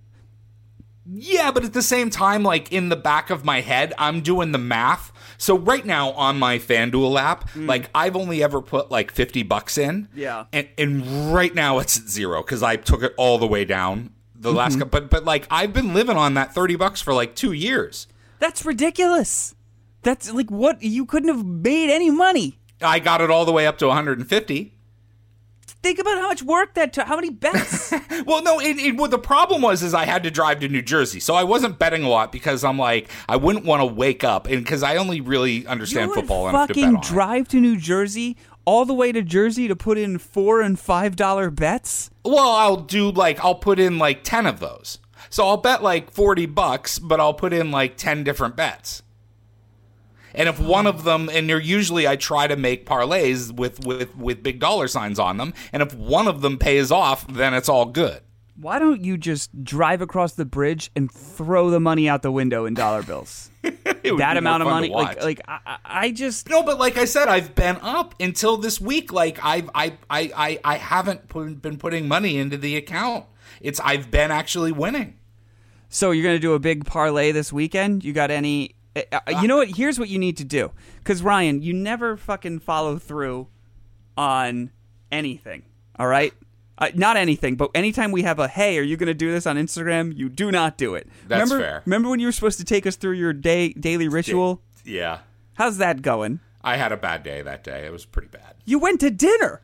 Yeah, 1.07 1.51
but 1.51 1.63
at 1.63 1.73
the 1.73 1.83
same 1.83 2.09
time, 2.09 2.41
like 2.41 2.71
in 2.71 2.89
the 2.89 2.95
back 2.95 3.29
of 3.29 3.45
my 3.45 3.61
head, 3.61 3.93
I'm 3.97 4.21
doing 4.21 4.51
the 4.51 4.57
math. 4.57 5.11
So 5.37 5.57
right 5.57 5.85
now 5.85 6.11
on 6.11 6.39
my 6.39 6.57
FanDuel 6.57 7.19
app, 7.19 7.49
mm. 7.51 7.67
like 7.67 7.89
I've 7.93 8.15
only 8.15 8.41
ever 8.41 8.61
put 8.61 8.89
like 8.89 9.11
50 9.11 9.43
bucks 9.43 9.77
in. 9.77 10.07
Yeah. 10.15 10.45
And 10.51 10.67
and 10.77 11.33
right 11.33 11.53
now 11.53 11.77
it's 11.77 11.99
at 11.99 12.09
zero 12.09 12.41
because 12.41 12.63
I 12.63 12.77
took 12.77 13.03
it 13.03 13.13
all 13.17 13.37
the 13.37 13.45
way 13.45 13.65
down 13.65 14.13
the 14.33 14.51
last 14.51 14.73
mm-hmm. 14.73 14.83
couple. 14.83 15.01
But 15.01 15.09
but 15.11 15.25
like 15.25 15.45
I've 15.51 15.73
been 15.73 15.93
living 15.93 16.17
on 16.17 16.33
that 16.35 16.55
30 16.55 16.75
bucks 16.75 17.01
for 17.01 17.13
like 17.13 17.35
two 17.35 17.51
years. 17.51 18.07
That's 18.39 18.65
ridiculous. 18.65 19.53
That's 20.01 20.31
like 20.33 20.49
what 20.49 20.81
you 20.81 21.05
couldn't 21.05 21.29
have 21.29 21.45
made 21.45 21.91
any 21.91 22.09
money. 22.09 22.59
I 22.81 22.99
got 22.99 23.21
it 23.21 23.29
all 23.29 23.45
the 23.45 23.51
way 23.51 23.67
up 23.67 23.77
to 23.79 23.87
150. 23.87 24.74
Think 25.85 25.99
about 25.99 26.17
how 26.17 26.29
much 26.29 26.41
work 26.41 26.73
that 26.73 26.93
took. 26.93 27.05
How 27.05 27.15
many 27.15 27.29
bets? 27.29 27.93
Well, 28.25 28.41
no, 28.41 28.59
it, 28.59 28.77
it, 28.77 28.97
what 28.97 29.11
the 29.11 29.19
problem 29.19 29.61
was 29.61 29.83
is 29.83 29.93
I 29.93 30.05
had 30.05 30.23
to 30.23 30.31
drive 30.31 30.61
to 30.61 30.67
New 30.67 30.81
Jersey, 30.81 31.19
so 31.19 31.35
I 31.35 31.43
wasn't 31.43 31.77
betting 31.77 32.01
a 32.01 32.09
lot 32.09 32.31
because 32.31 32.63
I'm 32.63 32.79
like 32.79 33.11
I 33.29 33.35
wouldn't 33.35 33.65
want 33.65 33.81
to 33.81 33.85
wake 33.85 34.23
up 34.23 34.47
and 34.47 34.63
because 34.63 34.81
I 34.81 34.95
only 34.95 35.21
really 35.21 35.67
understand 35.67 36.05
you 36.05 36.09
would 36.09 36.15
football 36.21 36.47
to 36.47 36.53
bet 36.53 36.69
fucking 36.69 36.95
it. 36.95 37.01
drive 37.03 37.47
to 37.49 37.59
New 37.59 37.77
Jersey, 37.77 38.35
all 38.63 38.85
the 38.85 38.95
way 38.95 39.11
to 39.11 39.21
Jersey 39.21 39.67
to 39.67 39.75
put 39.75 39.99
in 39.99 40.17
four 40.17 40.61
and 40.61 40.79
five 40.79 41.15
dollar 41.15 41.51
bets. 41.51 42.09
Well, 42.23 42.49
I'll 42.49 42.77
do 42.77 43.11
like 43.11 43.39
I'll 43.43 43.53
put 43.53 43.77
in 43.77 43.99
like 43.99 44.23
ten 44.23 44.47
of 44.47 44.59
those, 44.59 44.97
so 45.29 45.45
I'll 45.45 45.57
bet 45.57 45.83
like 45.83 46.09
forty 46.09 46.47
bucks, 46.47 46.97
but 46.97 47.19
I'll 47.19 47.35
put 47.35 47.53
in 47.53 47.69
like 47.69 47.95
ten 47.95 48.23
different 48.23 48.55
bets. 48.55 49.03
And 50.35 50.47
if 50.49 50.59
one 50.59 50.85
of 50.85 51.03
them, 51.03 51.29
and 51.31 51.47
you're 51.49 51.59
usually 51.59 52.07
I 52.07 52.15
try 52.17 52.45
to 52.47 52.55
make 52.55 52.85
parlays 52.85 53.51
with 53.51 53.85
with 53.85 54.15
with 54.15 54.43
big 54.43 54.59
dollar 54.59 54.87
signs 54.87 55.17
on 55.19 55.37
them, 55.37 55.53
and 55.73 55.81
if 55.81 55.93
one 55.95 56.27
of 56.27 56.41
them 56.41 56.57
pays 56.57 56.91
off, 56.91 57.25
then 57.27 57.53
it's 57.53 57.69
all 57.69 57.85
good. 57.85 58.21
Why 58.57 58.79
don't 58.79 59.03
you 59.03 59.17
just 59.17 59.63
drive 59.65 60.01
across 60.01 60.33
the 60.33 60.45
bridge 60.45 60.89
and 60.95 61.11
throw 61.11 61.69
the 61.69 61.79
money 61.81 62.07
out 62.07 62.21
the 62.21 62.31
window 62.31 62.65
in 62.65 62.73
dollar 62.73 63.03
bills? 63.03 63.49
That 64.17 64.37
amount 64.37 64.61
of 64.61 64.67
more 64.67 64.73
fun 64.75 64.83
to 64.83 64.89
money, 64.89 64.93
like, 64.93 65.23
like 65.23 65.41
I, 65.47 65.59
I- 65.65 65.77
I 65.83 66.11
just 66.11 66.47
No, 66.49 66.61
but 66.63 66.77
like 66.77 66.95
I 66.97 67.05
said, 67.05 67.27
I've 67.27 67.55
been 67.55 67.77
up 67.81 68.13
until 68.19 68.55
this 68.55 68.79
week. 68.79 69.11
Like 69.11 69.39
I've 69.43 69.69
I 69.73 69.97
I 70.09 70.31
I, 70.35 70.59
I 70.63 70.77
haven't 70.77 71.27
put, 71.27 71.61
been 71.61 71.77
putting 71.77 72.07
money 72.07 72.37
into 72.37 72.55
the 72.57 72.75
account. 72.77 73.25
It's 73.61 73.79
I've 73.79 74.11
been 74.11 74.29
actually 74.31 74.71
winning. 74.71 75.17
So 75.89 76.11
you're 76.11 76.23
gonna 76.23 76.39
do 76.39 76.53
a 76.53 76.59
big 76.59 76.85
parlay 76.85 77.31
this 77.31 77.51
weekend? 77.51 78.03
You 78.05 78.13
got 78.13 78.29
any? 78.31 78.75
Uh, 78.95 79.01
uh, 79.11 79.39
you 79.41 79.47
know 79.47 79.57
what? 79.57 79.69
Here's 79.69 79.99
what 79.99 80.09
you 80.09 80.19
need 80.19 80.37
to 80.37 80.43
do. 80.43 80.71
Because 80.97 81.21
Ryan, 81.21 81.61
you 81.61 81.73
never 81.73 82.17
fucking 82.17 82.59
follow 82.59 82.97
through 82.97 83.47
on 84.17 84.71
anything. 85.11 85.63
All 85.97 86.07
right. 86.07 86.33
Uh, 86.77 86.89
not 86.93 87.15
anything, 87.15 87.55
but 87.55 87.71
anytime 87.73 88.11
we 88.11 88.23
have 88.23 88.37
a 88.37 88.49
hey, 88.49 88.77
are 88.77 88.81
you 88.81 88.97
going 88.97 89.07
to 89.07 89.13
do 89.13 89.31
this 89.31 89.47
on 89.47 89.55
Instagram? 89.55 90.15
You 90.15 90.27
do 90.27 90.51
not 90.51 90.77
do 90.77 90.95
it. 90.95 91.07
That's 91.25 91.49
remember, 91.49 91.63
fair. 91.63 91.83
Remember 91.85 92.09
when 92.09 92.19
you 92.19 92.27
were 92.27 92.33
supposed 92.33 92.59
to 92.59 92.65
take 92.65 92.85
us 92.85 92.97
through 92.97 93.13
your 93.13 93.31
day 93.31 93.71
daily 93.71 94.09
ritual? 94.09 94.61
Yeah, 94.83 95.19
How's 95.55 95.77
that 95.77 96.01
going? 96.01 96.41
I 96.61 96.75
had 96.75 96.91
a 96.91 96.97
bad 96.97 97.23
day 97.23 97.41
that 97.41 97.63
day. 97.63 97.85
It 97.85 97.91
was 97.91 98.05
pretty 98.05 98.27
bad. 98.27 98.55
You 98.65 98.77
went 98.77 98.99
to 99.01 99.09
dinner. 99.09 99.61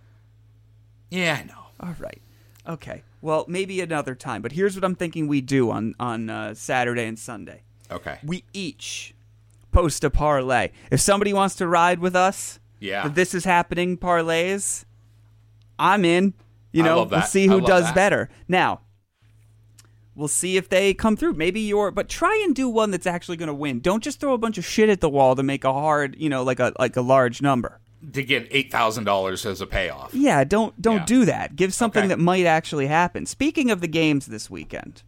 Yeah, 1.10 1.40
I 1.42 1.44
know. 1.44 1.66
All 1.82 1.96
right. 2.00 2.22
Okay. 2.68 3.04
Well, 3.22 3.46
maybe 3.48 3.82
another 3.82 4.16
time. 4.16 4.42
But 4.42 4.54
here's 4.54 4.76
what 4.76 4.86
I'm 4.86 4.96
thinking 4.96 5.28
we 5.28 5.42
do 5.42 5.70
on 5.70 5.96
on 6.00 6.30
uh, 6.30 6.54
Saturday 6.54 7.06
and 7.06 7.20
Sunday. 7.20 7.64
Okay. 7.92 8.20
we 8.24 8.46
each 8.54 9.14
post 9.72 10.04
a 10.04 10.10
parlay. 10.10 10.70
If 10.92 11.00
somebody 11.00 11.34
wants 11.34 11.56
to 11.56 11.68
ride 11.68 12.00
with 12.00 12.16
us, 12.16 12.60
Yeah. 12.80 13.08
this 13.08 13.34
is 13.34 13.46
happening 13.46 13.98
parlays, 13.98 14.86
I'm 15.80 16.06
in. 16.06 16.34
You 16.72 16.84
know, 16.84 17.04
we'll 17.04 17.22
see 17.24 17.48
who 17.48 17.60
does 17.62 17.86
that. 17.86 17.96
better. 17.96 18.30
Now, 18.48 18.82
we'll 20.16 20.28
see 20.30 20.56
if 20.58 20.70
they 20.70 20.94
come 20.94 21.18
through. 21.18 21.34
Maybe 21.34 21.60
you're, 21.60 21.92
but 21.92 22.08
try 22.08 22.42
and 22.46 22.56
do 22.56 22.70
one 22.70 22.92
that's 22.92 23.08
actually 23.08 23.36
going 23.38 23.48
to 23.48 23.54
win. 23.54 23.80
Don't 23.82 24.02
just 24.04 24.20
throw 24.22 24.34
a 24.34 24.38
bunch 24.38 24.58
of 24.58 24.66
shit 24.66 24.88
at 24.90 25.02
the 25.02 25.10
wall 25.10 25.36
to 25.36 25.44
make 25.44 25.64
a 25.66 25.74
hard, 25.74 26.16
you 26.18 26.30
know, 26.30 26.44
like 26.44 26.60
a 26.60 26.72
like 26.80 26.96
a 26.96 27.02
large 27.02 27.42
number. 27.42 27.80
To 28.14 28.24
get 28.24 28.48
eight 28.52 28.72
thousand 28.72 29.04
dollars 29.04 29.46
as 29.46 29.60
a 29.62 29.68
payoff. 29.68 30.14
Yeah, 30.14 30.44
don't 30.46 30.80
don't 30.82 30.98
Yeah. 31.00 31.06
do 31.06 31.26
that. 31.26 31.56
Give 31.58 31.74
something 31.74 32.04
Okay. 32.04 32.08
that 32.10 32.20
might 32.20 32.46
actually 32.46 32.88
happen. 32.88 33.26
Speaking 33.26 33.70
of 33.70 33.82
the 33.82 33.88
games 33.88 34.28
this 34.28 34.50
weekend, 34.50 35.04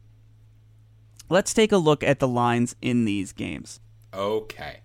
let's 1.30 1.54
take 1.54 1.72
a 1.72 1.78
look 1.78 2.04
at 2.04 2.20
the 2.20 2.28
lines 2.28 2.76
in 2.82 3.06
these 3.06 3.32
games. 3.32 3.80
Okay. 4.14 4.80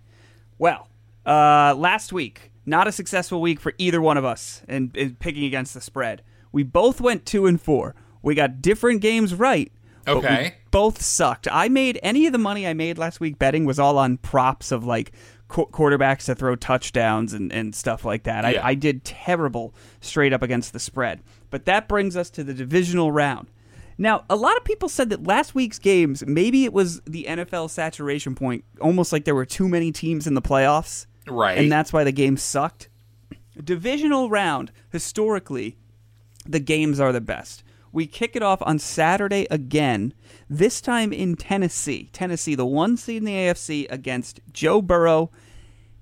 Well, 0.57 0.87
uh, 1.25 1.73
last 1.77 2.11
week, 2.13 2.51
not 2.65 2.87
a 2.87 2.91
successful 2.91 3.41
week 3.41 3.59
for 3.59 3.73
either 3.77 4.01
one 4.01 4.17
of 4.17 4.25
us 4.25 4.63
in, 4.67 4.91
in 4.95 5.15
picking 5.15 5.43
against 5.45 5.73
the 5.73 5.81
spread. 5.81 6.21
We 6.51 6.63
both 6.63 6.99
went 6.99 7.25
two 7.25 7.45
and 7.45 7.59
four. 7.61 7.95
We 8.21 8.35
got 8.35 8.61
different 8.61 9.01
games 9.01 9.33
right. 9.33 9.71
but 10.05 10.15
we 10.15 10.25
Okay. 10.27 10.55
both 10.71 11.01
sucked. 11.01 11.47
I 11.51 11.69
made 11.69 11.99
any 12.03 12.25
of 12.25 12.31
the 12.31 12.37
money 12.39 12.65
I 12.67 12.73
made 12.73 12.97
last 12.97 13.19
week 13.19 13.37
betting 13.39 13.65
was 13.65 13.79
all 13.79 13.97
on 13.97 14.17
props 14.17 14.71
of 14.71 14.83
like 14.83 15.11
qu- 15.47 15.67
quarterbacks 15.67 16.25
to 16.25 16.35
throw 16.35 16.55
touchdowns 16.55 17.33
and, 17.33 17.51
and 17.53 17.73
stuff 17.75 18.03
like 18.03 18.23
that. 18.23 18.51
Yeah. 18.51 18.61
I, 18.63 18.69
I 18.69 18.73
did 18.73 19.03
terrible 19.05 19.73
straight 20.01 20.33
up 20.33 20.41
against 20.41 20.73
the 20.73 20.79
spread. 20.79 21.21
But 21.51 21.65
that 21.65 21.87
brings 21.87 22.17
us 22.17 22.29
to 22.31 22.43
the 22.43 22.53
divisional 22.53 23.11
round. 23.11 23.47
Now, 24.01 24.23
a 24.29 24.37
lot 24.37 24.55
of 24.55 24.63
people 24.63 24.87
said 24.87 25.09
that 25.09 25.27
last 25.27 25.53
week's 25.53 25.77
games, 25.77 26.23
maybe 26.25 26.63
it 26.63 26.71
was 26.71 27.01
the 27.01 27.25
NFL 27.27 27.69
saturation 27.69 28.33
point, 28.33 28.63
almost 28.79 29.11
like 29.11 29.25
there 29.25 29.35
were 29.35 29.45
too 29.45 29.67
many 29.67 29.91
teams 29.91 30.25
in 30.25 30.35
the 30.35 30.41
playoffs. 30.41 31.05
Right. 31.27 31.57
And 31.57 31.69
that's 31.69 31.91
why 31.91 32.05
the 32.05 32.13
game 32.13 32.37
sucked. 32.37 32.87
Divisional 33.61 34.29
round, 34.29 34.71
historically, 34.89 35.77
the 36.45 36.61
games 36.61 37.01
are 37.01 37.11
the 37.11 37.19
best. 37.19 37.61
We 37.91 38.07
kick 38.07 38.37
it 38.37 38.41
off 38.41 38.61
on 38.61 38.79
Saturday 38.79 39.47
again, 39.51 40.13
this 40.49 40.79
time 40.79 41.11
in 41.11 41.35
Tennessee. 41.35 42.09
Tennessee, 42.13 42.55
the 42.55 42.65
one 42.65 42.95
seed 42.95 43.17
in 43.17 43.25
the 43.25 43.33
AFC, 43.33 43.85
against 43.89 44.39
Joe 44.53 44.81
Burrow 44.81 45.29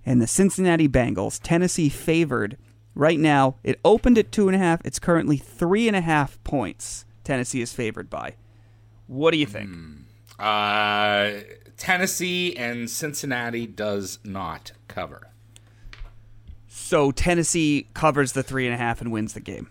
and 0.05 0.21
the 0.21 0.27
Cincinnati 0.27 0.87
Bengals. 0.87 1.39
Tennessee 1.41 1.89
favored 1.89 2.57
right 2.93 3.19
now. 3.19 3.55
It 3.63 3.79
opened 3.83 4.19
at 4.19 4.31
two 4.31 4.47
and 4.47 4.55
a 4.55 4.59
half. 4.59 4.81
It's 4.85 4.99
currently 4.99 5.37
three 5.37 5.87
and 5.87 5.97
a 5.97 6.01
half 6.01 6.41
points. 6.43 7.05
Tennessee 7.27 7.59
is 7.59 7.73
favored 7.73 8.09
by. 8.09 8.35
What 9.07 9.31
do 9.31 9.37
you 9.37 9.45
think? 9.45 9.69
Uh, 10.39 11.31
Tennessee 11.75 12.55
and 12.55 12.89
Cincinnati 12.89 13.67
does 13.67 14.19
not 14.23 14.71
cover. 14.87 15.27
So 16.69 17.11
Tennessee 17.11 17.89
covers 17.93 18.31
the 18.31 18.43
three 18.43 18.65
and 18.65 18.73
a 18.73 18.77
half 18.77 19.01
and 19.01 19.11
wins 19.11 19.33
the 19.33 19.41
game. 19.41 19.69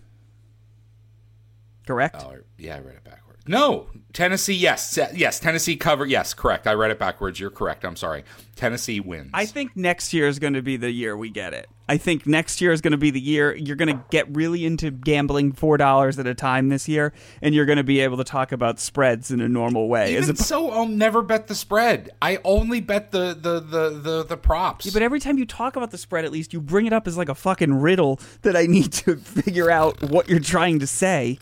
Correct? 1.86 2.16
Oh, 2.18 2.34
yeah, 2.58 2.76
I 2.76 2.80
read 2.80 2.96
it 2.96 3.04
backwards. 3.04 3.25
No, 3.48 3.86
Tennessee. 4.12 4.54
Yes, 4.54 4.98
yes, 5.14 5.38
Tennessee 5.38 5.76
cover. 5.76 6.06
Yes, 6.06 6.34
correct. 6.34 6.66
I 6.66 6.72
read 6.72 6.90
it 6.90 6.98
backwards. 6.98 7.38
You're 7.38 7.50
correct. 7.50 7.84
I'm 7.84 7.96
sorry. 7.96 8.24
Tennessee 8.56 9.00
wins. 9.00 9.30
I 9.34 9.46
think 9.46 9.76
next 9.76 10.12
year 10.14 10.26
is 10.26 10.38
going 10.38 10.54
to 10.54 10.62
be 10.62 10.76
the 10.76 10.90
year 10.90 11.16
we 11.16 11.28
get 11.28 11.52
it. 11.52 11.68
I 11.88 11.98
think 11.98 12.26
next 12.26 12.60
year 12.60 12.72
is 12.72 12.80
going 12.80 12.92
to 12.92 12.96
be 12.98 13.10
the 13.10 13.20
year 13.20 13.54
you're 13.54 13.76
going 13.76 13.96
to 13.96 14.02
get 14.10 14.34
really 14.34 14.64
into 14.64 14.90
gambling 14.90 15.52
four 15.52 15.76
dollars 15.76 16.18
at 16.18 16.26
a 16.26 16.34
time 16.34 16.68
this 16.68 16.88
year, 16.88 17.12
and 17.42 17.54
you're 17.54 17.66
going 17.66 17.76
to 17.76 17.84
be 17.84 18.00
able 18.00 18.16
to 18.16 18.24
talk 18.24 18.50
about 18.50 18.80
spreads 18.80 19.30
in 19.30 19.40
a 19.40 19.48
normal 19.48 19.88
way. 19.88 20.16
As 20.16 20.24
Even 20.24 20.36
so, 20.36 20.70
I'll 20.70 20.88
never 20.88 21.22
bet 21.22 21.46
the 21.46 21.54
spread. 21.54 22.10
I 22.20 22.38
only 22.42 22.80
bet 22.80 23.12
the 23.12 23.36
the 23.38 23.60
the 23.60 23.90
the, 23.90 24.24
the 24.24 24.36
props. 24.36 24.90
but 24.92 25.02
every 25.02 25.20
time 25.20 25.38
you 25.38 25.46
talk 25.46 25.76
about 25.76 25.90
the 25.92 25.98
spread, 25.98 26.24
at 26.24 26.32
least 26.32 26.52
you 26.52 26.60
bring 26.60 26.86
it 26.86 26.92
up 26.92 27.06
as 27.06 27.16
like 27.16 27.28
a 27.28 27.34
fucking 27.34 27.74
riddle 27.74 28.18
that 28.42 28.56
I 28.56 28.66
need 28.66 28.92
to 28.94 29.16
figure 29.44 29.70
out 29.70 30.02
what 30.02 30.28
you're 30.28 30.40
trying 30.40 30.80
to 30.80 30.86
say. 30.86 31.38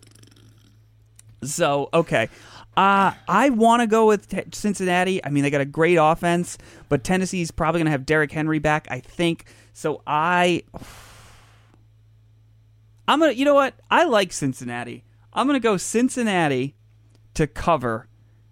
So 1.52 1.90
okay, 1.92 2.28
uh, 2.76 3.12
I 3.28 3.50
want 3.50 3.82
to 3.82 3.86
go 3.86 4.06
with 4.06 4.28
t- 4.28 4.42
Cincinnati. 4.52 5.24
I 5.24 5.30
mean, 5.30 5.44
they 5.44 5.50
got 5.50 5.60
a 5.60 5.66
great 5.66 5.96
offense, 5.96 6.58
but 6.88 7.04
Tennessee's 7.04 7.50
probably 7.50 7.80
going 7.80 7.86
to 7.86 7.92
have 7.92 8.06
Derrick 8.06 8.32
Henry 8.32 8.58
back. 8.58 8.88
I 8.90 9.00
think 9.00 9.46
so. 9.72 10.02
I 10.06 10.62
I'm 13.08 13.20
gonna. 13.20 13.32
You 13.32 13.44
know 13.44 13.54
what? 13.54 13.74
I 13.90 14.04
like 14.04 14.32
Cincinnati. 14.32 15.04
I'm 15.32 15.46
gonna 15.46 15.60
go 15.60 15.76
Cincinnati 15.76 16.74
to 17.34 17.46
cover. 17.46 18.08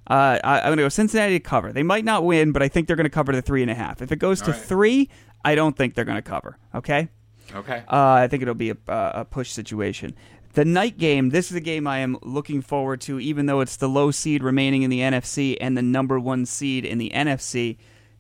Uh, 0.07 0.39
I, 0.43 0.61
I'm 0.61 0.73
gonna 0.73 0.83
go 0.83 0.89
Cincinnati 0.89 1.35
to 1.35 1.41
cover. 1.41 1.73
They 1.73 1.83
might 1.83 2.05
not 2.05 2.25
win, 2.25 2.53
but 2.53 2.63
I 2.63 2.69
think 2.69 2.87
they're 2.87 2.97
gonna 2.97 3.09
cover 3.09 3.33
the 3.33 3.43
three 3.43 3.63
and 3.63 3.71
a 3.71 3.75
half. 3.75 4.03
If 4.03 4.13
it 4.13 4.17
goes 4.17 4.43
to 4.43 4.51
right. 4.51 4.61
three, 4.61 5.11
I 5.45 5.55
don't 5.55 5.77
think 5.77 5.95
they're 5.95 6.05
gonna 6.05 6.23
cover. 6.23 6.59
Okay. 6.75 7.09
okay. 7.55 7.83
Uh, 7.89 8.13
I 8.13 8.29
think 8.29 8.43
it'll 8.43 8.55
be 8.55 8.71
a, 8.71 8.77
a 8.89 9.25
push 9.25 9.51
situation. 9.51 10.15
The 10.55 10.65
night 10.65 10.99
game. 10.99 11.31
This 11.31 11.51
is 11.51 11.57
a 11.57 11.61
game 11.61 11.87
I 11.87 11.99
am 11.99 12.19
looking 12.23 12.61
forward 12.61 13.01
to, 13.03 13.19
even 13.19 13.47
though 13.47 13.61
it's 13.61 13.77
the 13.77 13.89
low 13.89 14.11
seed 14.11 14.43
remaining 14.43 14.83
in 14.83 14.91
the 14.91 15.01
NFC 15.01 15.57
and 15.61 15.77
the 15.77 15.83
number 15.83 16.21
one 16.21 16.45
seed 16.45 16.85
in 16.85 16.99
the 16.99 17.11
NFC. 17.15 17.79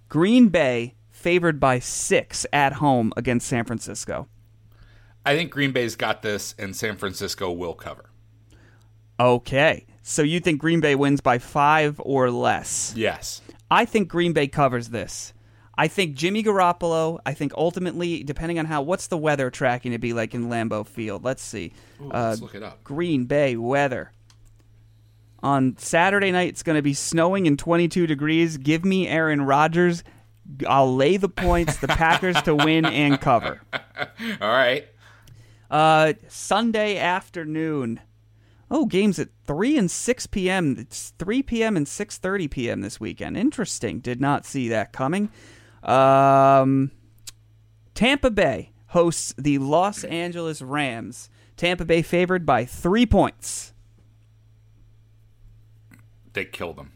Green 0.08 0.48
Bay 0.48 0.94
favored 1.10 1.60
by 1.60 1.78
six 1.78 2.46
at 2.52 2.74
home 2.74 3.12
against 3.16 3.46
San 3.46 3.64
Francisco. 3.64 4.28
I 5.24 5.36
think 5.36 5.50
Green 5.50 5.72
Bay's 5.72 5.94
got 5.94 6.22
this, 6.22 6.54
and 6.58 6.74
San 6.74 6.96
Francisco 6.96 7.52
will 7.52 7.74
cover. 7.74 8.10
Okay. 9.20 9.86
So 10.02 10.22
you 10.22 10.40
think 10.40 10.60
Green 10.60 10.80
Bay 10.80 10.94
wins 10.94 11.20
by 11.20 11.38
five 11.38 12.00
or 12.04 12.30
less? 12.30 12.92
Yes. 12.96 13.40
I 13.70 13.84
think 13.84 14.08
Green 14.08 14.32
Bay 14.32 14.48
covers 14.48 14.88
this. 14.88 15.32
I 15.76 15.88
think 15.88 16.14
Jimmy 16.14 16.42
Garoppolo. 16.42 17.18
I 17.24 17.32
think 17.34 17.52
ultimately, 17.56 18.22
depending 18.22 18.58
on 18.58 18.66
how 18.66 18.82
what's 18.82 19.06
the 19.06 19.16
weather 19.16 19.50
tracking 19.50 19.92
to 19.92 19.98
be 19.98 20.12
like 20.12 20.34
in 20.34 20.48
Lambeau 20.48 20.86
Field. 20.86 21.24
Let's 21.24 21.42
see. 21.42 21.72
Ooh, 22.00 22.10
Uh, 22.12 22.28
let's 22.30 22.40
look 22.42 22.54
it 22.54 22.62
up. 22.62 22.84
Green 22.84 23.24
Bay 23.24 23.56
weather. 23.56 24.12
On 25.42 25.76
Saturday 25.78 26.30
night, 26.30 26.50
it's 26.50 26.62
going 26.62 26.76
to 26.76 26.82
be 26.82 26.94
snowing 26.94 27.46
and 27.48 27.58
22 27.58 28.06
degrees. 28.06 28.58
Give 28.58 28.84
me 28.84 29.08
Aaron 29.08 29.42
Rodgers. 29.42 30.04
I'll 30.68 30.94
lay 30.94 31.16
the 31.16 31.28
points, 31.28 31.78
the 31.78 31.88
Packers 31.88 32.40
to 32.42 32.54
win 32.54 32.84
and 32.84 33.20
cover. 33.20 33.60
All 33.72 34.48
right. 34.52 34.86
Uh, 35.70 36.12
Sunday 36.28 36.96
afternoon. 36.98 38.00
Oh, 38.70 38.86
games 38.86 39.18
at 39.18 39.28
3 39.46 39.78
and 39.78 39.90
6 39.90 40.26
p.m. 40.28 40.76
It's 40.78 41.12
3 41.18 41.42
p.m. 41.42 41.76
and 41.76 41.86
6:30 41.86 42.50
p.m. 42.50 42.80
this 42.80 43.00
weekend. 43.00 43.36
Interesting. 43.36 44.00
Did 44.00 44.20
not 44.20 44.46
see 44.46 44.68
that 44.68 44.92
coming. 44.92 45.30
Um, 45.82 46.90
Tampa 47.94 48.30
Bay 48.30 48.72
hosts 48.88 49.34
the 49.38 49.58
Los 49.58 50.04
Angeles 50.04 50.62
Rams. 50.62 51.28
Tampa 51.56 51.84
Bay 51.84 52.02
favored 52.02 52.46
by 52.46 52.64
three 52.64 53.06
points. 53.06 53.72
They 56.32 56.44
kill 56.44 56.72
them. 56.72 56.92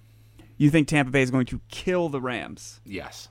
You 0.56 0.70
think 0.70 0.88
Tampa 0.88 1.10
Bay 1.10 1.22
is 1.22 1.30
going 1.30 1.46
to 1.46 1.60
kill 1.68 2.08
the 2.08 2.20
Rams? 2.20 2.80
Yes. 2.84 3.28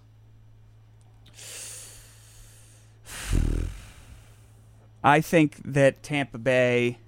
I 5.04 5.22
think 5.22 5.62
that 5.64 6.02
Tampa 6.04 6.38
Bay. 6.38 7.00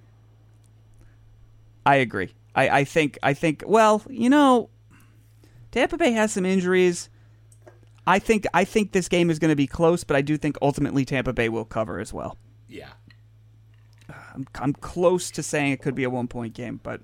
I 1.84 1.96
agree. 1.96 2.32
I, 2.54 2.68
I 2.80 2.84
think 2.84 3.18
I 3.22 3.34
think 3.34 3.64
well, 3.66 4.02
you 4.08 4.30
know, 4.30 4.70
Tampa 5.70 5.96
Bay 5.96 6.12
has 6.12 6.32
some 6.32 6.46
injuries. 6.46 7.08
I 8.08 8.18
think 8.18 8.46
I 8.54 8.64
think 8.64 8.92
this 8.92 9.06
game 9.06 9.28
is 9.28 9.38
going 9.38 9.50
to 9.50 9.56
be 9.56 9.66
close, 9.66 10.02
but 10.02 10.16
I 10.16 10.22
do 10.22 10.38
think 10.38 10.56
ultimately 10.62 11.04
Tampa 11.04 11.34
Bay 11.34 11.50
will 11.50 11.66
cover 11.66 12.00
as 12.00 12.10
well. 12.10 12.38
Yeah. 12.66 12.88
I'm, 14.34 14.46
I'm 14.54 14.72
close 14.72 15.30
to 15.32 15.42
saying 15.42 15.72
it 15.72 15.82
could 15.82 15.94
be 15.94 16.04
a 16.04 16.10
one 16.10 16.26
point 16.26 16.54
game, 16.54 16.80
but 16.82 17.02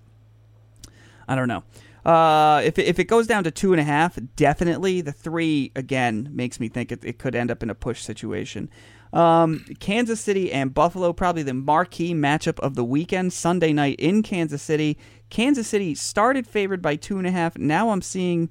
I 1.29 1.35
don't 1.35 1.49
know. 1.49 1.63
Uh, 2.11 2.63
if 2.65 2.79
it, 2.79 2.87
if 2.87 2.99
it 2.99 3.05
goes 3.05 3.27
down 3.27 3.45
to 3.45 3.51
two 3.51 3.73
and 3.75 3.81
a 3.81 3.85
half, 3.85 4.19
definitely 4.37 5.03
the 5.03 5.13
three 5.13 5.73
again 5.77 6.31
makes 6.33 6.59
me 6.59 6.69
think 6.69 6.91
it, 6.91 7.05
it 7.05 7.19
could 7.19 7.35
end 7.35 7.51
up 7.51 7.63
in 7.63 7.69
a 7.69 7.75
push 7.75 8.01
situation. 8.01 8.71
Um, 9.13 9.65
Kansas 9.81 10.21
City 10.21 10.51
and 10.53 10.73
Buffalo 10.73 11.13
probably 11.13 11.43
the 11.43 11.55
marquee 11.55 12.15
matchup 12.15 12.59
of 12.61 12.77
the 12.77 12.85
weekend 12.85 13.35
Sunday 13.35 13.75
night 13.75 14.01
in 14.01 14.23
Kansas 14.23 14.63
City. 14.63 14.99
Kansas 15.29 15.69
City 15.69 15.95
started 15.95 16.47
favored 16.47 16.81
by 16.81 16.97
two 16.97 17.19
and 17.19 17.27
a 17.27 17.31
half. 17.31 17.59
Now 17.59 17.91
I'm 17.91 18.03
seeing 18.03 18.49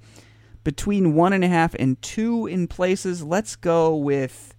between 0.64 1.14
one 1.14 1.34
and 1.34 1.44
a 1.44 1.48
half 1.48 1.74
and 1.76 2.02
two 2.02 2.48
in 2.48 2.68
places. 2.68 3.24
Let's 3.24 3.56
go 3.56 3.96
with 3.96 4.56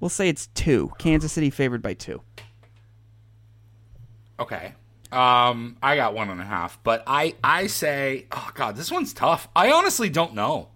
we'll 0.00 0.08
say 0.08 0.28
it's 0.28 0.48
two. 0.48 0.92
Kansas 0.98 1.32
City 1.32 1.50
favored 1.50 1.82
by 1.82 1.94
two. 1.94 2.22
Okay. 4.40 4.74
Um, 5.10 5.76
I 5.82 5.96
got 5.96 6.14
one 6.14 6.28
and 6.28 6.40
a 6.40 6.44
half, 6.44 6.82
but 6.82 7.02
I 7.06 7.34
I 7.42 7.66
say, 7.66 8.26
oh 8.30 8.50
god, 8.54 8.76
this 8.76 8.90
one's 8.90 9.14
tough. 9.14 9.48
I 9.56 9.72
honestly 9.72 10.10
don't 10.10 10.34
know. 10.34 10.68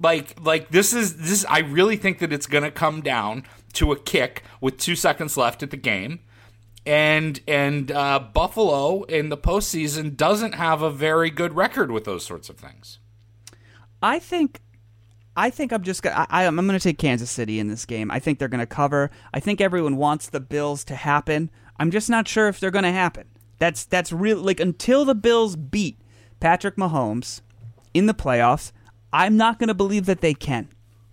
Like 0.00 0.36
like 0.40 0.70
this 0.70 0.92
is 0.92 1.16
this. 1.16 1.44
I 1.48 1.60
really 1.60 1.96
think 1.96 2.18
that 2.20 2.32
it's 2.32 2.46
gonna 2.46 2.70
come 2.70 3.00
down 3.00 3.44
to 3.74 3.90
a 3.90 3.98
kick 3.98 4.44
with 4.60 4.78
two 4.78 4.94
seconds 4.94 5.36
left 5.36 5.62
at 5.64 5.70
the 5.70 5.76
game, 5.76 6.20
and 6.86 7.40
and 7.48 7.90
uh, 7.90 8.20
Buffalo 8.20 9.02
in 9.04 9.30
the 9.30 9.36
postseason 9.36 10.16
doesn't 10.16 10.54
have 10.54 10.80
a 10.80 10.90
very 10.90 11.30
good 11.30 11.54
record 11.54 11.90
with 11.90 12.04
those 12.04 12.24
sorts 12.24 12.48
of 12.48 12.56
things. 12.56 13.00
I 14.02 14.18
think 14.18 14.60
I 15.36 15.48
think 15.50 15.72
I'm 15.72 15.82
just 15.82 16.02
gonna, 16.02 16.26
I, 16.28 16.44
I'm 16.46 16.56
going 16.56 16.78
to 16.78 16.80
take 16.80 16.98
Kansas 16.98 17.30
City 17.30 17.58
in 17.58 17.68
this 17.68 17.86
game. 17.86 18.10
I 18.10 18.18
think 18.18 18.38
they're 18.38 18.48
going 18.48 18.60
to 18.60 18.66
cover. 18.66 19.10
I 19.32 19.40
think 19.40 19.60
everyone 19.60 19.96
wants 19.96 20.28
the 20.28 20.40
Bills 20.40 20.84
to 20.84 20.94
happen. 20.94 21.50
I'm 21.78 21.90
just 21.90 22.10
not 22.10 22.28
sure 22.28 22.48
if 22.48 22.60
they're 22.60 22.70
going 22.70 22.84
to 22.84 22.92
happen. 22.92 23.28
That's 23.58 23.84
that's 23.84 24.12
real. 24.12 24.38
Like 24.38 24.60
until 24.60 25.04
the 25.04 25.14
Bills 25.14 25.56
beat 25.56 25.98
Patrick 26.40 26.76
Mahomes 26.76 27.40
in 27.94 28.06
the 28.06 28.14
playoffs, 28.14 28.72
I'm 29.12 29.36
not 29.36 29.58
going 29.58 29.68
to 29.68 29.74
believe 29.74 30.06
that 30.06 30.20
they 30.20 30.34
can. 30.34 30.68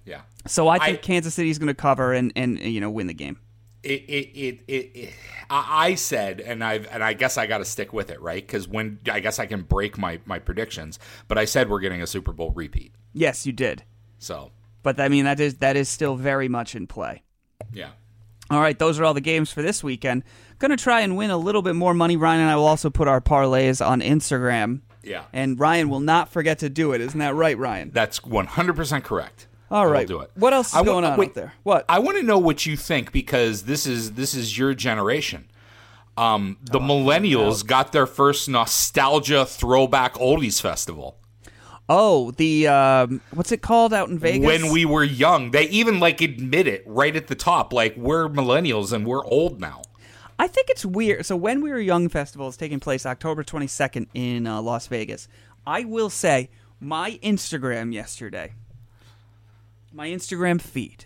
Yeah. 0.05 0.21
So 0.47 0.67
I 0.67 0.79
think 0.79 0.97
I- 0.99 1.01
Kansas 1.01 1.33
City 1.35 1.49
is 1.49 1.59
going 1.59 1.67
to 1.67 1.73
cover 1.73 2.11
and 2.13 2.33
and 2.35 2.59
you 2.59 2.81
know 2.81 2.89
win 2.89 3.07
the 3.07 3.13
game. 3.13 3.39
It 3.83 3.89
it 4.07 4.37
it, 4.39 4.59
it, 4.67 4.73
it 4.95 5.13
I 5.49 5.87
I 5.89 5.95
said, 5.95 6.41
and 6.41 6.63
I 6.63 6.75
and 6.75 7.03
I 7.03 7.13
guess 7.13 7.37
I 7.37 7.47
got 7.47 7.59
to 7.59 7.65
stick 7.65 7.93
with 7.93 8.09
it, 8.09 8.21
right? 8.21 8.45
Because 8.45 8.67
when 8.67 8.99
I 9.11 9.19
guess 9.19 9.39
I 9.39 9.45
can 9.45 9.61
break 9.61 9.97
my 9.97 10.19
my 10.25 10.39
predictions, 10.39 10.99
but 11.27 11.37
I 11.37 11.45
said 11.45 11.69
we're 11.69 11.79
getting 11.79 12.01
a 12.01 12.07
Super 12.07 12.31
Bowl 12.33 12.51
repeat. 12.51 12.93
Yes, 13.13 13.45
you 13.45 13.53
did. 13.53 13.83
So 14.17 14.51
But 14.83 14.99
I 14.99 15.07
mean 15.07 15.25
that 15.25 15.39
is 15.39 15.55
that 15.55 15.75
is 15.77 15.89
still 15.89 16.15
very 16.15 16.47
much 16.49 16.75
in 16.75 16.87
play. 16.87 17.23
yeah, 17.73 17.91
All 18.51 18.59
right, 18.61 18.77
those 18.77 18.99
are 18.99 19.05
all 19.05 19.13
the 19.13 19.21
games 19.21 19.51
for 19.51 19.61
this 19.61 19.83
weekend. 19.83 20.23
Going 20.59 20.71
to 20.71 20.77
try 20.77 21.01
and 21.01 21.15
win 21.15 21.29
a 21.31 21.37
little 21.37 21.61
bit 21.61 21.75
more 21.75 21.93
money. 21.93 22.17
Ryan 22.17 22.41
and 22.41 22.49
I 22.49 22.55
will 22.57 22.67
also 22.67 22.89
put 22.89 23.07
our 23.07 23.21
parlays 23.21 23.85
on 23.85 24.01
Instagram. 24.01 24.81
yeah, 25.03 25.23
And 25.31 25.57
Ryan 25.57 25.87
will 25.89 26.01
not 26.01 26.27
forget 26.29 26.59
to 26.59 26.69
do 26.69 26.91
it. 26.91 26.99
Isn't 26.99 27.19
that 27.19 27.33
right, 27.35 27.57
Ryan? 27.57 27.91
that's 27.93 28.23
one 28.25 28.45
hundred 28.47 28.75
percent 28.75 29.05
correct. 29.05 29.47
All 29.71 29.83
I 29.83 29.85
will 29.85 29.91
right. 29.93 30.07
do 30.07 30.19
it. 30.21 30.31
What 30.35 30.53
else 30.53 30.69
is 30.69 30.75
I 30.75 30.79
wa- 30.81 30.85
going 30.85 31.05
on 31.05 31.17
wait, 31.17 31.29
out 31.29 31.35
there? 31.35 31.53
What? 31.63 31.85
I 31.87 31.99
want 31.99 32.17
to 32.17 32.23
know 32.23 32.37
what 32.39 32.65
you 32.65 32.75
think 32.75 33.11
because 33.11 33.63
this 33.63 33.85
is 33.85 34.13
this 34.13 34.33
is 34.33 34.57
your 34.57 34.73
generation. 34.73 35.45
Um, 36.17 36.57
Oh, 36.61 36.71
the 36.73 36.79
millennials 36.79 37.65
got 37.65 37.91
their 37.91 38.05
first 38.07 38.49
nostalgia 38.49 39.45
throwback 39.45 40.15
oldies 40.15 40.59
festival. 40.61 41.17
oh, 41.87 42.31
the 42.31 42.67
um, 42.67 43.21
what's 43.33 43.51
it 43.51 43.61
called 43.61 43.93
out 43.93 44.09
in 44.09 44.19
Vegas? 44.19 44.45
When 44.45 44.71
we 44.71 44.85
were 44.85 45.03
young, 45.03 45.51
they 45.51 45.63
even 45.69 45.99
like 45.99 46.19
admit 46.21 46.67
it 46.67 46.83
right 46.85 47.15
at 47.15 47.27
the 47.27 47.35
top, 47.35 47.71
like 47.71 47.95
we're 47.95 48.27
millennials 48.27 48.91
and 48.91 49.05
we're 49.05 49.25
old 49.25 49.59
now. 49.61 49.81
I 50.37 50.47
think 50.47 50.69
it's 50.69 50.85
weird. 50.85 51.25
So 51.25 51.35
when 51.35 51.61
we 51.61 51.69
were 51.69 51.79
young 51.79 52.07
festival 52.09 52.47
is 52.47 52.57
taking 52.57 52.79
place 52.79 53.05
October 53.05 53.43
22nd 53.43 54.07
in 54.13 54.47
uh, 54.47 54.61
Las 54.61 54.87
Vegas. 54.87 55.27
I 55.67 55.83
will 55.83 56.09
say 56.09 56.49
my 56.79 57.19
Instagram 57.21 57.93
yesterday, 57.93 58.53
my 59.91 60.07
Instagram 60.09 60.61
feed, 60.61 61.05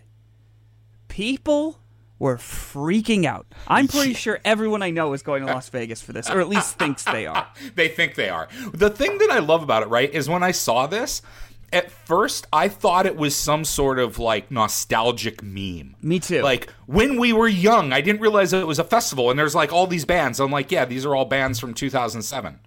people 1.07 1.79
were 2.19 2.37
freaking 2.37 3.25
out. 3.25 3.45
I'm 3.67 3.87
pretty 3.87 4.13
sure 4.25 4.39
everyone 4.45 4.81
I 4.81 4.91
know 4.91 5.13
is 5.13 5.23
going 5.23 5.45
to 5.45 5.51
Las 5.51 5.69
Vegas 5.69 6.01
for 6.01 6.13
this, 6.13 6.29
or 6.29 6.39
at 6.39 6.49
least 6.49 6.77
thinks 6.77 7.03
they 7.03 7.25
are. 7.27 7.47
they 7.75 7.87
think 7.87 8.15
they 8.15 8.29
are. 8.29 8.47
The 8.73 8.89
thing 8.89 9.17
that 9.17 9.29
I 9.29 9.39
love 9.39 9.63
about 9.63 9.83
it, 9.83 9.89
right, 9.89 10.13
is 10.13 10.29
when 10.29 10.43
I 10.43 10.51
saw 10.51 10.87
this, 10.87 11.21
at 11.73 11.89
first 11.89 12.47
I 12.53 12.69
thought 12.69 13.05
it 13.05 13.17
was 13.17 13.35
some 13.35 13.65
sort 13.65 13.99
of 13.99 14.19
like 14.19 14.51
nostalgic 14.51 15.41
meme. 15.41 15.95
Me 16.01 16.19
too. 16.19 16.41
Like 16.41 16.69
when 16.85 17.19
we 17.19 17.33
were 17.33 17.47
young, 17.47 17.91
I 17.91 18.01
didn't 18.01 18.21
realize 18.21 18.53
it 18.53 18.67
was 18.67 18.79
a 18.79 18.83
festival 18.83 19.29
and 19.29 19.37
there's 19.39 19.55
like 19.55 19.73
all 19.73 19.87
these 19.87 20.05
bands. 20.05 20.39
I'm 20.39 20.51
like, 20.51 20.71
yeah, 20.71 20.85
these 20.85 21.05
are 21.05 21.15
all 21.15 21.25
bands 21.25 21.59
from 21.59 21.73
2007. 21.73 22.59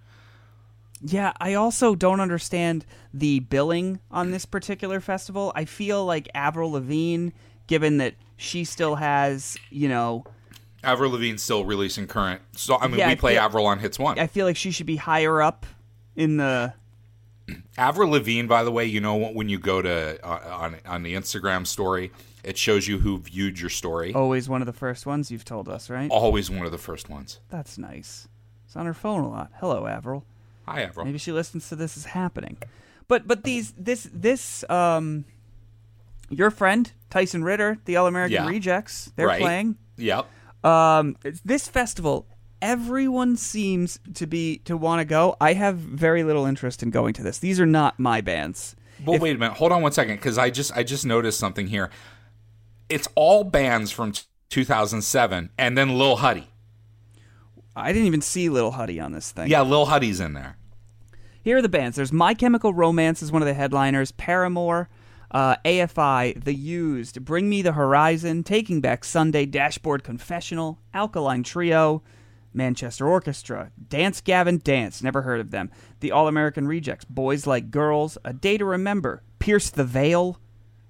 Yeah, 1.03 1.33
I 1.41 1.55
also 1.55 1.95
don't 1.95 2.21
understand 2.21 2.87
the 3.13 3.41
billing 3.41 4.01
on 4.11 4.31
this 4.31 4.47
particular 4.47 5.01
festival. 5.01 5.53
I 5.55 5.65
feel 5.67 6.05
like 6.05 6.29
Avril 6.35 6.73
Lavigne, 6.73 7.31
given 7.67 7.99
that 7.99 8.15
she 8.37 8.65
still 8.65 8.95
has, 8.97 9.57
you 9.71 9.89
know, 9.89 10.25
Avril 10.83 11.11
Lavigne's 11.11 11.43
still 11.43 11.65
releasing 11.65 12.07
current. 12.07 12.41
So 12.53 12.77
I 12.79 12.87
mean, 12.87 12.99
Yeah, 12.99 13.07
we 13.09 13.13
I 13.13 13.17
play 13.17 13.33
feel- 13.35 13.43
Avril 13.43 13.67
on 13.67 13.79
Hits 13.79 13.99
One. 13.99 14.19
I 14.19 14.27
feel 14.27 14.47
like 14.47 14.57
she 14.57 14.71
should 14.71 14.87
be 14.87 14.97
higher 14.97 15.43
up 15.43 15.67
in 16.15 16.37
the. 16.39 16.73
Avril 17.79 18.11
Lavigne, 18.11 18.47
by 18.47 18.65
the 18.65 18.73
way, 18.73 18.85
you 18.87 19.01
know 19.01 19.17
when 19.17 19.49
you 19.49 19.59
go 19.59 19.83
to 19.83 20.19
uh, 20.27 20.57
on 20.57 20.77
on 20.87 21.03
the 21.03 21.15
Instagram 21.15 21.67
story, 21.67 22.11
it 22.43 22.57
shows 22.57 22.89
you 22.89 22.99
who 23.01 23.19
viewed 23.19 23.59
your 23.61 23.71
story. 23.71 24.15
Always 24.15 24.49
one 24.49 24.63
of 24.63 24.67
the 24.67 24.73
first 24.73 25.07
ones 25.07 25.31
you've 25.31 25.45
told 25.45 25.69
us, 25.69 25.91
right? 25.91 26.11
Always 26.11 26.51
one 26.51 26.65
of 26.67 26.73
the 26.73 26.79
first 26.79 27.09
ones. 27.09 27.41
That's 27.51 27.79
nice. 27.79 28.29
It's 28.67 28.77
on 28.77 28.87
her 28.87 28.95
phone 28.95 29.21
a 29.23 29.29
lot. 29.31 29.51
Hello, 29.61 29.87
Avril. 29.87 30.25
Hi, 30.67 30.83
Avril. 30.83 31.07
Maybe 31.07 31.19
she 31.19 31.33
listens 31.33 31.69
to 31.69 31.77
this 31.77 31.97
is 31.97 32.07
happening. 32.07 32.57
But 33.09 33.27
but 33.29 33.45
these 33.45 33.73
this 33.73 34.09
this 34.13 34.69
um 34.69 35.25
your 36.29 36.51
friend 36.51 36.91
Tyson 37.11 37.45
Ritter, 37.45 37.79
the 37.85 37.97
All 37.97 38.07
American 38.07 38.35
Yeah. 38.35 38.49
Rejects, 38.49 39.13
they're 39.17 39.29
Right. 39.29 39.41
playing. 39.41 39.77
Yep. 39.97 40.27
Um, 40.65 41.17
this 41.45 41.69
festival, 41.69 42.27
everyone 42.61 43.37
seems 43.37 44.01
to 44.15 44.27
be 44.27 44.59
to 44.65 44.77
want 44.77 45.01
to 45.01 45.05
go. 45.05 45.37
I 45.41 45.53
have 45.53 45.77
very 45.77 46.25
little 46.25 46.45
interest 46.45 46.83
in 46.83 46.91
going 46.91 47.15
to 47.15 47.23
this. 47.23 47.39
These 47.39 47.61
are 47.61 47.67
not 47.67 48.01
my 48.01 48.21
bands. 48.21 48.75
Well, 49.05 49.19
wait 49.21 49.37
a 49.37 49.39
minute. 49.39 49.59
Hold 49.59 49.71
on 49.73 49.83
one 49.83 49.93
second, 49.93 50.17
because 50.17 50.37
I 50.39 50.51
just 50.51 50.77
I 50.77 50.83
just 50.83 51.07
noticed 51.07 51.39
something 51.39 51.69
here. 51.69 51.91
It's 52.89 53.07
all 53.15 53.45
bands 53.45 53.91
from 53.93 54.13
t- 54.13 54.23
2007, 54.51 55.51
and 55.59 55.77
then 55.79 55.97
Lil 55.99 56.17
Huddy. 56.17 56.49
I 57.77 57.93
didn't 57.93 58.07
even 58.07 58.23
see 58.23 58.49
Little 58.49 58.73
Huddy 58.73 58.99
on 58.99 59.13
this 59.13 59.31
thing. 59.31 59.49
Yeah, 59.49 59.61
Lil 59.61 59.87
Huddy's 59.87 60.19
in 60.19 60.33
there. 60.33 60.57
Here 61.43 61.59
are 61.59 61.63
the 61.63 61.69
bands. 61.69 61.97
There's 61.97 62.13
My 62.13 62.35
Chemical 62.35 62.73
Romance 62.75 63.23
is 63.23 63.31
one 63.31 63.43
of 63.43 63.47
the 63.47 63.55
headliners. 63.55 64.11
Paramore, 64.13 64.89
uh, 65.31 65.57
AFI, 65.65 66.43
The 66.43 66.55
Used, 66.55 67.25
Bring 67.25 67.49
Me 67.49 67.63
the 67.63 67.73
Horizon, 67.73 68.43
Taking 68.43 68.81
Back 68.81 69.05
Sunday, 69.05 69.47
Dashboard 69.47 70.03
Confessional, 70.03 70.79
Alkaline 70.95 71.43
Trio, 71.43 72.03
Manchester 72.55 73.07
Orchestra, 73.07 73.71
Dance 73.89 74.21
Gavin 74.23 74.59
Dance, 74.65 75.03
never 75.03 75.23
heard 75.23 75.41
of 75.41 75.51
them. 75.51 75.71
The 76.01 76.11
All 76.11 76.27
American 76.27 76.67
Rejects, 76.67 77.05
Boys 77.05 77.47
Like 77.47 77.71
Girls, 77.71 78.17
A 78.25 78.33
Day 78.33 78.57
to 78.57 78.65
Remember, 78.65 79.23
Pierce 79.39 79.69
the 79.69 79.85
Veil, 79.85 80.41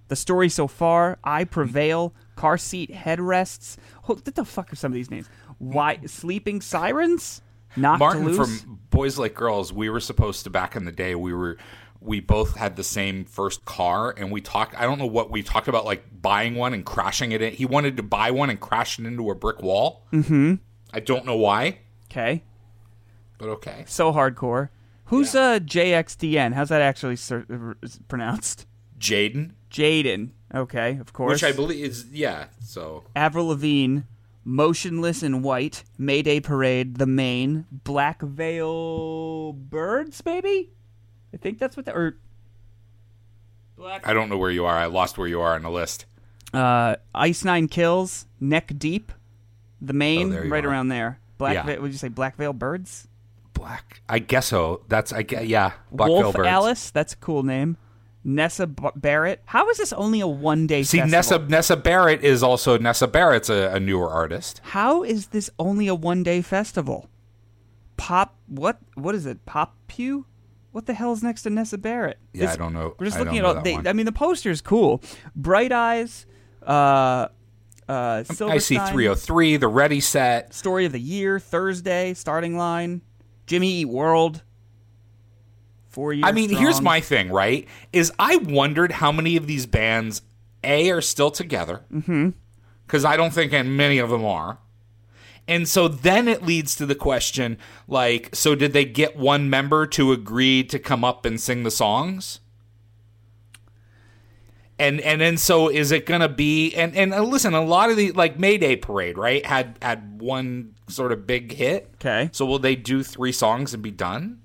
The 0.08 0.16
Story 0.16 0.48
So 0.48 0.68
Far, 0.68 1.18
I 1.24 1.44
Prevail, 1.44 2.14
Car 2.36 2.56
Seat 2.56 2.92
Headrests. 2.92 3.76
What 4.04 4.24
the 4.24 4.44
fuck 4.44 4.72
are 4.72 4.76
some 4.76 4.92
of 4.92 4.94
these 4.94 5.10
names? 5.10 5.28
Why 5.58 5.98
Sleeping 6.06 6.60
Sirens? 6.60 7.42
Not 7.76 7.98
Martin 7.98 8.32
from 8.34 8.80
Boys 8.90 9.18
Like 9.18 9.34
Girls. 9.34 9.72
We 9.72 9.90
were 9.90 10.00
supposed 10.00 10.44
to 10.44 10.50
back 10.50 10.76
in 10.76 10.84
the 10.84 10.92
day. 10.92 11.14
We 11.14 11.32
were 11.34 11.58
we 12.00 12.20
both 12.20 12.56
had 12.56 12.76
the 12.76 12.84
same 12.84 13.24
first 13.24 13.64
car, 13.64 14.14
and 14.16 14.30
we 14.30 14.40
talked. 14.40 14.74
I 14.76 14.82
don't 14.84 14.98
know 14.98 15.06
what 15.06 15.30
we 15.30 15.42
talked 15.42 15.68
about, 15.68 15.84
like 15.84 16.04
buying 16.22 16.54
one 16.54 16.72
and 16.72 16.84
crashing 16.84 17.32
it. 17.32 17.42
in. 17.42 17.52
He 17.52 17.66
wanted 17.66 17.96
to 17.98 18.02
buy 18.02 18.30
one 18.30 18.48
and 18.50 18.60
crash 18.60 18.98
it 18.98 19.06
into 19.06 19.30
a 19.30 19.34
brick 19.34 19.62
wall. 19.62 20.06
Mm-hmm. 20.12 20.54
I 20.92 21.00
don't 21.00 21.26
know 21.26 21.36
why, 21.36 21.80
Okay. 22.10 22.44
but 23.38 23.48
okay. 23.48 23.84
so 23.86 24.12
hardcore. 24.12 24.70
Who's 25.06 25.34
uh 25.34 25.58
JXDN? 25.60 26.54
How's 26.54 26.68
that 26.70 26.80
actually 26.82 27.16
ser- 27.16 27.76
pronounced? 28.08 28.66
Jaden. 28.98 29.52
Jaden. 29.70 30.30
Okay, 30.54 30.96
of 30.98 31.12
course. 31.12 31.32
which 31.42 31.44
I 31.44 31.52
believe 31.52 31.84
is 31.84 32.06
yeah. 32.10 32.46
So 32.62 33.04
Avril 33.14 33.48
Lavigne, 33.48 34.00
Motionless 34.48 35.24
in 35.24 35.42
White, 35.42 35.82
Mayday 35.98 36.38
Parade, 36.38 36.98
The 36.98 37.06
Maine, 37.06 37.66
Black 37.72 38.22
Veil 38.22 39.52
Birds, 39.52 40.22
maybe? 40.24 40.70
I 41.34 41.36
think 41.36 41.58
that's 41.58 41.76
what 41.76 41.84
the 41.84 41.92
or 41.92 42.16
Black 43.76 44.06
I 44.06 44.14
don't 44.14 44.28
know 44.28 44.38
where 44.38 44.52
you 44.52 44.64
are. 44.64 44.76
I 44.76 44.86
lost 44.86 45.18
where 45.18 45.26
you 45.26 45.40
are 45.40 45.54
on 45.56 45.62
the 45.62 45.70
list. 45.70 46.06
uh 46.54 46.94
Ice 47.12 47.44
Nine 47.44 47.66
Kills, 47.66 48.26
Neck 48.40 48.72
Deep, 48.78 49.10
The 49.82 49.92
Maine, 49.92 50.32
Oh, 50.32 50.44
right 50.48 50.64
are. 50.64 50.68
around 50.68 50.88
there. 50.88 51.18
Black 51.38 51.54
Yeah. 51.54 51.64
Veil, 51.66 51.82
would 51.82 51.90
you 51.90 51.98
say 51.98 52.08
Black 52.08 52.36
Veil 52.36 52.52
Birds? 52.52 53.08
Black. 53.52 54.00
I 54.08 54.20
guess 54.20 54.46
so. 54.46 54.82
That's 54.88 55.12
I 55.12 55.22
guess, 55.22 55.44
yeah. 55.46 55.72
Black 55.90 56.08
Wolf 56.08 56.22
Veil 56.22 56.32
Birds. 56.32 56.46
Alice, 56.48 56.90
that's 56.92 57.14
a 57.14 57.16
cool 57.16 57.42
name. 57.42 57.78
Nessa 58.26 58.66
B- 58.66 58.88
Barrett. 58.96 59.40
How 59.44 59.68
is 59.70 59.78
this 59.78 59.92
only 59.92 60.20
a 60.20 60.26
one 60.26 60.66
day 60.66 60.82
festival? 60.82 61.06
See, 61.06 61.12
festival? 61.12 61.38
Nessa 61.46 61.50
Nessa 61.50 61.76
Barrett 61.76 62.24
is 62.24 62.42
also 62.42 62.76
Nessa 62.76 63.06
Barrett's 63.06 63.48
a, 63.48 63.70
a 63.72 63.80
newer 63.80 64.10
artist. 64.10 64.60
How 64.64 65.04
is 65.04 65.28
this 65.28 65.48
only 65.60 65.86
a 65.86 65.94
one 65.94 66.24
day 66.24 66.42
festival? 66.42 67.08
Pop 67.96 68.36
what 68.48 68.78
what 68.94 69.14
is 69.14 69.26
it? 69.26 69.46
Pop 69.46 69.76
Pew? 69.86 70.26
What 70.72 70.86
the 70.86 70.94
hell's 70.94 71.22
next 71.22 71.42
to 71.42 71.50
Nessa 71.50 71.78
Barrett? 71.78 72.18
Yeah, 72.34 72.46
This- 72.46 72.54
I 72.54 72.56
don't 72.58 72.74
know. 72.74 72.96
We're 72.98 73.06
just 73.06 73.16
I 73.16 73.20
looking 73.20 73.38
at 73.38 73.44
all 73.44 73.62
they. 73.62 73.76
I 73.76 73.92
mean 73.92 74.06
the 74.06 74.12
poster's 74.12 74.60
cool. 74.60 75.02
Bright 75.36 75.70
Eyes, 75.70 76.26
uh 76.66 77.28
uh 77.88 78.24
I 78.28 78.58
see 78.58 78.76
3OH!3, 78.76 79.60
the 79.60 79.68
Ready 79.68 80.00
Set. 80.00 80.52
Story 80.52 80.84
of 80.84 80.90
the 80.92 80.98
Year, 81.00 81.38
Thursday, 81.38 82.12
starting 82.14 82.56
line, 82.58 83.02
Jimmy 83.46 83.82
Eat 83.82 83.88
World. 83.88 84.42
Four 85.96 86.12
years. 86.12 86.28
I 86.28 86.32
mean, 86.32 86.50
here's 86.50 86.82
my 86.82 87.00
thing, 87.00 87.30
right? 87.30 87.66
Is 87.90 88.12
I 88.18 88.36
wondered 88.36 88.92
how 88.92 89.10
many 89.10 89.38
of 89.38 89.46
these 89.46 89.64
bands 89.64 90.20
a 90.62 90.90
are 90.90 91.00
still 91.00 91.30
together 91.30 91.84
because 92.86 93.02
I 93.06 93.16
don't 93.16 93.32
think 93.32 93.52
many 93.52 93.96
of 93.96 94.10
them 94.10 94.22
are. 94.22 94.58
And 95.48 95.66
so 95.66 95.88
then 95.88 96.28
it 96.28 96.42
leads 96.44 96.76
to 96.76 96.84
the 96.84 96.94
question 96.94 97.56
like, 97.88 98.28
so 98.36 98.54
did 98.54 98.74
they 98.74 98.84
get 98.84 99.16
one 99.16 99.48
member 99.48 99.86
to 99.86 100.12
agree 100.12 100.62
to 100.64 100.78
come 100.78 101.02
up 101.02 101.24
and 101.24 101.40
sing 101.40 101.62
the 101.62 101.70
songs? 101.70 102.40
And 104.78 105.00
and 105.00 105.22
then 105.22 105.38
so 105.38 105.68
is 105.70 105.90
it 105.92 106.04
gonna 106.04 106.28
be 106.28 106.74
and 106.74 106.94
and 106.94 107.14
uh, 107.14 107.22
listen 107.22 107.54
a 107.54 107.64
lot 107.64 107.88
of 107.88 107.96
the 107.96 108.12
like 108.12 108.38
Mayday 108.38 108.76
Parade 108.76 109.16
right 109.16 109.46
had 109.46 109.78
had 109.80 110.20
one 110.20 110.74
sort 110.88 111.12
of 111.12 111.26
big 111.26 111.52
hit 111.52 111.90
Okay. 111.94 112.28
so 112.32 112.44
will 112.44 112.58
they 112.58 112.76
do 112.76 113.02
three 113.02 113.32
songs 113.32 113.72
and 113.72 113.82
be 113.82 113.90
done 113.90 114.42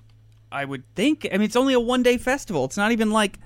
I 0.52 0.66
would 0.66 0.84
think. 0.96 1.26
I 1.32 1.38
mean, 1.38 1.44
it's 1.46 1.56
only 1.56 1.74
a 1.74 1.80
one 1.80 2.04
day 2.04 2.18
festival. 2.18 2.66
It's 2.66 2.78
not 2.78 2.92
even 2.92 3.12
like 3.12 3.40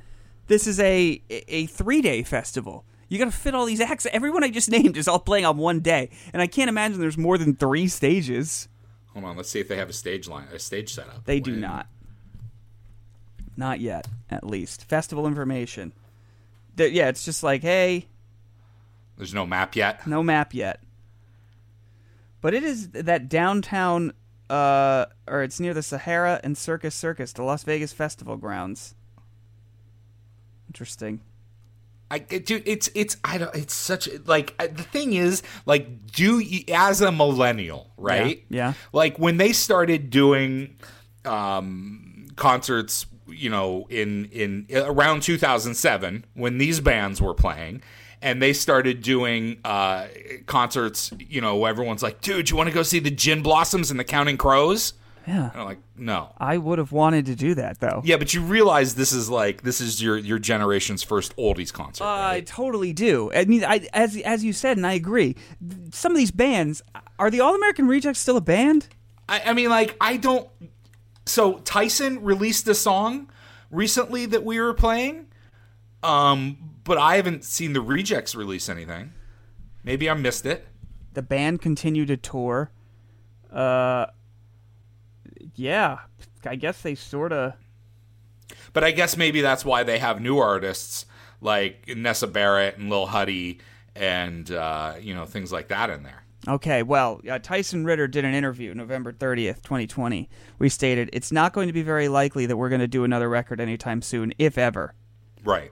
this 0.48 0.68
is 0.68 0.80
a 0.80 1.22
a 1.30 1.66
three 1.68 2.02
day 2.02 2.24
festival. 2.24 2.86
You 3.08 3.20
got 3.20 3.26
to 3.26 3.32
fit 3.32 3.54
all 3.54 3.66
these 3.66 3.80
acts. 3.82 4.08
Everyone 4.12 4.44
I 4.44 4.50
just 4.50 4.70
named 4.72 4.98
is 4.98 5.08
all 5.08 5.20
playing 5.20 5.46
on 5.46 5.58
one 5.58 5.80
day, 5.82 6.10
and 6.34 6.42
I 6.42 6.48
can't 6.48 6.70
imagine 6.70 7.00
there's 7.00 7.18
more 7.18 7.38
than 7.38 7.56
three 7.56 7.88
stages. 7.88 8.68
Hold 9.14 9.26
on, 9.26 9.38
let's 9.38 9.50
see 9.50 9.60
if 9.60 9.68
they 9.68 9.78
have 9.78 9.90
a 9.90 9.94
stage 9.94 10.28
line, 10.28 10.48
a 10.52 10.60
stage 10.60 10.94
setup. 10.94 11.24
They 11.26 11.40
do 11.40 11.56
not. 11.56 11.88
Not 13.56 13.80
yet, 13.80 14.08
at 14.30 14.46
least. 14.46 14.84
Festival 14.90 15.26
information. 15.28 15.94
Yeah, 16.76 17.08
it's 17.08 17.24
just 17.24 17.42
like, 17.42 17.62
hey, 17.62 18.08
There's 19.18 19.34
no 19.34 19.46
map 19.46 19.76
yet. 19.78 20.06
no 20.06 20.22
map 20.22 20.54
yet. 20.54 20.82
But 22.42 22.54
it 22.54 22.64
is 22.64 22.90
that 22.90 23.30
downtown, 23.30 24.12
uh, 24.50 25.06
or 25.28 25.44
it's 25.44 25.60
near 25.60 25.74
the 25.74 25.84
Sahara 25.84 26.40
and 26.44 26.58
Circus 26.58 26.96
Circus, 26.96 27.34
the 27.34 27.44
Las 27.44 27.64
Vegas 27.64 27.94
Festival 27.94 28.38
grounds. 28.38 28.96
Interesting. 30.68 31.22
I, 32.12 32.20
dude, 32.20 32.64
it's 32.68 32.90
it's 32.94 33.18
I 33.24 33.40
don't. 33.40 33.56
It's 33.56 33.74
such 33.74 34.08
like 34.26 34.56
the 34.58 34.84
thing 34.84 35.14
is 35.14 35.42
like 35.66 36.06
do 36.12 36.40
you, 36.40 36.64
as 36.74 37.02
a 37.02 37.12
millennial, 37.12 37.90
right? 37.98 38.44
Yeah, 38.50 38.68
yeah. 38.68 38.74
Like 38.94 39.18
when 39.18 39.38
they 39.38 39.54
started 39.54 40.12
doing 40.12 40.76
um, 41.26 42.28
concerts, 42.36 43.08
you 43.28 43.50
know, 43.50 43.88
in 43.90 44.26
in 44.26 44.68
around 44.76 45.24
2007 45.24 46.26
when 46.36 46.58
these 46.58 46.80
bands 46.80 47.22
were 47.22 47.34
playing. 47.34 47.82
And 48.26 48.42
they 48.42 48.54
started 48.54 49.04
doing 49.04 49.60
uh, 49.64 50.08
concerts, 50.48 51.12
you 51.20 51.42
know, 51.42 51.66
everyone's 51.66 52.02
like, 52.02 52.22
dude, 52.22 52.50
you 52.50 52.58
want 52.58 52.70
to 52.70 52.74
go 52.74 52.82
see 52.82 52.98
the 52.98 53.12
Gin 53.12 53.44
Blossoms 53.44 53.92
and 53.92 54.00
the 54.00 54.04
Counting 54.04 54.36
Crows? 54.36 54.94
Yeah. 55.28 55.52
And 55.52 55.62
I'm 55.62 55.66
like, 55.66 55.78
no. 55.96 56.32
I 56.40 56.58
would 56.58 56.80
have 56.80 56.92
wanted 56.92 57.28
to 57.28 57.36
do 57.36 57.54
that 57.54 57.80
though. 57.80 58.02
Yeah, 58.04 58.18
but 58.18 58.34
you 58.34 58.42
realize 58.42 58.96
this 58.96 59.12
is 59.12 59.30
like 59.30 59.62
this 59.62 59.80
is 59.80 60.02
your 60.02 60.18
your 60.18 60.40
generation's 60.40 61.04
first 61.04 61.36
oldies 61.38 61.72
concert. 61.72 62.04
I 62.04 62.32
right? 62.32 62.48
totally 62.48 62.94
do. 62.94 63.32
I 63.32 63.46
mean, 63.46 63.64
I, 63.64 63.88
as 63.94 64.18
as 64.18 64.44
you 64.44 64.54
said, 64.54 64.78
and 64.78 64.86
I 64.86 64.94
agree. 64.94 65.36
Some 65.92 66.12
of 66.12 66.18
these 66.18 66.32
bands 66.32 66.82
are 67.18 67.30
the 67.30 67.42
All 67.42 67.56
American 67.56 67.88
Rejects 67.88 68.20
still 68.20 68.38
a 68.38 68.42
band? 68.42 68.88
I, 69.30 69.42
I 69.46 69.54
mean, 69.54 69.70
like 69.70 69.96
I 70.02 70.18
don't. 70.18 70.50
So 71.26 71.60
Tyson 71.60 72.24
released 72.24 72.68
a 72.68 72.76
song 72.76 73.30
recently 73.72 74.26
that 74.28 74.44
we 74.44 74.60
were 74.60 74.74
playing, 74.74 75.28
um, 76.04 76.75
but 76.86 76.98
I 76.98 77.18
haven't 77.18 77.44
seen 77.44 77.74
the 77.74 77.82
Rejects 77.82 78.34
release 78.34 78.70
anything. 78.70 79.12
Maybe 79.84 80.10
I 80.10 80.14
missed 80.14 80.46
it. 80.46 80.68
The 81.14 81.22
band 81.22 81.62
continued 81.62 82.08
to 82.08 82.18
tour. 82.18 82.72
Uh, 83.52 84.08
yeah, 85.56 86.00
I 86.46 86.56
guess 86.56 86.82
they 86.82 86.96
sort 86.96 87.34
of. 87.34 87.54
But 88.74 88.84
I 88.84 88.92
guess 88.92 89.18
maybe 89.18 89.42
that's 89.42 89.66
why 89.66 89.84
they 89.84 90.00
have 90.00 90.22
new 90.22 90.38
artists 90.38 91.06
like 91.42 91.88
Nessa 91.96 92.28
Barrett 92.28 92.78
and 92.78 92.90
Lil 92.90 93.08
Huddy 93.08 93.60
and 93.96 94.50
uh, 94.52 94.96
you 95.00 95.16
know 95.16 95.26
things 95.26 95.52
like 95.52 95.70
that 95.70 95.90
in 95.90 96.04
there. 96.04 96.24
Okay, 96.48 96.84
well, 96.84 97.22
uh, 97.30 97.40
Tyson 97.40 97.86
Ritter 97.86 98.08
did 98.08 98.24
an 98.24 98.36
interview 98.36 98.72
November 98.76 99.12
30th, 99.12 99.64
2020. 99.64 100.30
We 100.60 100.70
stated, 100.70 101.10
it's 101.12 101.32
not 101.32 101.54
going 101.54 101.66
to 101.66 101.74
be 101.74 101.82
very 101.82 102.08
likely 102.08 102.46
that 102.46 102.56
we're 102.56 102.70
going 102.70 102.82
to 102.82 102.88
do 102.88 103.04
another 103.04 103.28
record 103.28 103.60
anytime 103.60 104.04
soon, 104.04 104.32
if 104.38 104.56
ever. 104.56 104.94
Right. 105.44 105.72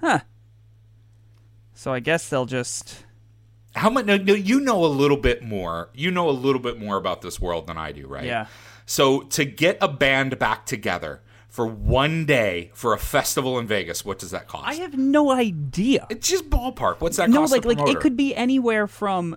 Huh. 0.00 0.20
So 1.74 1.92
I 1.92 2.00
guess 2.00 2.28
they'll 2.28 2.46
just. 2.46 3.04
How 3.74 3.90
much? 3.90 4.04
No, 4.04 4.16
no, 4.16 4.34
you 4.34 4.60
know 4.60 4.84
a 4.84 4.86
little 4.86 5.16
bit 5.16 5.42
more. 5.42 5.90
You 5.94 6.10
know 6.10 6.28
a 6.28 6.32
little 6.32 6.60
bit 6.60 6.78
more 6.78 6.96
about 6.96 7.22
this 7.22 7.40
world 7.40 7.66
than 7.66 7.78
I 7.78 7.92
do, 7.92 8.06
right? 8.06 8.24
Yeah. 8.24 8.46
So 8.86 9.20
to 9.22 9.44
get 9.44 9.78
a 9.80 9.88
band 9.88 10.38
back 10.38 10.66
together 10.66 11.22
for 11.48 11.66
one 11.66 12.26
day 12.26 12.70
for 12.74 12.92
a 12.92 12.98
festival 12.98 13.58
in 13.58 13.66
Vegas, 13.66 14.04
what 14.04 14.18
does 14.18 14.30
that 14.32 14.48
cost? 14.48 14.66
I 14.66 14.74
have 14.74 14.96
no 14.96 15.30
idea. 15.30 16.06
it's 16.10 16.28
just 16.28 16.50
ballpark. 16.50 17.00
What's 17.00 17.16
that 17.18 17.30
no, 17.30 17.40
cost? 17.40 17.52
like 17.52 17.64
like 17.64 17.88
it 17.88 18.00
could 18.00 18.16
be 18.16 18.34
anywhere 18.34 18.86
from 18.86 19.36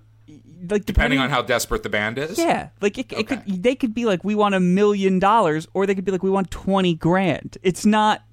like 0.69 0.85
depending 0.85 1.19
on 1.19 1.29
how 1.29 1.41
desperate 1.41 1.83
the 1.83 1.89
band 1.89 2.17
is. 2.17 2.37
yeah, 2.37 2.69
like 2.81 2.97
it, 2.97 3.11
it 3.11 3.27
could 3.27 3.43
they 3.45 3.75
could 3.75 3.93
be 3.93 4.05
like 4.05 4.23
we 4.23 4.35
want 4.35 4.55
a 4.55 4.59
million 4.59 5.19
dollars, 5.19 5.67
or 5.73 5.85
they 5.85 5.95
could 5.95 6.05
be 6.05 6.11
like 6.11 6.23
we 6.23 6.29
want 6.29 6.51
twenty 6.51 6.95
grand. 6.95 7.57
It's 7.63 7.85
not. 7.85 8.23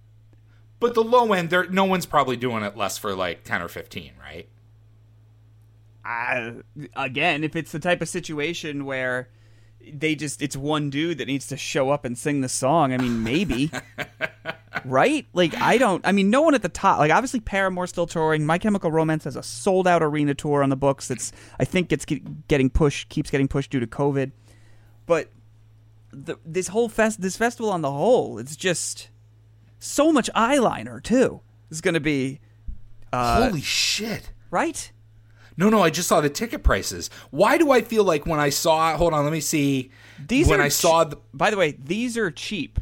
But 0.80 0.94
the 0.94 1.04
low 1.04 1.32
end, 1.32 1.50
there, 1.50 1.68
no 1.68 1.84
one's 1.84 2.06
probably 2.06 2.36
doing 2.36 2.64
it 2.64 2.76
less 2.76 2.98
for 2.98 3.14
like 3.14 3.44
ten 3.44 3.62
or 3.62 3.68
fifteen, 3.68 4.12
right? 4.20 4.48
Uh, 6.04 6.62
again, 6.96 7.44
if 7.44 7.54
it's 7.54 7.70
the 7.70 7.78
type 7.78 8.00
of 8.00 8.08
situation 8.08 8.86
where 8.86 9.28
they 9.92 10.14
just 10.14 10.42
it's 10.42 10.56
one 10.56 10.90
dude 10.90 11.18
that 11.18 11.26
needs 11.26 11.46
to 11.48 11.56
show 11.56 11.90
up 11.90 12.04
and 12.04 12.16
sing 12.16 12.40
the 12.40 12.48
song, 12.48 12.92
I 12.92 12.96
mean 12.96 13.22
maybe. 13.22 13.70
right? 14.84 15.26
Like 15.34 15.54
I 15.56 15.78
don't 15.78 16.06
I 16.06 16.12
mean 16.12 16.30
no 16.30 16.42
one 16.42 16.54
at 16.54 16.62
the 16.62 16.68
top 16.68 16.98
like 16.98 17.10
obviously 17.10 17.40
Paramore's 17.40 17.90
still 17.90 18.06
touring. 18.06 18.46
My 18.46 18.58
Chemical 18.58 18.90
Romance 18.90 19.24
has 19.24 19.36
a 19.36 19.42
sold 19.42 19.86
out 19.86 20.02
arena 20.02 20.34
tour 20.34 20.62
on 20.62 20.70
the 20.70 20.76
books 20.76 21.08
that's 21.08 21.32
I 21.58 21.64
think 21.64 21.92
it's 21.92 22.06
getting 22.48 22.70
pushed 22.70 23.08
keeps 23.10 23.30
getting 23.30 23.48
pushed 23.48 23.70
due 23.70 23.80
to 23.80 23.86
COVID. 23.86 24.32
But 25.06 25.28
the, 26.12 26.36
this 26.44 26.68
whole 26.68 26.88
fest 26.88 27.20
this 27.20 27.36
festival 27.36 27.70
on 27.70 27.82
the 27.82 27.90
whole, 27.90 28.38
it's 28.38 28.56
just 28.56 29.09
so 29.80 30.12
much 30.12 30.30
eyeliner 30.36 31.02
too. 31.02 31.40
Is 31.70 31.80
going 31.80 31.94
to 31.94 32.00
be 32.00 32.40
uh, 33.12 33.48
Holy 33.48 33.60
shit! 33.60 34.30
right? 34.50 34.92
No, 35.56 35.68
no, 35.68 35.82
I 35.82 35.90
just 35.90 36.08
saw 36.08 36.20
the 36.20 36.30
ticket 36.30 36.62
prices. 36.62 37.10
Why 37.30 37.58
do 37.58 37.70
I 37.70 37.82
feel 37.82 38.04
like 38.04 38.24
when 38.24 38.40
I 38.40 38.48
saw? 38.48 38.96
Hold 38.96 39.12
on, 39.12 39.24
let 39.24 39.32
me 39.32 39.40
see. 39.40 39.90
These 40.26 40.48
when 40.48 40.60
are 40.60 40.64
I 40.64 40.68
ch- 40.68 40.72
saw 40.72 41.04
the 41.04 41.18
By 41.34 41.50
the 41.50 41.56
way, 41.56 41.72
these 41.72 42.16
are 42.16 42.30
cheap. 42.30 42.78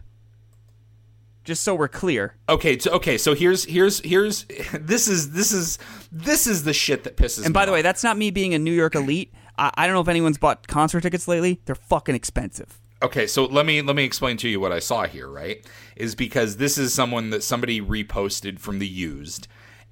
Just 1.44 1.64
so 1.64 1.74
we're 1.74 1.88
clear. 1.88 2.36
Okay, 2.49 2.78
so 2.78 2.92
okay, 2.92 3.16
so 3.16 3.34
here's 3.34 3.64
here's 3.64 4.01
here's 4.01 4.44
this 4.80 5.09
is 5.09 5.32
this 5.32 5.51
is 5.51 5.78
this 6.12 6.46
is 6.46 6.64
the 6.64 6.74
shit 6.74 7.05
that 7.05 7.16
pisses 7.16 7.38
And 7.38 7.49
me 7.49 7.53
by 7.53 7.64
the 7.66 7.72
way, 7.72 7.82
that's 7.82 8.05
not 8.05 8.16
me 8.16 8.30
being 8.30 8.55
a 8.55 8.59
New 8.59 8.72
York 8.72 8.94
elite. 8.94 9.32
I, 9.57 9.70
I 9.74 9.86
don't 9.86 9.94
know 9.94 10.01
if 10.03 10.09
anyone's 10.09 10.38
bought 10.38 10.68
concert 10.68 11.01
tickets 11.01 11.26
lately. 11.26 11.61
They're 11.64 11.74
fucking 11.74 12.14
expensive. 12.14 12.78
Okay, 13.01 13.28
so 13.28 13.44
let 13.44 13.64
me 13.64 13.80
let 13.80 13.94
me 13.94 14.05
explain 14.05 14.36
to 14.38 14.49
you 14.49 14.59
what 14.59 14.72
I 14.72 14.80
saw 14.80 15.05
here, 15.05 15.28
right? 15.28 15.64
Is 15.96 16.14
because 16.14 16.57
this 16.57 16.76
is 16.76 16.92
someone 16.92 17.30
that 17.30 17.44
somebody 17.44 17.80
reposted 17.80 18.59
from 18.59 18.80
the 18.80 18.88
used 18.88 19.46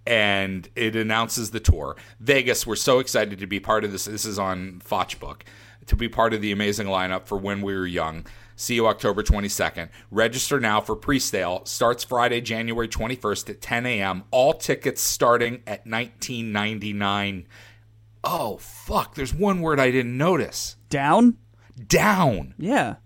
and 0.07 0.69
it 0.77 0.97
announces 0.97 1.51
the 1.51 1.61
tour. 1.61 1.97
Vegas, 2.21 2.67
we're 2.67 2.77
so 2.77 2.99
excited 2.99 3.39
to 3.39 3.47
be 3.47 3.61
part 3.61 3.85
of 3.85 3.93
this. 3.93 4.07
This 4.07 4.25
is 4.25 4.39
on 4.39 4.81
Fochbook 4.85 5.43
to 5.87 5.97
be 5.97 6.09
part 6.09 6.35
of 6.35 6.41
the 6.41 6.53
amazing 6.53 6.87
lineup 6.87 7.27
for 7.27 7.39
when 7.39 7.63
we 7.63 7.75
were 7.75 7.87
young. 7.87 8.27
See 8.57 8.75
you 8.75 8.87
October 8.87 9.23
22nd. 9.23 9.91
Register 10.11 10.59
now 10.59 10.81
for 10.81 10.97
pre-sale. 10.97 11.65
Starts 11.65 12.05
Friday, 12.05 12.41
January 12.41 12.89
21st 12.89 13.51
at 13.51 13.61
10 13.61 13.87
a.m. 13.87 14.25
All 14.31 14.53
tickets 14.53 15.01
starting 15.01 15.63
at 15.67 15.87
19.99. 15.87 17.45
Oh 18.25 18.57
fuck! 18.57 19.15
There's 19.15 19.33
one 19.33 19.61
word 19.61 19.79
I 19.79 19.93
didn't 19.93 20.17
notice. 20.19 20.77
Down? 20.89 21.37
Down. 21.87 22.55
Yeah. 22.59 22.97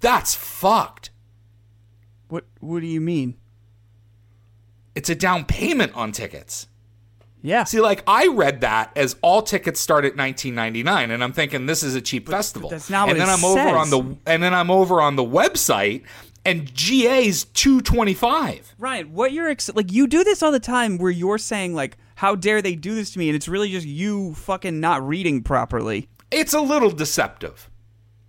That's 0.00 0.34
fucked. 0.34 1.10
What 2.28 2.44
What 2.60 2.80
do 2.80 2.86
you 2.86 3.00
mean? 3.00 3.36
It's 4.94 5.10
a 5.10 5.14
down 5.14 5.44
payment 5.44 5.94
on 5.94 6.12
tickets. 6.12 6.68
Yeah. 7.42 7.64
See, 7.64 7.80
like 7.80 8.02
I 8.06 8.28
read 8.28 8.62
that 8.62 8.90
as 8.96 9.16
all 9.20 9.42
tickets 9.42 9.80
start 9.80 10.04
at 10.06 10.14
19.99, 10.14 11.12
and 11.12 11.22
I'm 11.22 11.32
thinking 11.32 11.66
this 11.66 11.82
is 11.82 11.94
a 11.94 12.00
cheap 12.00 12.28
festival. 12.28 12.70
that's 12.70 12.88
not 12.88 13.08
and 13.08 13.18
what 13.18 13.26
then 13.26 13.28
it 13.28 13.38
I'm 13.38 13.44
over 13.44 13.76
on 13.76 13.90
the 13.90 14.16
and 14.26 14.42
then 14.42 14.54
I'm 14.54 14.70
over 14.70 15.00
on 15.00 15.16
the 15.16 15.24
website, 15.24 16.04
and 16.46 16.72
GA's 16.74 17.44
225. 17.44 18.74
Ryan, 18.78 19.12
what 19.12 19.32
you're 19.32 19.48
ex- 19.48 19.70
like 19.74 19.92
you 19.92 20.06
do 20.06 20.24
this 20.24 20.42
all 20.42 20.52
the 20.52 20.60
time 20.60 20.96
where 20.96 21.10
you're 21.10 21.36
saying 21.36 21.74
like 21.74 21.98
how 22.16 22.34
dare 22.34 22.62
they 22.62 22.76
do 22.76 22.94
this 22.94 23.10
to 23.10 23.18
me 23.18 23.28
and 23.28 23.36
it's 23.36 23.48
really 23.48 23.70
just 23.70 23.86
you 23.86 24.32
fucking 24.34 24.80
not 24.80 25.06
reading 25.06 25.42
properly. 25.42 26.08
It's 26.30 26.54
a 26.54 26.60
little 26.60 26.90
deceptive. 26.90 27.68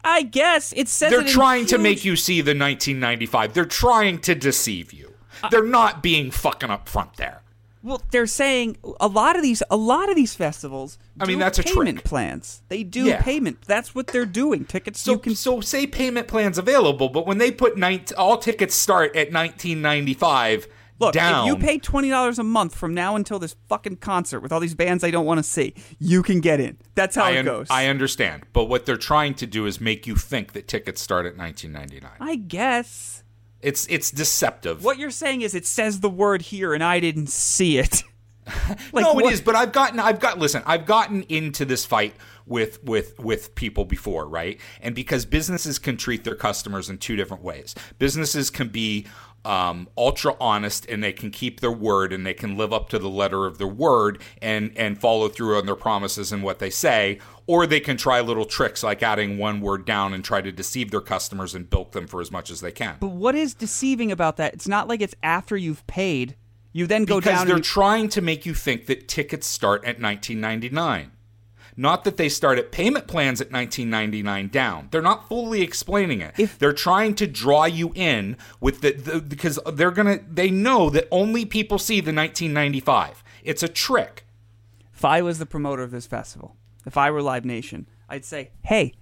I 0.06 0.22
guess 0.22 0.72
it 0.78 0.88
says 0.88 1.10
They're 1.10 1.22
it 1.22 1.28
in 1.28 1.34
trying 1.34 1.66
to 1.68 1.78
make 1.80 2.06
you 2.06 2.16
see 2.16 2.40
the 2.42 2.52
1995. 2.52 3.54
They're 3.54 3.66
trying 3.66 4.20
to 4.20 4.36
deceive 4.36 4.94
you. 4.94 5.14
Uh, 5.44 5.50
they're 5.50 5.64
not 5.64 6.04
being 6.04 6.30
fucking 6.32 6.70
up 6.70 6.88
front 6.88 7.18
there. 7.18 7.42
Well, 7.82 8.02
they're 8.12 8.26
saying 8.28 8.78
a 9.00 9.08
lot 9.08 9.36
of 9.36 9.42
these 9.44 9.62
a 9.70 9.76
lot 9.78 10.10
of 10.10 10.16
these 10.16 10.34
festivals 10.34 10.98
I 11.20 11.26
mean, 11.26 11.38
do 11.38 11.44
that's 11.44 11.60
a 11.60 11.64
payment 11.64 12.04
plans. 12.04 12.62
They 12.68 12.84
do 12.84 13.06
Yeah. 13.06 13.22
payment. 13.22 13.62
That's 13.68 13.94
what 13.94 14.08
they're 14.08 14.26
doing. 14.26 14.66
Tickets 14.66 15.02
So, 15.02 15.12
you 15.14 15.20
can 15.20 15.36
so 15.36 15.62
say 15.62 15.86
payment 15.86 16.28
plans 16.28 16.58
available, 16.58 17.10
but 17.10 17.28
when 17.28 17.38
they 17.38 17.52
put 17.52 17.78
19, 17.78 18.16
all 18.18 18.38
tickets 18.38 18.74
start 18.76 19.16
at 19.16 19.32
1995 19.32 20.68
Look, 21.00 21.14
down. 21.14 21.48
if 21.48 21.54
you 21.54 21.60
pay 21.60 21.78
twenty 21.78 22.10
dollars 22.10 22.40
a 22.40 22.44
month 22.44 22.76
from 22.76 22.94
now 22.94 23.16
until 23.16 23.40
this 23.40 23.56
fucking 23.68 23.98
concert 23.98 24.40
with 24.40 24.52
all 24.52 24.60
these 24.60 24.76
bands 24.76 25.04
I 25.04 25.12
don't 25.12 25.26
want 25.26 25.40
to 25.40 25.44
see, 25.44 25.74
you 26.00 26.24
can 26.24 26.40
get 26.40 26.60
in. 26.60 26.78
That's 26.96 27.16
how 27.16 27.26
I, 27.26 27.32
it 27.32 27.40
un- 27.40 27.46
goes. 27.46 27.68
I 27.70 27.88
understand, 27.88 28.44
but 28.54 28.66
what 28.66 28.86
they're 28.86 28.98
trying 28.98 29.34
to 29.36 29.48
do 29.48 29.66
is 29.66 29.82
make 29.82 30.08
you 30.08 30.16
think 30.16 30.54
that 30.54 30.68
tickets 30.68 31.02
start 31.02 31.26
at 31.26 31.38
1999. 31.38 32.12
I 32.20 32.36
guess. 32.36 33.24
It's 33.62 33.88
it's 33.88 34.12
deceptive. 34.12 34.84
What 34.84 34.98
you're 34.98 35.12
saying 35.12 35.42
is 35.42 35.56
it 35.56 35.66
says 35.66 36.00
the 36.00 36.10
word 36.10 36.44
here 36.44 36.74
and 36.74 36.84
I 36.84 37.00
didn't 37.00 37.30
see 37.30 37.78
it. 37.78 38.04
like 38.94 39.04
no, 39.04 39.14
what- 39.14 39.26
it 39.26 39.34
is. 39.34 39.42
But 39.42 39.56
I've 39.56 39.72
gotten, 39.72 40.00
I've 40.00 40.20
got. 40.20 40.38
Listen, 40.38 40.62
I've 40.66 40.86
gotten 40.86 41.24
into 41.24 41.66
this 41.66 41.86
fight 41.86 42.16
with 42.46 42.84
with 42.84 43.20
with 43.20 43.56
people 43.56 43.86
before, 43.86 44.28
right? 44.28 44.60
And 44.82 44.94
because 44.94 45.26
businesses 45.26 45.80
can 45.80 45.98
treat 45.98 46.24
their 46.24 46.36
customers 46.36 46.90
in 46.90 47.00
two 47.00 47.16
different 47.16 47.44
ways. 47.44 47.74
Businesses 47.98 48.50
can 48.52 48.68
be 48.70 49.08
um, 49.46 49.88
ultra 49.98 50.36
honest 50.40 50.86
and 50.88 51.04
they 51.04 51.14
can 51.14 51.32
keep 51.32 51.60
their 51.60 51.72
word 51.72 52.12
and 52.12 52.26
they 52.26 52.34
can 52.34 52.58
live 52.58 52.74
up 52.74 52.90
to 52.90 53.00
the 53.00 53.10
letter 53.10 53.46
of 53.46 53.58
their 53.58 53.68
word 53.68 54.22
and 54.42 54.76
and 54.76 55.00
follow 55.00 55.30
through 55.30 55.58
on 55.58 55.66
their 55.66 55.76
promises 55.76 56.32
and 56.32 56.44
what 56.44 56.60
they 56.60 56.70
say. 56.70 57.20
Or 57.48 57.68
they 57.68 57.80
can 57.80 57.96
try 57.96 58.22
little 58.22 58.46
tricks 58.46 58.82
like 58.82 59.04
adding 59.04 59.38
one 59.38 59.62
word 59.62 59.86
down 59.86 60.14
and 60.14 60.26
try 60.26 60.42
to 60.42 60.52
deceive 60.52 60.90
their 60.90 61.02
customers 61.02 61.54
and 61.54 61.70
bilk 61.70 61.92
them 61.92 62.08
for 62.08 62.20
as 62.20 62.32
much 62.32 62.50
as 62.50 62.62
they 62.62 62.72
can. 62.72 62.98
But 63.00 63.10
what 63.12 63.36
is 63.36 63.54
deceiving 63.54 64.12
about 64.12 64.38
that? 64.38 64.56
It's 64.56 64.68
not 64.68 64.88
like 64.88 65.02
it's 65.02 65.16
after 65.22 65.56
you've 65.56 65.86
paid. 65.86 66.36
You 66.74 66.88
then 66.88 67.06
go 67.06 67.20
because 67.20 67.26
down 67.26 67.34
Because 67.34 67.48
they're 67.48 67.56
and 67.56 67.64
trying 67.64 68.10
to 68.10 68.22
make 68.22 68.46
you 68.46 68.54
think 68.54 68.88
that 68.88 69.08
tickets 69.08 69.48
start 69.48 69.82
at 69.86 70.02
1999 70.02 71.12
not 71.78 72.04
that 72.04 72.18
they 72.18 72.30
start 72.30 72.58
at 72.58 72.72
payment 72.72 73.08
plans 73.08 73.42
at 73.42 73.52
1999 73.52 74.48
down 74.50 74.88
they're 74.92 75.02
not 75.02 75.28
fully 75.28 75.62
explaining 75.62 76.22
it 76.22 76.34
If- 76.38 76.58
they're 76.60 76.74
trying 76.74 77.16
to 77.16 77.28
draw 77.28 77.66
you 77.66 77.92
in 77.96 78.38
with 78.60 78.82
the, 78.82 78.92
the 78.92 79.22
because 79.22 79.60
they're 79.74 79.92
gonna 79.92 80.20
they 80.30 80.50
know 80.50 80.90
that 80.90 81.08
only 81.12 81.46
people 81.46 81.78
see 81.78 82.00
the 82.00 82.14
1995 82.14 83.24
it's 83.44 83.64
a 83.64 83.68
trick 83.68 84.26
if 84.96 85.04
I 85.04 85.22
was 85.22 85.40
the 85.40 85.46
promoter 85.46 85.84
of 85.84 85.92
this 85.92 86.08
festival, 86.08 86.56
if 86.86 86.96
I 86.96 87.12
were 87.12 87.22
Live 87.22 87.44
Nation, 87.44 87.90
I'd 88.08 88.24
say, 88.24 88.52
"Hey, 88.62 88.94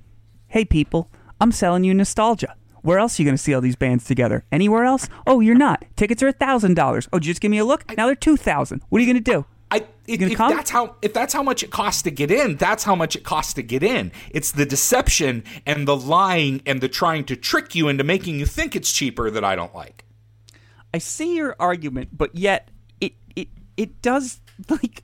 hey 0.48 0.66
people, 0.66 1.12
I'm 1.40 1.52
selling 1.52 1.84
you 1.84 1.94
nostalgia. 1.94 2.56
Where 2.82 2.98
else 2.98 3.18
are 3.18 3.22
you 3.22 3.28
going 3.28 3.38
to 3.38 3.42
see 3.42 3.54
all 3.54 3.62
these 3.62 3.76
bands 3.76 4.04
together? 4.04 4.44
Anywhere 4.52 4.86
else? 4.86 5.08
Oh, 5.28 5.40
you're 5.40 5.56
not. 5.56 5.86
Tickets 5.96 6.24
are 6.24 6.32
thousand 6.32 6.74
dollars. 6.74 7.08
Oh, 7.14 7.20
did 7.20 7.28
you 7.28 7.34
just 7.34 7.42
give 7.42 7.52
me 7.52 7.60
a 7.60 7.64
look? 7.64 7.96
Now 7.96 8.08
they're 8.08 8.16
two 8.16 8.38
thousand. 8.38 8.82
What 8.90 8.98
are 8.98 9.04
you 9.06 9.14
going 9.14 9.24
to 9.24 9.32
do? 9.32 9.46
I, 9.74 9.78
if, 10.06 10.22
if 10.22 10.38
come? 10.38 10.56
that's 10.56 10.70
how 10.70 10.96
if 11.02 11.14
that's 11.14 11.34
how 11.34 11.42
much 11.42 11.64
it 11.64 11.72
costs 11.72 12.04
to 12.04 12.12
get 12.12 12.30
in, 12.30 12.58
that's 12.58 12.84
how 12.84 12.94
much 12.94 13.16
it 13.16 13.24
costs 13.24 13.54
to 13.56 13.64
get 13.64 13.82
in. 13.82 14.12
It's 14.30 14.52
the 14.52 14.68
deception 14.68 15.44
and 15.66 15.88
the 15.88 15.98
lying 15.98 16.62
and 16.68 16.80
the 16.80 16.88
trying 16.88 17.24
to 17.26 17.36
trick 17.36 17.74
you 17.74 17.88
into 17.88 18.04
making 18.04 18.38
you 18.38 18.46
think 18.46 18.76
it's 18.76 18.94
cheaper 18.94 19.32
that 19.32 19.44
I 19.44 19.56
don't 19.56 19.74
like. 19.74 20.06
I 20.94 21.00
see 21.00 21.36
your 21.36 21.56
argument, 21.60 22.10
but 22.16 22.36
yet 22.36 22.70
it 23.02 23.14
it 23.36 23.48
it 23.76 24.02
does 24.04 24.42
like 24.70 25.04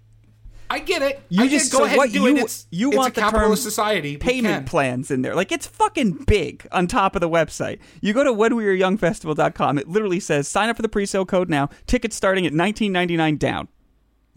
I 0.69 0.77
get 0.77 1.01
it. 1.01 1.19
You 1.29 1.45
I 1.45 1.47
just 1.47 1.71
go 1.71 1.79
so 1.79 1.85
ahead 1.85 1.97
what 1.97 2.05
and 2.05 2.13
do 2.13 2.21
you 2.21 2.37
it. 2.37 2.43
It's, 2.43 2.67
you 2.69 2.89
it's 2.89 2.97
want 2.97 3.13
a 3.13 3.15
the 3.15 3.21
term 3.21 3.31
capitalist 3.31 3.63
society. 3.63 4.17
Payment 4.17 4.67
plans 4.67 5.09
in 5.09 5.23
there. 5.23 5.33
Like 5.33 5.51
it's 5.51 5.65
fucking 5.65 6.25
big 6.27 6.67
on 6.71 6.85
top 6.85 7.15
of 7.15 7.21
the 7.21 7.29
website. 7.29 7.79
You 8.01 8.13
go 8.13 8.23
to 8.23 8.31
whenwewereyoungfestival.com. 8.31 9.79
It 9.79 9.87
literally 9.87 10.19
says 10.19 10.47
sign 10.47 10.69
up 10.69 10.75
for 10.75 10.83
the 10.83 10.89
pre-sale 10.89 11.25
code 11.25 11.49
now. 11.49 11.69
Tickets 11.87 12.15
starting 12.15 12.45
at 12.45 12.53
19.99 12.53 13.39
down. 13.39 13.67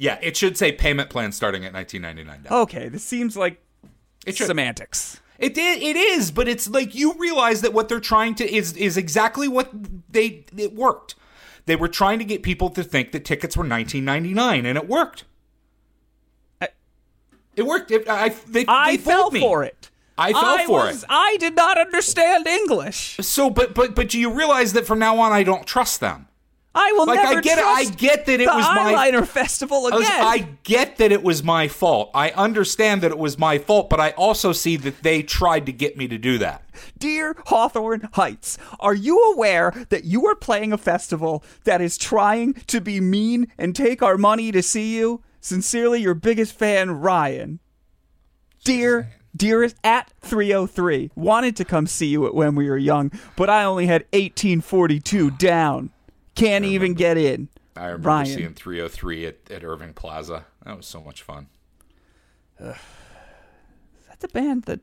Yeah, 0.02 0.18
it 0.20 0.36
should 0.36 0.56
say 0.58 0.72
payment 0.72 1.10
plan 1.10 1.30
starting 1.30 1.64
at 1.64 1.72
1999. 1.72 2.42
down. 2.42 2.60
Okay, 2.62 2.88
this 2.88 3.04
seems 3.04 3.36
like 3.36 3.62
It 4.26 4.36
should. 4.36 4.48
semantics. 4.48 5.20
It 5.38 5.54
did. 5.54 5.80
It 5.80 5.94
is, 5.94 6.32
but 6.32 6.48
it's 6.48 6.68
like 6.68 6.92
you 6.94 7.14
realize 7.18 7.60
that 7.60 7.72
what 7.72 7.88
they're 7.88 8.00
trying 8.00 8.34
to 8.36 8.52
is 8.52 8.72
is 8.76 8.96
exactly 8.96 9.46
what 9.46 9.70
they 10.10 10.44
it 10.56 10.74
worked. 10.74 11.14
They 11.66 11.76
were 11.76 11.86
trying 11.86 12.18
to 12.18 12.24
get 12.24 12.42
people 12.42 12.68
to 12.70 12.82
think 12.82 13.12
that 13.12 13.24
tickets 13.24 13.56
were 13.56 13.62
1999, 13.62 14.66
and 14.66 14.76
it 14.76 14.88
worked. 14.88 15.22
I- 16.60 16.70
it 17.54 17.62
worked. 17.62 17.92
It, 17.92 18.08
I 18.08 18.30
they, 18.48 18.64
I 18.66 18.96
they 18.96 19.02
fell 19.02 19.30
me. 19.30 19.38
for 19.40 19.62
it. 19.62 19.88
I 20.18 20.32
fell 20.32 20.58
for 20.66 20.86
was- 20.86 21.04
it. 21.04 21.08
I 21.10 21.36
did 21.38 21.54
not 21.54 21.78
understand 21.78 22.48
English. 22.48 23.18
So, 23.20 23.50
but 23.50 23.72
but 23.72 23.94
but 23.94 24.08
do 24.08 24.18
you 24.18 24.32
realize 24.32 24.72
that 24.72 24.84
from 24.84 24.98
now 24.98 25.18
on 25.20 25.30
I 25.30 25.44
don't 25.44 25.64
trust 25.66 26.00
them? 26.00 26.26
I 26.74 26.92
will 26.92 27.04
Like, 27.06 27.18
I 27.18 27.22
never 27.24 27.40
get 27.42 27.58
it- 27.58 27.64
I 27.64 27.84
trust 27.84 27.98
get 27.98 28.26
that 28.26 28.40
it 28.40 28.48
the 28.48 28.54
was 28.56 28.64
my- 28.64 28.94
eyeliner 29.10 29.26
festival 29.26 29.88
I 29.92 29.96
was- 29.96 30.06
again. 30.08 30.20
I 30.24 30.46
get 30.62 30.96
that 30.96 31.12
it 31.12 31.22
was 31.22 31.42
my 31.42 31.68
fault. 31.68 32.10
I 32.14 32.30
understand 32.30 33.02
that 33.02 33.10
it 33.10 33.18
was 33.18 33.38
my 33.38 33.58
fault, 33.58 33.90
but 33.90 34.00
I 34.00 34.10
also 34.12 34.52
see 34.52 34.76
that 34.78 35.02
they 35.02 35.22
tried 35.22 35.66
to 35.66 35.72
get 35.72 35.98
me 35.98 36.08
to 36.08 36.16
do 36.16 36.38
that. 36.38 36.62
Dear 36.98 37.36
Hawthorne 37.46 38.08
Heights, 38.14 38.56
are 38.80 38.94
you 38.94 39.20
aware 39.34 39.72
that 39.90 40.04
you 40.04 40.26
are 40.26 40.34
playing 40.34 40.72
a 40.72 40.78
festival 40.78 41.44
that 41.64 41.82
is 41.82 41.98
trying 41.98 42.54
to 42.68 42.80
be 42.80 43.00
mean 43.00 43.48
and 43.58 43.76
take 43.76 44.02
our 44.02 44.16
money 44.16 44.50
to 44.52 44.62
see 44.62 44.96
you? 44.96 45.20
Sincerely, 45.42 46.00
your 46.00 46.14
biggest 46.14 46.58
fan, 46.58 46.92
Ryan. 46.92 47.58
Dear, 48.64 49.10
dearest, 49.36 49.76
at 49.84 50.12
3OH!3, 50.22 51.10
wanted 51.16 51.56
to 51.56 51.64
come 51.64 51.86
see 51.86 52.06
you 52.06 52.26
at 52.26 52.34
when 52.34 52.54
we 52.54 52.70
were 52.70 52.78
young, 52.78 53.10
but 53.36 53.50
I 53.50 53.64
only 53.64 53.86
had 53.88 54.04
1842 54.12 55.32
down. 55.32 55.90
Can't 56.34 56.64
even 56.64 56.94
get 56.94 57.16
in. 57.16 57.48
I 57.76 57.86
remember 57.86 58.08
Ryan. 58.08 58.26
seeing 58.26 58.54
3OH!3 58.54 59.28
at, 59.28 59.50
at 59.50 59.64
Irving 59.64 59.94
Plaza. 59.94 60.46
That 60.64 60.76
was 60.76 60.86
so 60.86 61.02
much 61.02 61.22
fun. 61.22 61.48
That's 62.58 64.24
a 64.24 64.28
band 64.28 64.64
that 64.64 64.80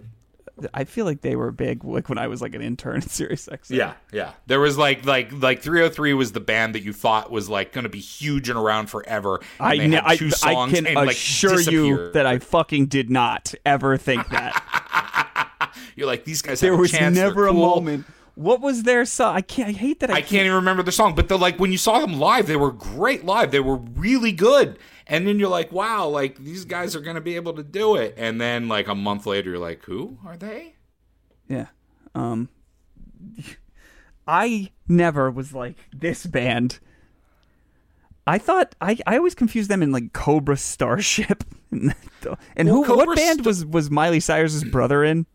I 0.74 0.84
feel 0.84 1.06
like 1.06 1.22
they 1.22 1.36
were 1.36 1.52
big 1.52 1.84
like 1.84 2.10
when 2.10 2.18
I 2.18 2.28
was 2.28 2.42
like 2.42 2.54
an 2.56 2.62
intern 2.62 2.98
at 2.98 3.10
Sirius 3.10 3.48
XM. 3.48 3.76
Yeah, 3.76 3.94
yeah. 4.12 4.34
There 4.48 4.60
was 4.60 4.78
like 4.78 5.06
like 5.06 5.32
like 5.32 5.62
3OH!3 5.62 6.18
was 6.18 6.32
the 6.34 6.40
band 6.40 6.76
that 6.76 6.82
you 6.82 6.94
thought 6.94 7.32
was 7.32 7.50
like 7.50 7.72
going 7.72 7.84
to 7.84 7.90
be 7.90 8.00
huge 8.00 8.50
and 8.50 8.58
around 8.58 8.88
forever. 8.88 9.40
and 9.60 9.96
I, 9.96 9.98
had 9.98 10.04
I, 10.06 10.16
two 10.18 10.28
I 10.28 10.30
songs 10.30 10.74
can 10.74 10.88
and, 10.88 10.96
like, 10.96 11.12
assure 11.12 11.60
you 11.62 12.12
that 12.12 12.26
I 12.26 12.40
fucking 12.40 12.88
did 12.88 13.10
not 13.10 13.54
ever 13.66 13.98
think 13.98 14.28
that. 14.30 15.72
You're 15.96 16.08
like 16.08 16.26
these 16.26 16.42
guys. 16.42 16.60
there 16.60 16.74
a 16.74 16.78
was 16.78 16.94
never 16.94 17.48
a 17.48 17.54
moment. 17.54 18.06
What 18.40 18.62
was 18.62 18.84
their 18.84 19.04
song? 19.04 19.36
I 19.36 19.42
can't. 19.42 19.68
I 19.68 19.72
hate 19.74 20.00
that. 20.00 20.10
I, 20.10 20.14
I 20.14 20.22
can't 20.22 20.46
even 20.46 20.54
remember 20.54 20.82
the 20.82 20.94
song, 20.94 21.14
but 21.14 21.28
the 21.28 21.38
like 21.38 21.60
when 21.60 21.74
you 21.74 21.78
saw 21.78 22.00
them 22.00 22.22
live, 22.22 22.48
they 22.48 22.56
were 22.56 22.72
great 22.72 23.26
live. 23.26 23.52
They 23.52 23.60
were 23.60 23.76
really 23.76 24.32
good. 24.32 24.80
And 25.08 25.28
then 25.28 25.40
you're 25.40 25.50
like, 25.50 25.74
wow, 25.74 26.08
like 26.08 26.38
these 26.38 26.64
guys 26.64 26.96
are 26.96 27.02
going 27.02 27.16
to 27.16 27.22
be 27.22 27.36
able 27.36 27.52
to 27.56 27.64
do 27.64 27.98
it. 27.98 28.14
And 28.16 28.40
then 28.40 28.70
like 28.70 28.88
a 28.88 28.96
month 28.96 29.26
later, 29.26 29.50
you're 29.50 29.60
like, 29.60 29.84
who 29.84 30.20
are 30.26 30.38
they? 30.38 30.76
Yeah. 31.50 31.66
Um. 32.16 32.48
I 34.26 34.72
never 34.88 35.30
was 35.30 35.54
like 35.54 35.76
this 35.92 36.26
band. 36.26 36.80
I 38.26 38.38
thought 38.38 38.74
I, 38.80 38.98
I 39.06 39.18
always 39.18 39.36
confused 39.36 39.70
them 39.70 39.84
in 39.84 39.92
like 39.92 40.14
Cobra 40.14 40.56
Starship, 40.56 41.44
and 41.72 41.94
who 42.70 42.84
what 42.84 43.18
band 43.18 43.42
Sta- 43.42 43.50
was 43.50 43.66
was 43.66 43.92
Miley 43.92 44.22
Cyrus's 44.22 44.64
brother 44.64 45.04
in? 45.04 45.26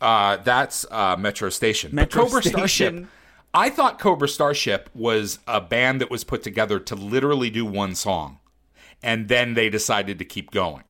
Uh, 0.00 0.36
that's 0.38 0.84
uh, 0.90 1.16
Metro 1.18 1.48
Station. 1.48 1.90
But 1.90 1.96
Metro 1.96 2.24
Cobra 2.24 2.42
Station. 2.42 2.58
Starship. 2.58 3.06
I 3.54 3.70
thought 3.70 3.98
Cobra 3.98 4.28
Starship 4.28 4.90
was 4.94 5.38
a 5.46 5.60
band 5.60 6.00
that 6.02 6.10
was 6.10 6.24
put 6.24 6.42
together 6.42 6.78
to 6.80 6.94
literally 6.94 7.48
do 7.50 7.64
one 7.64 7.94
song. 7.94 8.38
and 9.02 9.28
then 9.28 9.54
they 9.54 9.68
decided 9.70 10.18
to 10.18 10.24
keep 10.24 10.50
going. 10.50 10.82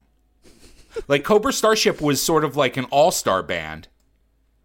like 1.08 1.22
Cobra 1.24 1.52
Starship 1.52 2.00
was 2.00 2.22
sort 2.22 2.44
of 2.44 2.56
like 2.56 2.76
an 2.76 2.84
all-star 2.86 3.42
band, 3.42 3.88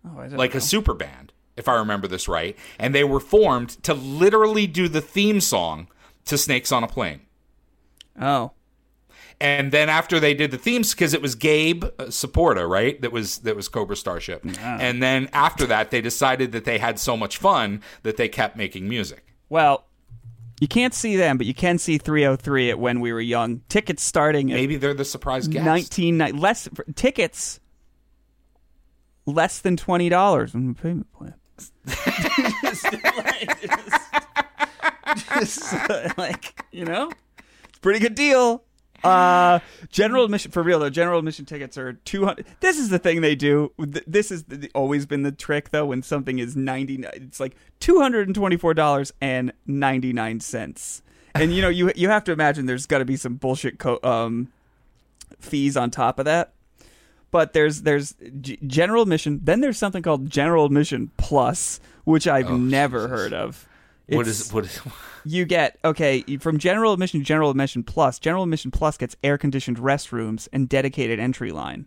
Oh, 0.06 0.20
I 0.20 0.28
don't 0.28 0.38
like 0.38 0.54
know. 0.54 0.60
a 0.60 0.62
super 0.62 0.94
band, 0.94 1.32
if 1.58 1.68
I 1.68 1.76
remember 1.76 2.08
this 2.08 2.28
right, 2.28 2.58
and 2.80 2.94
they 2.96 3.04
were 3.04 3.20
formed 3.20 3.70
to 3.84 3.94
literally 3.94 4.66
do 4.68 4.88
the 4.88 5.02
theme 5.02 5.42
song 5.42 5.88
to 6.26 6.38
Snakes 6.38 6.72
on 6.72 6.84
a 6.84 6.88
Plane. 6.88 7.22
oh, 8.20 8.52
And 9.42 9.72
then 9.72 9.90
after 9.90 10.20
they 10.20 10.34
did 10.34 10.52
the 10.52 10.58
themes, 10.58 10.94
because 10.94 11.14
it 11.14 11.22
was 11.22 11.34
Gabe 11.36 11.84
uh, 11.84 12.06
Saporta, 12.06 12.70
right? 12.70 13.02
That 13.02 13.12
was 13.12 13.40
that 13.40 13.56
was 13.56 13.68
Cobra 13.68 13.96
Starship. 13.96 14.46
And 14.62 15.02
then 15.02 15.30
after 15.34 15.66
that, 15.66 15.90
they 15.92 16.00
decided 16.00 16.52
that 16.52 16.64
they 16.64 16.78
had 16.78 17.00
so 17.00 17.18
much 17.18 17.38
fun 17.38 17.82
that 18.04 18.18
they 18.18 18.30
kept 18.30 18.56
making 18.56 18.88
music. 18.88 19.34
well, 19.50 19.86
you 20.60 20.68
can't 20.68 20.94
see 20.94 21.16
them, 21.16 21.40
but 21.40 21.48
you 21.48 21.56
can 21.56 21.80
see 21.80 21.98
3OH!3 21.98 22.70
at 22.70 22.78
when 22.80 23.00
we 23.00 23.12
were 23.12 23.20
young. 23.20 23.62
Tickets 23.68 24.04
starting 24.04 24.52
at 24.52 24.56
Maybe 24.56 24.76
they're 24.76 24.94
the 24.94 25.04
surprise 25.04 25.48
guest. 25.48 25.66
19 25.66 26.20
less 26.38 26.70
tickets 26.94 27.60
less 29.26 29.60
than 29.60 29.76
twenty 29.76 30.08
dollars 30.10 30.54
on 30.54 30.68
the 30.68 30.74
payment 30.76 31.12
plan. 31.14 31.34
just, 32.62 32.84
like, 32.94 33.62
just- 33.62 34.12
just, 35.40 36.18
like, 36.18 36.64
you 36.72 36.86
know, 36.86 37.12
it's 37.70 37.80
pretty 37.80 38.00
good 38.00 38.14
deal. 38.16 38.64
Uh, 39.04 39.60
general 39.90 40.26
admission 40.26 40.52
for 40.52 40.62
real 40.62 40.80
though. 40.80 40.90
General 40.90 41.20
admission 41.20 41.46
tickets 41.46 41.78
are 41.78 41.94
two 41.94 42.26
hundred. 42.26 42.46
This 42.60 42.78
is 42.78 42.90
the 42.90 43.00
thing 43.00 43.22
they 43.22 43.36
do. 43.36 43.72
This 43.78 44.32
is 44.32 44.44
the, 44.44 44.70
always 44.76 45.06
been 45.06 45.24
the 45.24 45.32
trick 45.32 45.72
though. 45.72 45.86
When 45.86 46.04
something 46.04 46.40
is 46.40 46.56
ninety, 46.56 47.04
it's 47.14 47.40
like 47.40 47.56
two 47.80 48.00
hundred 48.00 48.28
and 48.28 48.36
twenty 48.36 48.58
four 48.58 48.74
dollars 48.74 49.12
and 49.20 49.54
ninety 49.66 50.14
nine 50.14 50.40
cents. 50.40 51.02
And 51.34 51.54
you 51.54 51.62
know, 51.62 51.70
you 51.70 51.92
you 51.96 52.10
have 52.10 52.24
to 52.26 52.32
imagine 52.32 52.66
there's 52.66 52.86
got 52.86 53.00
to 53.00 53.06
be 53.06 53.16
some 53.16 53.36
bullshit 53.36 53.80
co- 53.80 54.00
um, 54.04 54.50
fees 55.40 55.78
on 55.78 55.90
top 55.90 56.20
of 56.20 56.26
that. 56.26 56.54
But 57.32 57.54
there's 57.54 57.84
there's 57.84 58.14
g- 58.42 58.60
general 58.68 59.04
admission. 59.04 59.40
Then 59.42 59.62
there's 59.62 59.78
something 59.78 60.04
called 60.04 60.30
general 60.30 60.66
admission 60.66 61.10
plus, 61.16 61.80
which 62.04 62.28
I've 62.28 62.52
never 62.52 63.08
heard 63.08 63.34
of. 63.34 63.68
What 64.18 64.28
is 64.28 64.52
what 64.52 64.66
is? 64.66 64.80
you 65.26 65.46
get 65.46 65.78
okay 65.84 66.22
from 66.38 66.58
general 66.58 66.94
admission 66.94 67.20
to 67.20 67.26
general 67.26 67.50
admission 67.50 67.84
plus 67.84 68.20
general 68.20 68.44
admission 68.44 68.72
plus 68.72 68.98
gets 68.98 69.16
air 69.24 69.38
conditioned 69.38 69.78
restrooms 69.78 70.48
and 70.52 70.68
dedicated 70.68 71.20
entry 71.20 71.52
line 71.52 71.86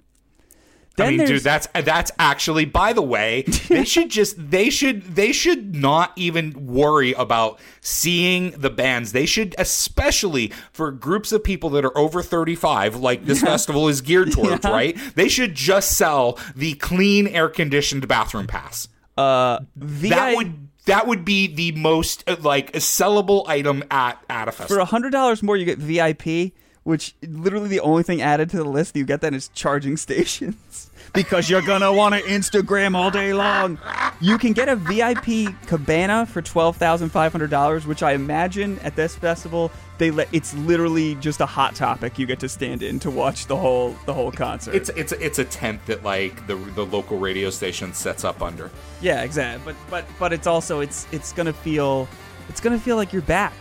then 0.96 1.06
I 1.06 1.10
mean, 1.10 1.18
there's 1.18 1.30
dude, 1.30 1.42
that's 1.42 1.66
that's 1.74 2.12
actually. 2.20 2.66
By 2.66 2.92
the 2.92 3.02
way, 3.02 3.42
they 3.68 3.84
should 3.84 4.10
just 4.10 4.36
they 4.50 4.70
should 4.70 5.16
they 5.16 5.32
should 5.32 5.74
not 5.74 6.12
even 6.14 6.66
worry 6.66 7.12
about 7.14 7.58
seeing 7.80 8.50
the 8.52 8.70
bands. 8.70 9.10
They 9.10 9.26
should, 9.26 9.56
especially 9.58 10.52
for 10.72 10.92
groups 10.92 11.32
of 11.32 11.42
people 11.42 11.70
that 11.70 11.84
are 11.84 11.96
over 11.98 12.22
thirty 12.22 12.54
five, 12.54 12.94
like 12.94 13.24
this 13.24 13.40
festival 13.40 13.88
is 13.88 14.02
geared 14.02 14.30
towards, 14.32 14.64
right? 14.64 14.96
They 15.16 15.28
should 15.28 15.56
just 15.56 15.96
sell 15.96 16.38
the 16.54 16.74
clean 16.74 17.26
air 17.26 17.48
conditioned 17.48 18.06
bathroom 18.06 18.46
pass. 18.46 18.86
uh 19.18 19.60
that 19.76 20.36
would 20.36 20.63
that 20.86 21.06
would 21.06 21.24
be 21.24 21.46
the 21.46 21.72
most 21.72 22.24
uh, 22.28 22.36
like 22.40 22.72
sellable 22.74 23.46
item 23.48 23.82
at 23.90 24.22
at 24.28 24.48
a 24.48 24.52
for 24.52 24.58
festival. 24.58 24.82
a 24.82 24.86
hundred 24.86 25.10
dollars 25.10 25.42
more 25.42 25.56
you 25.56 25.64
get 25.64 25.78
vip 25.78 26.52
which 26.82 27.14
literally 27.26 27.68
the 27.68 27.80
only 27.80 28.02
thing 28.02 28.20
added 28.20 28.50
to 28.50 28.56
the 28.58 28.64
list 28.64 28.94
you 28.96 29.04
get 29.04 29.20
then 29.20 29.34
is 29.34 29.48
charging 29.48 29.96
stations 30.06 30.90
because 31.12 31.48
you're 31.50 31.62
gonna 31.62 31.92
want 31.92 32.14
to 32.14 32.20
instagram 32.22 32.96
all 32.96 33.10
day 33.10 33.32
long 33.34 33.78
you 34.20 34.38
can 34.38 34.52
get 34.52 34.68
a 34.68 34.76
vip 34.76 35.24
cabana 35.66 36.24
for 36.26 36.40
$12500 36.42 37.86
which 37.86 38.02
i 38.02 38.12
imagine 38.12 38.78
at 38.80 38.96
this 38.96 39.14
festival 39.14 39.70
they 39.98 40.10
let 40.10 40.28
it's 40.32 40.54
literally 40.54 41.14
just 41.16 41.40
a 41.40 41.46
hot 41.46 41.74
topic 41.74 42.18
you 42.18 42.26
get 42.26 42.40
to 42.40 42.48
stand 42.48 42.82
in 42.82 42.98
to 42.98 43.10
watch 43.10 43.46
the 43.46 43.56
whole 43.56 43.94
the 44.06 44.12
whole 44.14 44.32
concert 44.32 44.74
It's 44.74 44.88
it's 44.90 45.12
it's 45.12 45.38
a 45.38 45.44
tent 45.44 45.80
that 45.86 46.02
like 46.02 46.46
the 46.46 46.56
the 46.56 46.84
local 46.84 47.18
radio 47.18 47.50
station 47.50 47.92
sets 47.94 48.24
up 48.24 48.42
under. 48.42 48.70
Yeah, 49.00 49.22
exactly. 49.22 49.62
But 49.64 49.90
but 49.90 50.04
but 50.18 50.32
it's 50.32 50.46
also 50.48 50.80
it's 50.80 51.06
it's 51.12 51.32
gonna 51.32 51.52
feel 51.52 52.08
it's 52.48 52.60
gonna 52.60 52.78
feel 52.78 52.96
like 52.96 53.12
you're 53.12 53.22
back. 53.22 53.52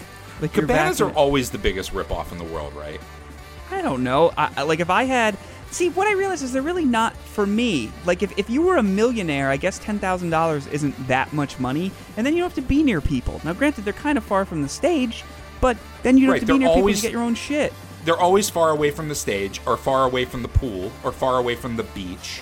Like 0.41 0.55
you're 0.55 0.65
Cabanas 0.65 0.99
back 0.99 1.09
are 1.09 1.13
always 1.15 1.51
the 1.51 1.59
biggest 1.59 1.93
ripoff 1.93 2.31
in 2.31 2.39
the 2.39 2.43
world, 2.45 2.73
right? 2.73 2.99
I 3.69 3.81
don't 3.83 4.03
know. 4.03 4.33
I- 4.35 4.63
like 4.63 4.79
if 4.79 4.89
I 4.89 5.03
had 5.03 5.37
see 5.73 5.89
what 5.89 6.07
I 6.07 6.13
realize 6.13 6.41
is 6.43 6.51
they're 6.53 6.61
really 6.61 6.85
not 6.85 7.15
for 7.17 7.45
me. 7.45 7.91
Like 8.05 8.23
if, 8.23 8.37
if 8.37 8.49
you 8.49 8.61
were 8.61 8.77
a 8.77 8.83
millionaire, 8.83 9.49
I 9.49 9.57
guess 9.57 9.79
ten 9.79 9.99
thousand 9.99 10.29
dollars 10.29 10.67
isn't 10.67 11.07
that 11.07 11.33
much 11.33 11.59
money, 11.59 11.91
and 12.17 12.25
then 12.25 12.33
you 12.33 12.39
don't 12.41 12.49
have 12.49 12.63
to 12.63 12.67
be 12.67 12.83
near 12.83 13.01
people. 13.01 13.41
Now, 13.43 13.53
granted, 13.53 13.85
they're 13.85 13.93
kind 13.93 14.17
of 14.17 14.23
far 14.23 14.45
from 14.45 14.61
the 14.61 14.69
stage, 14.69 15.23
but 15.61 15.77
then 16.03 16.17
you 16.17 16.25
don't 16.27 16.33
Right, 16.33 16.41
have 16.41 16.47
to 16.47 16.53
be 16.53 16.59
near 16.59 16.67
always- 16.69 16.97
people 16.97 17.01
to 17.01 17.07
get 17.07 17.11
your 17.11 17.23
own 17.23 17.35
shit. 17.35 17.73
they're 18.05 18.17
always 18.19 18.49
far 18.49 18.69
away 18.71 18.91
from 18.91 19.07
the 19.09 19.15
stage 19.15 19.61
or 19.65 19.77
far 19.77 20.03
away 20.05 20.25
from 20.25 20.41
the 20.41 20.47
pool 20.49 20.91
or 21.03 21.11
far 21.11 21.37
away 21.37 21.55
from 21.55 21.75
the 21.77 21.83
beach. 21.83 22.41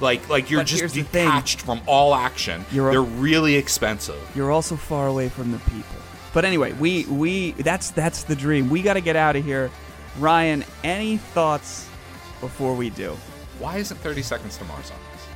Like 0.00 0.28
like 0.30 0.50
you're 0.50 0.60
But 0.60 0.66
just 0.66 0.94
detached 0.94 1.60
from 1.60 1.80
all 1.86 2.14
action. 2.14 2.64
You're 2.72 2.90
they're 2.90 3.02
really 3.02 3.56
expensive. 3.56 4.18
You're 4.34 4.50
also 4.50 4.74
far 4.76 5.06
away 5.08 5.28
from 5.28 5.52
the 5.52 5.58
people. 5.58 5.96
But 6.32 6.44
anyway, 6.46 6.72
we 6.72 7.04
we 7.04 7.52
that's 7.52 7.90
that's 7.90 8.22
the 8.24 8.34
dream. 8.34 8.70
We 8.70 8.80
got 8.82 8.94
to 8.94 9.00
get 9.02 9.14
out 9.16 9.36
of 9.36 9.44
here. 9.44 9.70
Ryan, 10.18 10.64
any 10.82 11.18
thoughts 11.18 11.86
before 12.40 12.74
we 12.74 12.90
do? 12.90 13.16
Why 13.58 13.78
isn't 13.78 13.96
30 13.98 14.22
Seconds 14.22 14.56
to 14.58 14.64
Mars 14.64 14.90
on 14.90 14.98
this? 15.12 15.26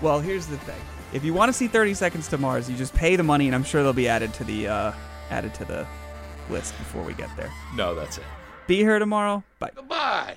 Well, 0.00 0.20
here's 0.20 0.46
the 0.46 0.58
thing. 0.58 0.80
If 1.12 1.24
you 1.24 1.34
want 1.34 1.48
to 1.48 1.52
see 1.52 1.68
30 1.68 1.94
Seconds 1.94 2.28
to 2.28 2.38
Mars, 2.38 2.70
you 2.70 2.76
just 2.76 2.94
pay 2.94 3.16
the 3.16 3.22
money, 3.22 3.46
and 3.46 3.54
I'm 3.54 3.64
sure 3.64 3.82
they'll 3.82 3.92
be 3.92 4.08
added 4.08 4.32
to 4.34 4.44
the 4.44 4.68
uh, 4.68 4.92
added 5.30 5.54
to 5.54 5.64
the 5.64 5.86
list 6.50 6.76
before 6.78 7.02
we 7.02 7.14
get 7.14 7.34
there. 7.36 7.50
No, 7.74 7.94
that's 7.94 8.18
it. 8.18 8.24
Be 8.66 8.76
here 8.76 8.98
tomorrow. 8.98 9.42
Bye. 9.58 9.70
Goodbye. 9.74 10.36